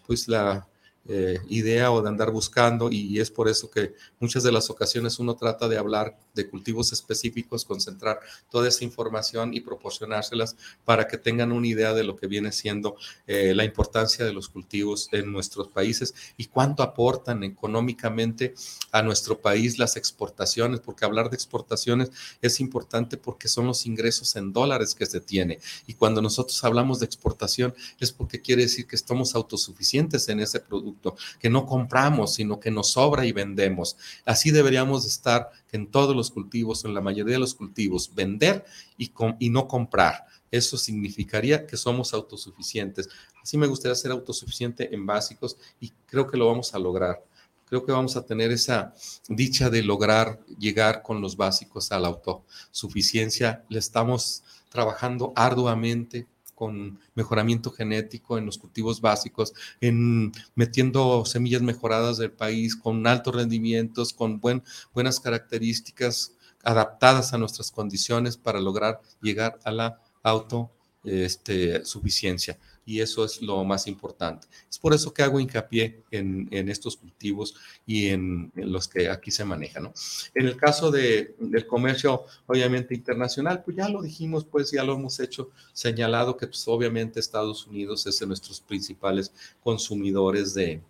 pues 0.05 0.28
la 0.28 0.68
eh, 1.08 1.39
idea 1.49 1.91
o 1.91 2.01
de 2.01 2.10
andar 2.10 2.32
buscando 2.32 2.89
y 2.89 3.20
es 3.20 3.30
por 3.30 3.49
eso 3.49 3.70
que 3.70 3.93
muchas 4.20 4.43
de 4.43 4.54
las 4.54 4.70
ocasiones 4.70 5.20
uno 5.20 5.36
trata 5.36 5.68
de 5.68 5.78
hablar 5.78 6.18
de 6.34 6.50
cultivos 6.50 6.92
específicos, 6.92 7.66
concentrar 7.66 8.20
toda 8.50 8.68
esa 8.68 8.84
información 8.84 9.54
y 9.54 9.62
proporcionárselas 9.62 10.56
para 10.86 11.08
que 11.08 11.18
tengan 11.18 11.52
una 11.52 11.68
idea 11.68 11.94
de 11.94 12.04
lo 12.04 12.16
que 12.16 12.28
viene 12.28 12.52
siendo 12.52 12.96
eh, 13.28 13.54
la 13.56 13.64
importancia 13.64 14.26
de 14.26 14.34
los 14.34 14.50
cultivos 14.50 15.10
en 15.12 15.32
nuestros 15.32 15.68
países 15.68 16.14
y 16.38 16.46
cuánto 16.46 16.84
aportan 16.84 17.44
económicamente 17.44 18.54
a 18.92 19.02
nuestro 19.02 19.40
país 19.40 19.78
las 19.78 19.96
exportaciones, 19.96 20.80
porque 20.80 21.06
hablar 21.06 21.30
de 21.30 21.36
exportaciones 21.36 22.12
es 22.42 22.60
importante 22.60 23.18
porque 23.18 23.48
son 23.48 23.68
los 23.68 23.86
ingresos 23.86 24.36
en 24.36 24.54
dólares 24.54 24.96
que 24.96 25.06
se 25.06 25.22
tiene 25.22 25.60
y 25.88 25.94
cuando 25.94 26.22
nosotros 26.22 26.64
hablamos 26.64 27.00
de 27.00 27.06
exportación 27.06 27.74
es 28.00 28.12
porque 28.12 28.42
quiere 28.42 28.64
decir 28.64 28.88
que 28.88 28.96
estamos 28.96 29.36
autosuficientes 29.36 30.28
en 30.30 30.40
ese 30.40 30.60
producto 30.60 31.16
que 31.40 31.50
no 31.50 31.66
compramos, 31.66 32.36
sino 32.36 32.60
que 32.60 32.72
nos 32.72 32.92
sobra 32.92 33.26
y 33.26 33.32
vendemos. 33.32 33.98
Así 34.26 34.52
deberíamos 34.52 35.06
estar 35.06 35.52
en 35.72 35.88
todos 35.88 36.16
los 36.16 36.22
cultivos, 36.32 36.86
en 36.86 36.93
la 36.93 37.01
mayoría 37.01 37.34
de 37.34 37.39
los 37.39 37.55
cultivos, 37.55 38.13
vender 38.13 38.65
y, 38.97 39.11
y 39.39 39.49
no 39.49 39.67
comprar. 39.67 40.26
Eso 40.51 40.78
significaría 40.78 41.65
que 41.65 41.78
somos 41.78 42.13
autosuficientes. 42.13 43.09
Así 43.41 43.57
me 43.57 43.67
gustaría 43.67 43.95
ser 43.95 44.11
autosuficiente 44.11 44.93
en 44.93 45.05
básicos 45.05 45.57
y 45.80 45.91
creo 46.05 46.28
que 46.28 46.38
lo 46.38 46.47
vamos 46.47 46.74
a 46.74 46.80
lograr. 46.80 47.24
Creo 47.65 47.86
que 47.86 47.91
vamos 47.91 48.15
a 48.15 48.26
tener 48.26 48.51
esa 48.51 48.93
dicha 49.28 49.69
de 49.69 49.82
lograr 49.82 50.39
llegar 50.59 51.01
con 51.01 51.21
los 51.21 51.36
básicos 51.36 51.91
a 51.91 51.99
la 51.99 52.09
autosuficiencia. 52.09 53.65
Le 53.67 53.80
estamos 53.80 54.43
trabajando 54.69 55.34
arduamente 55.36 56.28
con 56.64 56.97
mejoramiento 57.14 57.72
genético 57.72 58.38
en 58.38 58.45
los 58.45 58.57
cultivos 58.57 59.01
básicos, 59.01 59.53
en 59.82 60.32
metiendo 60.55 61.26
semillas 61.26 61.61
mejoradas 61.61 62.18
del 62.18 62.32
país, 62.32 62.78
con 62.78 63.05
altos 63.05 63.36
rendimientos, 63.36 64.14
con 64.14 64.39
buen, 64.39 64.64
buenas 64.93 65.20
características 65.20 66.38
adaptadas 66.64 67.34
a 67.34 67.38
nuestras 67.38 67.70
condiciones 67.70 68.38
para 68.38 68.61
lograr 68.61 69.01
llegar 69.22 69.59
a 69.66 69.72
la 69.72 69.99
autosuficiencia. 70.24 72.53
Este, 72.53 72.61
y 72.86 73.00
eso 73.00 73.24
es 73.24 73.42
lo 73.42 73.64
más 73.64 73.88
importante. 73.88 74.48
Es 74.70 74.78
por 74.78 74.94
eso 74.94 75.14
que 75.14 75.24
hago 75.24 75.40
hincapié 75.40 76.02
en, 76.12 76.70
estos 76.70 76.98
cultivos 76.98 77.56
y 77.86 78.08
en, 78.08 78.52
los 78.56 78.88
que 78.88 79.10
aquí 79.10 79.32
se 79.32 79.46
manejan. 79.46 79.84
¿no? 79.84 79.94
En 80.36 80.48
el 80.48 80.58
caso 80.58 80.92
de, 80.92 81.36
del 81.40 81.66
comercio, 81.66 82.26
obviamente 82.46 82.94
internacional, 82.94 83.64
pues 83.64 83.78
ya 83.78 83.90
lo 83.90 84.02
dijimos, 84.02 84.46
pues 84.46 84.72
ya 84.72 84.84
lo 84.84 84.96
hemos 84.96 85.20
hecho 85.20 85.52
señalado 85.72 86.36
que 86.38 86.48
pues 86.48 86.68
obviamente 86.68 87.20
Estados 87.20 87.66
Unidos 87.68 88.06
es 88.06 88.20
de 88.20 88.28
nuestros 88.28 88.60
principales 88.60 89.32
consumidores 89.62 90.54
de... 90.54 90.82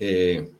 Eh, 0.00 0.52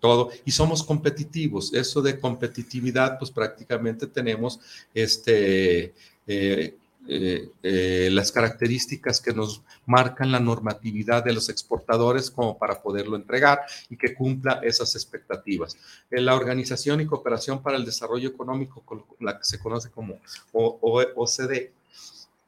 todo 0.00 0.30
y 0.44 0.50
somos 0.50 0.82
competitivos. 0.82 1.72
Eso 1.72 2.02
de 2.02 2.20
competitividad, 2.20 3.18
pues 3.18 3.30
prácticamente 3.30 4.06
tenemos 4.06 4.60
este, 4.94 5.94
eh, 6.26 6.76
eh, 7.08 7.50
eh, 7.62 8.08
las 8.12 8.32
características 8.32 9.20
que 9.20 9.32
nos 9.32 9.62
marcan 9.86 10.32
la 10.32 10.40
normatividad 10.40 11.24
de 11.24 11.32
los 11.32 11.48
exportadores 11.48 12.30
como 12.30 12.58
para 12.58 12.82
poderlo 12.82 13.16
entregar 13.16 13.60
y 13.88 13.96
que 13.96 14.14
cumpla 14.14 14.60
esas 14.62 14.94
expectativas. 14.94 15.76
En 16.10 16.24
la 16.24 16.34
Organización 16.34 17.00
y 17.00 17.06
Cooperación 17.06 17.62
para 17.62 17.76
el 17.76 17.84
Desarrollo 17.84 18.28
Económico, 18.28 18.82
la 19.20 19.38
que 19.38 19.44
se 19.44 19.58
conoce 19.58 19.90
como 19.90 20.18
OCDE, 20.52 21.72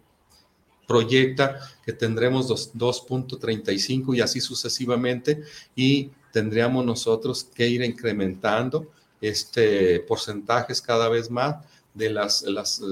proyecta 0.87 1.61
que 1.85 1.93
tendremos 1.93 2.49
2.35 2.49 4.17
y 4.17 4.21
así 4.21 4.41
sucesivamente 4.41 5.43
y 5.75 6.11
tendríamos 6.33 6.85
nosotros 6.85 7.45
que 7.45 7.67
ir 7.67 7.83
incrementando 7.83 8.91
este 9.21 10.01
porcentajes 10.01 10.83
cada 10.83 11.09
vez 11.09 11.31
más 11.31 11.57
de 11.95 12.11
las, 12.11 12.43
las 12.43 12.83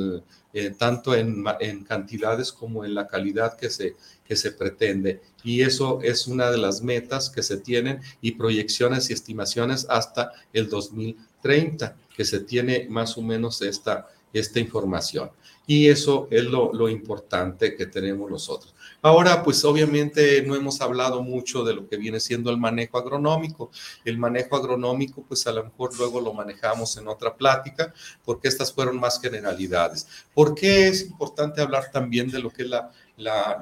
eh, 0.55 0.75
tanto 0.79 1.15
en, 1.15 1.45
en, 1.61 1.85
cantidades 1.85 2.53
como 2.53 2.85
en 2.85 2.95
la 2.95 3.07
calidad 3.07 3.57
que 3.57 3.71
se, 3.71 3.97
que 4.25 4.37
se 4.37 4.53
pretende. 4.53 5.21
Y 5.43 5.63
eso 5.63 6.01
es 6.03 6.27
una 6.27 6.51
de 6.51 6.59
las 6.59 6.83
metas 6.83 7.31
que 7.31 7.43
se 7.43 7.57
tienen 7.57 8.01
y 8.21 8.33
proyecciones 8.33 9.11
y 9.11 9.13
estimaciones 9.13 9.87
hasta 9.89 10.33
el 10.53 10.69
2030, 10.69 11.97
que 12.17 12.25
se 12.25 12.41
tiene 12.41 12.87
más 12.89 13.17
o 13.19 13.23
menos 13.23 13.63
esta, 13.63 14.09
esta 14.33 14.61
información. 14.61 15.31
Y 15.67 15.89
eso 15.89 16.29
es 16.31 16.45
lo, 16.45 16.73
lo 16.73 16.89
importante 16.89 17.75
que 17.77 17.87
tenemos 17.87 18.31
nosotros. 18.31 18.75
Ahora, 19.05 19.43
pues 19.43 19.65
obviamente 19.65 20.43
no 20.43 20.55
hemos 20.55 20.81
hablado 20.81 21.23
mucho 21.23 21.65
de 21.65 21.75
lo 21.75 21.89
que 21.89 21.97
viene 21.97 22.21
siendo 22.21 22.51
el 22.51 22.57
manejo 22.57 22.99
agronómico. 22.99 23.71
El 24.05 24.17
manejo 24.17 24.55
agronómico, 24.55 25.25
pues 25.27 25.45
a 25.49 25.53
lo 25.53 25.65
mejor 25.65 25.97
luego 25.99 26.21
lo 26.21 26.33
manejamos 26.33 26.97
en 26.97 27.09
otra 27.09 27.37
plática, 27.37 27.93
porque 28.25 28.47
estas 28.47 28.73
fueron 28.73 29.01
más 29.01 29.21
generalidades. 29.21 30.07
¿Por 30.33 30.55
qué 30.55 30.87
es 30.87 31.03
importante 31.03 31.61
hablar 31.61 31.91
también 31.91 32.31
de 32.31 32.39
lo 32.39 32.51
que 32.51 32.63
es 32.63 32.69
la, 32.69 32.93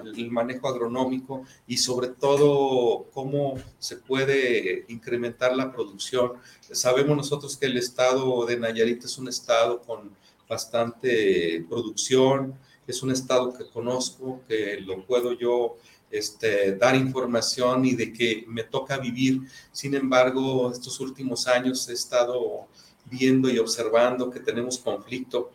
el 0.04 0.30
manejo 0.30 0.68
agronómico 0.68 1.44
y 1.66 1.78
sobre 1.78 2.08
todo 2.08 3.06
cómo 3.12 3.54
se 3.78 3.96
puede 3.96 4.84
incrementar 4.88 5.56
la 5.56 5.72
producción. 5.72 6.32
Sabemos 6.60 7.16
nosotros 7.16 7.56
que 7.56 7.66
el 7.66 7.76
estado 7.76 8.46
de 8.46 8.58
Nayarit 8.58 9.04
es 9.04 9.18
un 9.18 9.28
estado 9.28 9.80
con 9.82 10.10
bastante 10.48 11.64
producción, 11.68 12.54
es 12.86 13.02
un 13.02 13.10
estado 13.10 13.52
que 13.52 13.66
conozco, 13.66 14.40
que 14.48 14.80
lo 14.80 15.04
puedo 15.04 15.32
yo 15.32 15.76
este, 16.10 16.74
dar 16.76 16.96
información 16.96 17.84
y 17.84 17.94
de 17.94 18.12
que 18.12 18.44
me 18.48 18.64
toca 18.64 18.98
vivir. 18.98 19.42
Sin 19.70 19.94
embargo, 19.94 20.72
estos 20.72 20.98
últimos 21.00 21.46
años 21.46 21.88
he 21.88 21.92
estado 21.92 22.66
viendo 23.04 23.48
y 23.48 23.58
observando 23.58 24.30
que 24.30 24.40
tenemos 24.40 24.78
conflicto. 24.78 25.50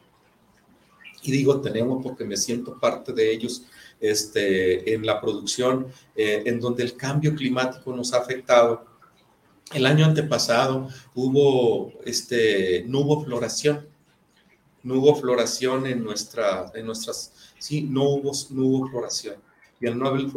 Y 1.23 1.31
digo 1.31 1.59
tenemos 1.59 2.03
porque 2.03 2.23
me 2.23 2.37
siento 2.37 2.79
parte 2.79 3.11
de 3.11 3.31
ellos 3.31 3.63
este, 3.99 4.93
en 4.93 5.05
la 5.05 5.19
producción, 5.19 5.87
eh, 6.15 6.43
en 6.45 6.59
donde 6.59 6.83
el 6.83 6.95
cambio 6.95 7.35
climático 7.35 7.95
nos 7.95 8.13
ha 8.13 8.17
afectado. 8.19 8.85
El 9.73 9.85
año 9.85 10.05
antepasado 10.05 10.87
hubo, 11.15 11.91
este, 12.05 12.83
no 12.87 12.99
hubo 12.99 13.25
floración, 13.25 13.87
no 14.85 14.95
hubo 14.99 15.15
floración 15.15 15.85
en, 15.85 16.01
nuestra, 16.03 16.71
en 16.73 16.85
nuestras, 16.85 17.33
sí, 17.59 17.81
no 17.81 18.03
hubo, 18.03 18.31
no 18.51 18.65
hubo 18.65 18.87
floración. 18.87 19.35
Y 19.81 19.87
al 19.87 19.99
no 19.99 20.07
haber 20.07 20.27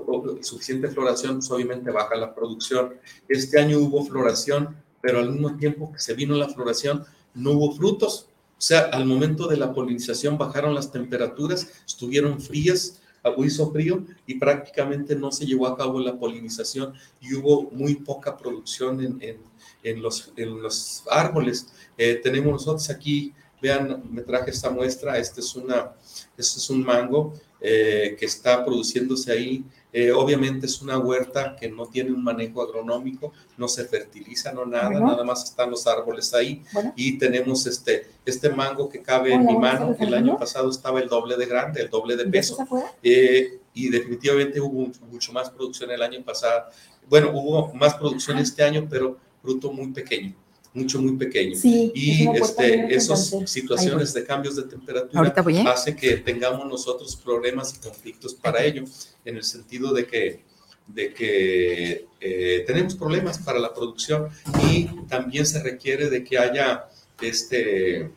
suficiente 0.42 0.88
floración, 0.88 1.36
pues, 1.36 1.50
obviamente 1.52 1.92
baja 1.92 2.16
la 2.16 2.34
producción. 2.34 2.94
Este 3.28 3.60
año 3.60 3.78
hubo 3.78 4.04
floración, 4.04 4.76
pero 5.00 5.20
al 5.20 5.30
mismo 5.30 5.56
tiempo 5.56 5.92
que 5.92 6.00
se 6.00 6.14
vino 6.14 6.34
la 6.34 6.48
floración, 6.48 7.04
no 7.34 7.52
hubo 7.52 7.72
frutos. 7.72 8.26
O 8.58 8.60
sea, 8.60 8.80
al 8.92 9.06
momento 9.06 9.46
de 9.46 9.56
la 9.56 9.72
polinización 9.72 10.36
bajaron 10.36 10.74
las 10.74 10.90
temperaturas, 10.90 11.68
estuvieron 11.86 12.40
frías, 12.40 13.00
hizo 13.44 13.70
frío 13.70 14.04
y 14.26 14.38
prácticamente 14.38 15.14
no 15.14 15.30
se 15.30 15.46
llevó 15.46 15.66
a 15.66 15.76
cabo 15.76 16.00
la 16.00 16.18
polinización 16.18 16.94
y 17.20 17.34
hubo 17.34 17.70
muy 17.70 17.96
poca 17.96 18.36
producción 18.36 19.00
en, 19.02 19.18
en, 19.20 19.36
en 19.82 20.02
los, 20.02 20.32
en 20.36 20.62
los 20.62 21.04
árboles. 21.10 21.68
Eh, 21.96 22.20
tenemos 22.22 22.52
nosotros 22.52 22.88
aquí, 22.90 23.32
vean, 23.60 24.02
me 24.10 24.22
traje 24.22 24.50
esta 24.50 24.70
muestra, 24.70 25.18
este 25.18 25.40
es, 25.40 25.54
una, 25.56 25.92
este 26.36 26.58
es 26.58 26.70
un 26.70 26.84
mango 26.84 27.34
eh, 27.60 28.16
que 28.18 28.26
está 28.26 28.64
produciéndose 28.64 29.32
ahí 29.32 29.64
eh, 29.90 30.12
obviamente 30.12 30.66
es 30.66 30.82
una 30.82 30.98
huerta 30.98 31.56
que 31.56 31.68
no 31.68 31.86
tiene 31.86 32.12
un 32.12 32.22
manejo 32.22 32.62
agronómico, 32.62 33.32
no 33.56 33.68
se 33.68 33.84
fertiliza, 33.86 34.52
no 34.52 34.66
nada, 34.66 34.90
nada 34.90 35.24
más 35.24 35.44
están 35.44 35.70
los 35.70 35.86
árboles 35.86 36.34
ahí. 36.34 36.62
Y 36.94 37.18
tenemos 37.18 37.66
este, 37.66 38.06
este 38.24 38.50
mango 38.50 38.88
que 38.88 39.00
cabe 39.00 39.32
en 39.32 39.46
mi 39.46 39.56
mano. 39.56 39.96
El 39.98 40.12
año 40.12 40.38
pasado 40.38 40.70
estaba 40.70 41.00
el 41.00 41.08
doble 41.08 41.36
de 41.36 41.46
grande, 41.46 41.80
el 41.80 41.88
doble 41.88 42.16
de 42.16 42.26
peso. 42.26 42.58
Eh, 43.02 43.58
y 43.72 43.88
definitivamente 43.88 44.60
hubo 44.60 44.90
mucho 45.10 45.32
más 45.32 45.48
producción 45.50 45.90
el 45.90 46.02
año 46.02 46.22
pasado. 46.22 46.66
Bueno, 47.08 47.30
hubo 47.32 47.72
más 47.72 47.94
producción 47.94 48.38
este 48.38 48.62
año, 48.62 48.86
pero 48.90 49.16
fruto 49.40 49.72
muy 49.72 49.88
pequeño 49.92 50.34
mucho, 50.78 51.00
muy 51.00 51.16
pequeño. 51.16 51.56
Sí, 51.56 51.92
y 51.94 52.28
es 52.28 52.40
este, 52.40 52.94
esas 52.94 53.34
situaciones 53.46 54.14
de 54.14 54.24
cambios 54.24 54.56
de 54.56 54.62
temperatura 54.64 55.34
voy, 55.42 55.56
¿eh? 55.56 55.64
hace 55.66 55.94
que 55.94 56.16
tengamos 56.18 56.66
nosotros 56.66 57.16
problemas 57.16 57.74
y 57.74 57.80
conflictos 57.80 58.34
para 58.34 58.64
ello, 58.64 58.84
en 59.24 59.36
el 59.36 59.44
sentido 59.44 59.92
de 59.92 60.06
que, 60.06 60.42
de 60.86 61.12
que 61.12 62.06
eh, 62.20 62.64
tenemos 62.66 62.94
problemas 62.94 63.38
para 63.38 63.58
la 63.58 63.74
producción 63.74 64.28
y 64.70 64.86
también 65.08 65.46
se 65.46 65.62
requiere 65.62 66.08
de 66.08 66.24
que 66.24 66.38
haya 66.38 66.88
este, 67.20 68.10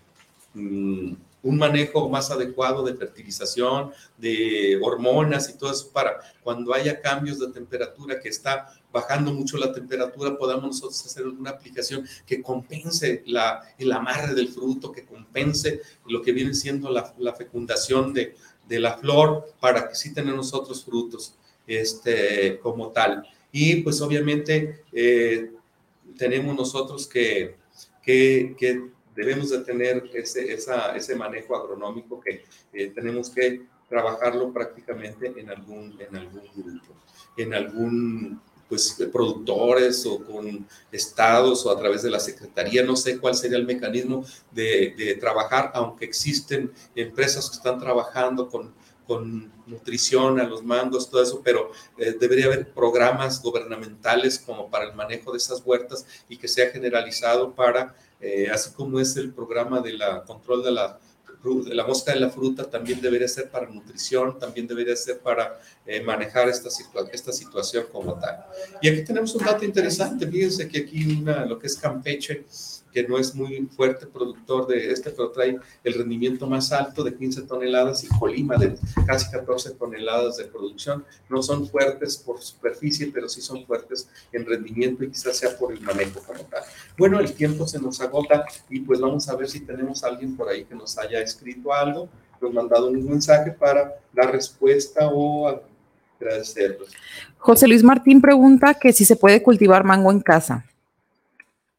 mm, 0.53 1.13
un 1.43 1.57
manejo 1.57 2.07
más 2.09 2.29
adecuado 2.29 2.83
de 2.83 2.95
fertilización, 2.95 3.91
de 4.17 4.79
hormonas 4.81 5.49
y 5.49 5.57
todo 5.57 5.71
eso 5.71 5.89
para 5.91 6.19
cuando 6.43 6.73
haya 6.73 7.01
cambios 7.01 7.39
de 7.39 7.47
temperatura 7.47 8.19
que 8.19 8.29
está 8.29 8.71
bajando 8.91 9.33
mucho 9.33 9.57
la 9.57 9.71
temperatura, 9.71 10.37
podamos 10.37 10.65
nosotros 10.65 11.05
hacer 11.05 11.23
alguna 11.23 11.51
aplicación 11.51 12.05
que 12.25 12.41
compense 12.41 13.23
la, 13.25 13.61
el 13.77 13.91
amarre 13.91 14.35
del 14.35 14.49
fruto, 14.49 14.91
que 14.91 15.05
compense 15.05 15.81
lo 16.07 16.21
que 16.21 16.31
viene 16.31 16.53
siendo 16.53 16.89
la, 16.89 17.33
fecundación 17.33 18.13
de, 18.13 18.35
de 18.67 18.79
la 18.79 18.97
flor 18.97 19.53
para 19.59 19.87
que 19.87 19.95
sí 19.95 20.13
tengan 20.13 20.35
nosotros 20.35 20.83
frutos 20.83 21.35
este, 21.65 22.59
como 22.59 22.89
tal. 22.89 23.25
Y 23.51 23.77
pues 23.77 24.01
obviamente 24.01 24.83
eh, 24.91 25.51
tenemos 26.17 26.55
nosotros 26.55 27.07
que, 27.07 27.55
que 28.03 28.91
debemos 29.15 29.49
de 29.49 29.59
tener 29.59 30.09
ese, 30.13 30.53
esa, 30.53 30.95
ese 30.95 31.15
manejo 31.15 31.55
agronómico 31.55 32.19
que 32.19 32.43
eh, 32.73 32.91
tenemos 32.93 33.29
que 33.29 33.63
trabajarlo 33.89 34.53
prácticamente 34.53 35.33
en 35.35 35.49
algún, 35.49 35.99
en 35.99 36.15
algún 36.15 36.43
grupo, 36.55 36.93
en 37.37 37.53
algún 37.53 38.41
pues 38.69 38.95
productores 39.11 40.05
o 40.05 40.23
con 40.23 40.65
estados 40.93 41.65
o 41.65 41.71
a 41.71 41.77
través 41.77 42.03
de 42.03 42.09
la 42.09 42.21
secretaría, 42.21 42.83
no 42.83 42.95
sé 42.95 43.19
cuál 43.19 43.35
sería 43.35 43.57
el 43.57 43.65
mecanismo 43.65 44.23
de, 44.49 44.93
de 44.97 45.15
trabajar, 45.15 45.71
aunque 45.73 46.05
existen 46.05 46.71
empresas 46.95 47.49
que 47.49 47.57
están 47.57 47.79
trabajando 47.79 48.47
con, 48.47 48.73
con 49.07 49.51
nutrición 49.67 50.39
a 50.39 50.43
los 50.43 50.63
mangos, 50.63 51.09
todo 51.09 51.21
eso, 51.21 51.41
pero 51.43 51.71
eh, 51.97 52.15
debería 52.19 52.45
haber 52.45 52.71
programas 52.73 53.41
gubernamentales 53.41 54.39
como 54.39 54.69
para 54.69 54.85
el 54.85 54.95
manejo 54.95 55.31
de 55.31 55.37
esas 55.37 55.61
huertas 55.65 56.05
y 56.29 56.37
que 56.37 56.47
sea 56.47 56.69
generalizado 56.69 57.53
para, 57.53 57.95
eh, 58.19 58.49
así 58.51 58.71
como 58.71 58.99
es 58.99 59.15
el 59.17 59.33
programa 59.33 59.81
de 59.81 59.93
la 59.93 60.23
control 60.23 60.63
de 60.63 60.71
la, 60.71 60.99
de 61.43 61.75
la 61.75 61.85
mosca 61.85 62.13
de 62.13 62.19
la 62.19 62.29
fruta, 62.29 62.69
también 62.69 63.01
debería 63.01 63.27
ser 63.27 63.49
para 63.49 63.67
nutrición, 63.67 64.37
también 64.37 64.67
debería 64.67 64.95
ser 64.95 65.19
para 65.19 65.59
eh, 65.85 66.01
manejar 66.01 66.47
esta, 66.49 66.69
situa 66.69 67.07
esta 67.11 67.31
situación 67.31 67.85
como 67.91 68.13
tal. 68.19 68.45
Y 68.81 68.89
aquí 68.89 69.03
tenemos 69.03 69.33
un 69.33 69.43
dato 69.43 69.65
interesante, 69.65 70.27
fíjense 70.27 70.67
que 70.67 70.79
aquí 70.79 71.19
una, 71.19 71.45
lo 71.45 71.57
que 71.57 71.67
es 71.67 71.75
Campeche, 71.75 72.45
que 72.91 73.07
no 73.07 73.17
es 73.17 73.33
muy 73.35 73.67
fuerte 73.75 74.05
productor 74.05 74.67
de 74.67 74.91
este, 74.91 75.11
pero 75.11 75.31
trae 75.31 75.59
el 75.83 75.93
rendimiento 75.93 76.47
más 76.47 76.71
alto 76.71 77.03
de 77.03 77.15
15 77.15 77.43
toneladas 77.43 78.03
y 78.03 78.07
Colima 78.07 78.57
de 78.57 78.75
casi 79.05 79.31
14 79.31 79.71
toneladas 79.71 80.37
de 80.37 80.45
producción. 80.45 81.05
No 81.29 81.41
son 81.41 81.67
fuertes 81.67 82.17
por 82.17 82.41
superficie, 82.41 83.11
pero 83.13 83.29
sí 83.29 83.41
son 83.41 83.65
fuertes 83.65 84.09
en 84.31 84.45
rendimiento 84.45 85.03
y 85.03 85.09
quizás 85.09 85.37
sea 85.37 85.57
por 85.57 85.71
el 85.71 85.81
manejo 85.81 86.21
como 86.25 86.43
tal. 86.43 86.63
Bueno, 86.97 87.19
el 87.19 87.33
tiempo 87.33 87.67
se 87.67 87.79
nos 87.79 88.01
agota 88.01 88.45
y 88.69 88.79
pues 88.81 88.99
vamos 88.99 89.27
a 89.29 89.35
ver 89.35 89.49
si 89.49 89.61
tenemos 89.61 90.03
alguien 90.03 90.35
por 90.35 90.49
ahí 90.49 90.65
que 90.65 90.75
nos 90.75 90.97
haya 90.97 91.21
escrito 91.21 91.73
algo, 91.73 92.09
nos 92.41 92.53
mandado 92.53 92.87
un 92.87 93.05
mensaje 93.05 93.51
para 93.51 93.95
dar 94.13 94.31
respuesta 94.31 95.07
o 95.07 95.61
agradecerlos. 96.19 96.89
José 97.37 97.67
Luis 97.67 97.83
Martín 97.83 98.21
pregunta 98.21 98.73
que 98.75 98.93
si 98.93 99.05
se 99.05 99.15
puede 99.15 99.41
cultivar 99.41 99.83
mango 99.83 100.11
en 100.11 100.19
casa. 100.19 100.65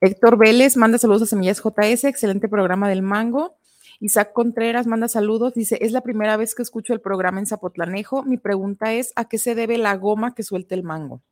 Héctor 0.03 0.37
Vélez 0.37 0.77
manda 0.77 0.99
saludos 0.99 1.23
a 1.23 1.27
Semillas 1.27 1.63
JS, 1.63 2.05
excelente 2.05 2.49
programa 2.49 2.89
del 2.89 3.03
mango. 3.03 3.57
Isaac 4.01 4.33
Contreras 4.33 4.89
manda 4.89 5.07
saludos, 5.07 5.55
dice, 5.55 5.79
es 5.81 5.93
la 5.93 6.01
primera 6.01 6.37
vez 6.37 6.57
que 6.57 6.63
escucho 6.63 6.93
el 6.93 7.01
programa 7.01 7.39
en 7.39 7.47
Zapotlanejo. 7.47 8.25
Mi 8.25 8.37
pregunta 8.37 8.93
es, 8.95 9.13
¿a 9.15 9.29
qué 9.29 9.39
se 9.39 9.55
debe 9.55 9.79
la 9.79 9.97
goma 9.97 10.35
que 10.35 10.43
suelta 10.43 10.75
el 10.75 10.83
mango? 10.83 11.23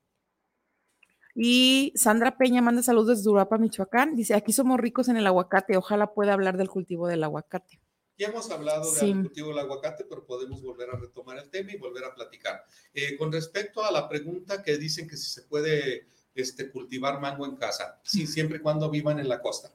Y 1.34 1.92
Sandra 1.96 2.38
Peña 2.38 2.62
manda 2.62 2.84
saludos 2.84 3.18
desde 3.18 3.30
Urapa, 3.30 3.58
Michoacán. 3.58 4.14
Dice, 4.14 4.34
aquí 4.34 4.52
somos 4.52 4.78
ricos 4.78 5.08
en 5.08 5.16
el 5.16 5.26
aguacate, 5.26 5.76
ojalá 5.76 6.12
pueda 6.14 6.32
hablar 6.34 6.56
del 6.56 6.68
cultivo 6.68 7.08
del 7.08 7.24
aguacate. 7.24 7.80
Ya 8.18 8.28
hemos 8.28 8.48
hablado 8.52 8.84
Sí. 8.84 9.06
del 9.06 9.22
cultivo 9.22 9.48
del 9.48 9.58
aguacate, 9.58 10.04
pero 10.04 10.24
podemos 10.24 10.62
volver 10.62 10.90
a 10.90 10.96
retomar 10.96 11.38
el 11.38 11.50
tema 11.50 11.72
y 11.72 11.76
volver 11.76 12.04
a 12.04 12.14
platicar. 12.14 12.62
Eh, 12.94 13.16
con 13.16 13.32
respecto 13.32 13.82
a 13.82 13.90
la 13.90 14.08
pregunta 14.08 14.62
que 14.62 14.78
dicen 14.78 15.08
que 15.08 15.16
si 15.16 15.28
se 15.28 15.42
puede 15.42 16.06
este, 16.34 16.70
cultivar 16.70 17.20
mango 17.20 17.46
en 17.46 17.56
casa, 17.56 17.98
sí, 18.02 18.26
siempre 18.26 18.58
y 18.58 18.60
cuando 18.60 18.90
vivan 18.90 19.18
en 19.18 19.28
la 19.28 19.40
costa. 19.40 19.72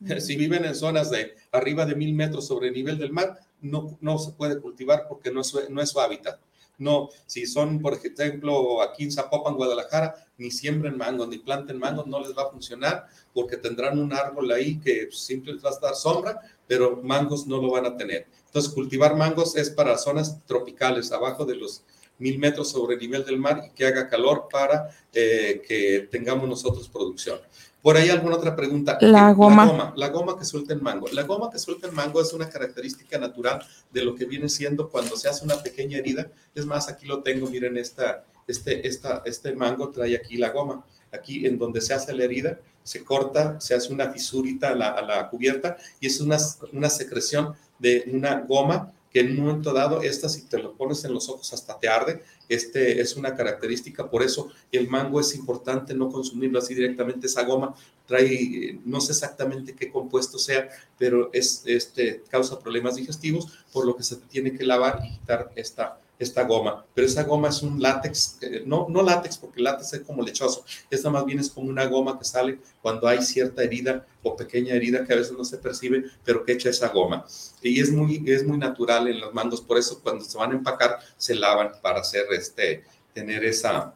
Si 0.20 0.36
viven 0.36 0.64
en 0.64 0.76
zonas 0.76 1.10
de 1.10 1.34
arriba 1.50 1.84
de 1.84 1.96
mil 1.96 2.14
metros 2.14 2.46
sobre 2.46 2.68
el 2.68 2.74
nivel 2.74 2.98
del 2.98 3.10
mar, 3.12 3.36
no, 3.60 3.98
no 4.00 4.18
se 4.18 4.30
puede 4.32 4.60
cultivar 4.60 5.06
porque 5.08 5.32
no 5.32 5.40
es, 5.40 5.48
su- 5.48 5.68
no 5.70 5.82
es 5.82 5.90
su 5.90 6.00
hábitat. 6.00 6.38
No, 6.78 7.08
si 7.26 7.44
son, 7.46 7.80
por 7.80 7.94
ejemplo, 7.94 8.80
aquí 8.82 9.02
en 9.02 9.10
Zapopan, 9.10 9.56
Guadalajara, 9.56 10.14
ni 10.36 10.52
siembren 10.52 10.96
mango, 10.96 11.26
ni 11.26 11.38
planten 11.38 11.76
mango, 11.76 12.04
no 12.06 12.20
les 12.20 12.30
va 12.38 12.42
a 12.44 12.50
funcionar 12.50 13.06
porque 13.34 13.56
tendrán 13.56 13.98
un 13.98 14.12
árbol 14.12 14.52
ahí 14.52 14.78
que 14.78 15.08
les 15.08 15.64
va 15.64 15.70
a 15.70 15.80
dar 15.80 15.96
sombra, 15.96 16.40
pero 16.68 17.00
mangos 17.02 17.48
no 17.48 17.60
lo 17.60 17.72
van 17.72 17.86
a 17.86 17.96
tener. 17.96 18.28
Entonces, 18.46 18.72
cultivar 18.72 19.16
mangos 19.16 19.56
es 19.56 19.70
para 19.70 19.98
zonas 19.98 20.44
tropicales, 20.46 21.10
abajo 21.10 21.44
de 21.44 21.56
los 21.56 21.82
mil 22.18 22.38
metros 22.38 22.70
sobre 22.70 22.94
el 22.94 23.00
nivel 23.00 23.24
del 23.24 23.38
mar 23.38 23.62
y 23.66 23.70
que 23.70 23.86
haga 23.86 24.08
calor 24.08 24.48
para 24.50 24.90
eh, 25.12 25.62
que 25.66 26.08
tengamos 26.10 26.48
nosotros 26.48 26.88
producción. 26.88 27.38
Por 27.80 27.96
ahí 27.96 28.10
alguna 28.10 28.36
otra 28.36 28.56
pregunta. 28.56 28.98
La 29.00 29.32
goma. 29.32 29.64
La 29.64 29.70
goma, 29.70 29.92
la 29.96 30.08
goma 30.08 30.38
que 30.38 30.44
suelta 30.44 30.74
el 30.74 30.82
mango. 30.82 31.06
La 31.12 31.22
goma 31.22 31.48
que 31.50 31.58
suelta 31.58 31.86
el 31.86 31.92
mango 31.92 32.20
es 32.20 32.32
una 32.32 32.48
característica 32.48 33.18
natural 33.18 33.64
de 33.92 34.02
lo 34.02 34.14
que 34.14 34.24
viene 34.24 34.48
siendo 34.48 34.88
cuando 34.88 35.16
se 35.16 35.28
hace 35.28 35.44
una 35.44 35.62
pequeña 35.62 35.98
herida. 35.98 36.30
Es 36.54 36.66
más, 36.66 36.88
aquí 36.88 37.06
lo 37.06 37.22
tengo, 37.22 37.48
miren, 37.48 37.76
esta, 37.76 38.24
este, 38.46 38.86
esta, 38.86 39.22
este 39.24 39.54
mango 39.54 39.90
trae 39.90 40.16
aquí 40.16 40.36
la 40.36 40.50
goma. 40.50 40.84
Aquí 41.12 41.46
en 41.46 41.56
donde 41.56 41.80
se 41.80 41.94
hace 41.94 42.12
la 42.12 42.24
herida, 42.24 42.58
se 42.82 43.04
corta, 43.04 43.60
se 43.60 43.74
hace 43.74 43.92
una 43.92 44.10
fisurita 44.10 44.70
a 44.70 44.74
la, 44.74 44.88
a 44.90 45.02
la 45.02 45.30
cubierta 45.30 45.78
y 46.00 46.08
es 46.08 46.20
una, 46.20 46.36
una 46.72 46.90
secreción 46.90 47.54
de 47.78 48.04
una 48.12 48.40
goma 48.40 48.92
que 49.18 49.24
en 49.24 49.32
un 49.32 49.46
momento 49.46 49.72
dado, 49.72 50.00
esta 50.00 50.28
si 50.28 50.42
te 50.42 50.58
lo 50.58 50.74
pones 50.74 51.04
en 51.04 51.12
los 51.12 51.28
ojos 51.28 51.52
hasta 51.52 51.76
te 51.76 51.88
arde, 51.88 52.22
este 52.48 53.00
es 53.00 53.16
una 53.16 53.34
característica, 53.34 54.08
por 54.08 54.22
eso 54.22 54.48
el 54.70 54.88
mango 54.88 55.18
es 55.18 55.34
importante 55.34 55.92
no 55.92 56.08
consumirlo 56.08 56.60
así 56.60 56.72
directamente, 56.72 57.26
esa 57.26 57.42
goma 57.42 57.74
trae, 58.06 58.32
eh, 58.32 58.80
no 58.84 59.00
sé 59.00 59.10
exactamente 59.10 59.74
qué 59.74 59.90
compuesto 59.90 60.38
sea, 60.38 60.68
pero 60.96 61.30
es, 61.32 61.64
este, 61.66 62.22
causa 62.28 62.60
problemas 62.60 62.94
digestivos, 62.94 63.58
por 63.72 63.84
lo 63.86 63.96
que 63.96 64.04
se 64.04 64.14
tiene 64.16 64.56
que 64.56 64.64
lavar 64.64 65.00
y 65.04 65.18
quitar 65.18 65.50
esta, 65.56 65.98
esta 66.18 66.42
goma, 66.44 66.84
pero 66.94 67.06
esa 67.06 67.22
goma 67.22 67.48
es 67.48 67.62
un 67.62 67.80
látex, 67.80 68.38
eh, 68.42 68.62
no, 68.66 68.86
no 68.88 69.02
látex 69.02 69.38
porque 69.38 69.58
el 69.58 69.64
látex 69.64 69.92
es 69.92 70.00
como 70.00 70.22
lechoso, 70.22 70.64
esta 70.90 71.10
más 71.10 71.24
bien 71.24 71.38
es 71.38 71.50
como 71.50 71.68
una 71.68 71.86
goma 71.86 72.18
que 72.18 72.24
sale 72.24 72.58
cuando 72.82 73.06
hay 73.06 73.22
cierta 73.22 73.62
herida 73.62 74.04
o 74.22 74.36
pequeña 74.36 74.74
herida 74.74 75.04
que 75.04 75.12
a 75.12 75.16
veces 75.16 75.36
no 75.36 75.44
se 75.44 75.58
percibe, 75.58 76.04
pero 76.24 76.44
que 76.44 76.52
echa 76.52 76.70
esa 76.70 76.88
goma. 76.88 77.24
Y 77.62 77.80
es 77.80 77.92
muy, 77.92 78.22
es 78.26 78.44
muy 78.44 78.58
natural 78.58 79.08
en 79.08 79.20
los 79.20 79.32
mangos, 79.32 79.60
por 79.60 79.78
eso 79.78 80.00
cuando 80.02 80.24
se 80.24 80.36
van 80.36 80.52
a 80.52 80.54
empacar 80.54 80.98
se 81.16 81.34
lavan 81.34 81.72
para 81.80 82.00
hacer 82.00 82.26
este, 82.32 82.84
tener 83.14 83.44
esa, 83.44 83.94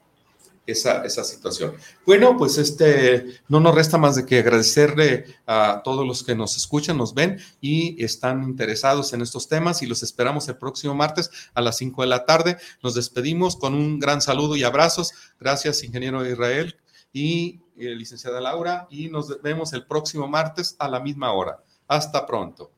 esa, 0.67 1.05
esa 1.05 1.25
situación. 1.25 1.75
Bueno, 2.07 2.37
pues 2.37 2.59
este, 2.59 3.41
no 3.49 3.61
nos 3.61 3.75
resta 3.75 3.99
más 3.99 4.17
de 4.17 4.27
que 4.27 4.39
agradecerle 4.39 5.25
a 5.47 5.83
todos 5.85 6.07
los 6.07 6.23
que 6.23 6.35
nos 6.35 6.57
escuchan, 6.57 6.97
nos 6.97 7.15
ven 7.15 7.39
y 7.61 8.03
están 8.03 8.43
interesados 8.45 9.13
en 9.13 9.23
estos 9.23 9.49
temas 9.49 9.83
y 9.83 9.87
los 9.87 10.03
esperamos 10.03 10.49
el 10.49 10.57
próximo 10.57 10.95
martes 10.95 11.31
a 11.55 11.61
las 11.61 11.77
5 11.79 12.03
de 12.03 12.09
la 12.09 12.25
tarde. 12.25 12.57
Nos 12.83 12.95
despedimos 12.95 13.57
con 13.57 13.75
un 13.75 13.99
gran 13.99 14.23
saludo 14.23 14.57
y 14.57 14.65
abrazos. 14.65 15.13
Gracias, 15.39 15.83
ingeniero 15.83 16.27
Israel 16.27 16.77
y 17.13 17.61
eh, 17.77 17.95
licenciada 17.95 18.41
Laura, 18.41 18.87
y 18.91 19.09
nos 19.09 19.41
vemos 19.43 19.73
el 19.73 19.87
próximo 19.87 20.29
martes 20.29 20.77
a 20.79 20.89
la 20.89 21.01
misma 21.01 21.33
hora. 21.33 21.63
Hasta 21.89 22.27
pronto. 22.27 22.72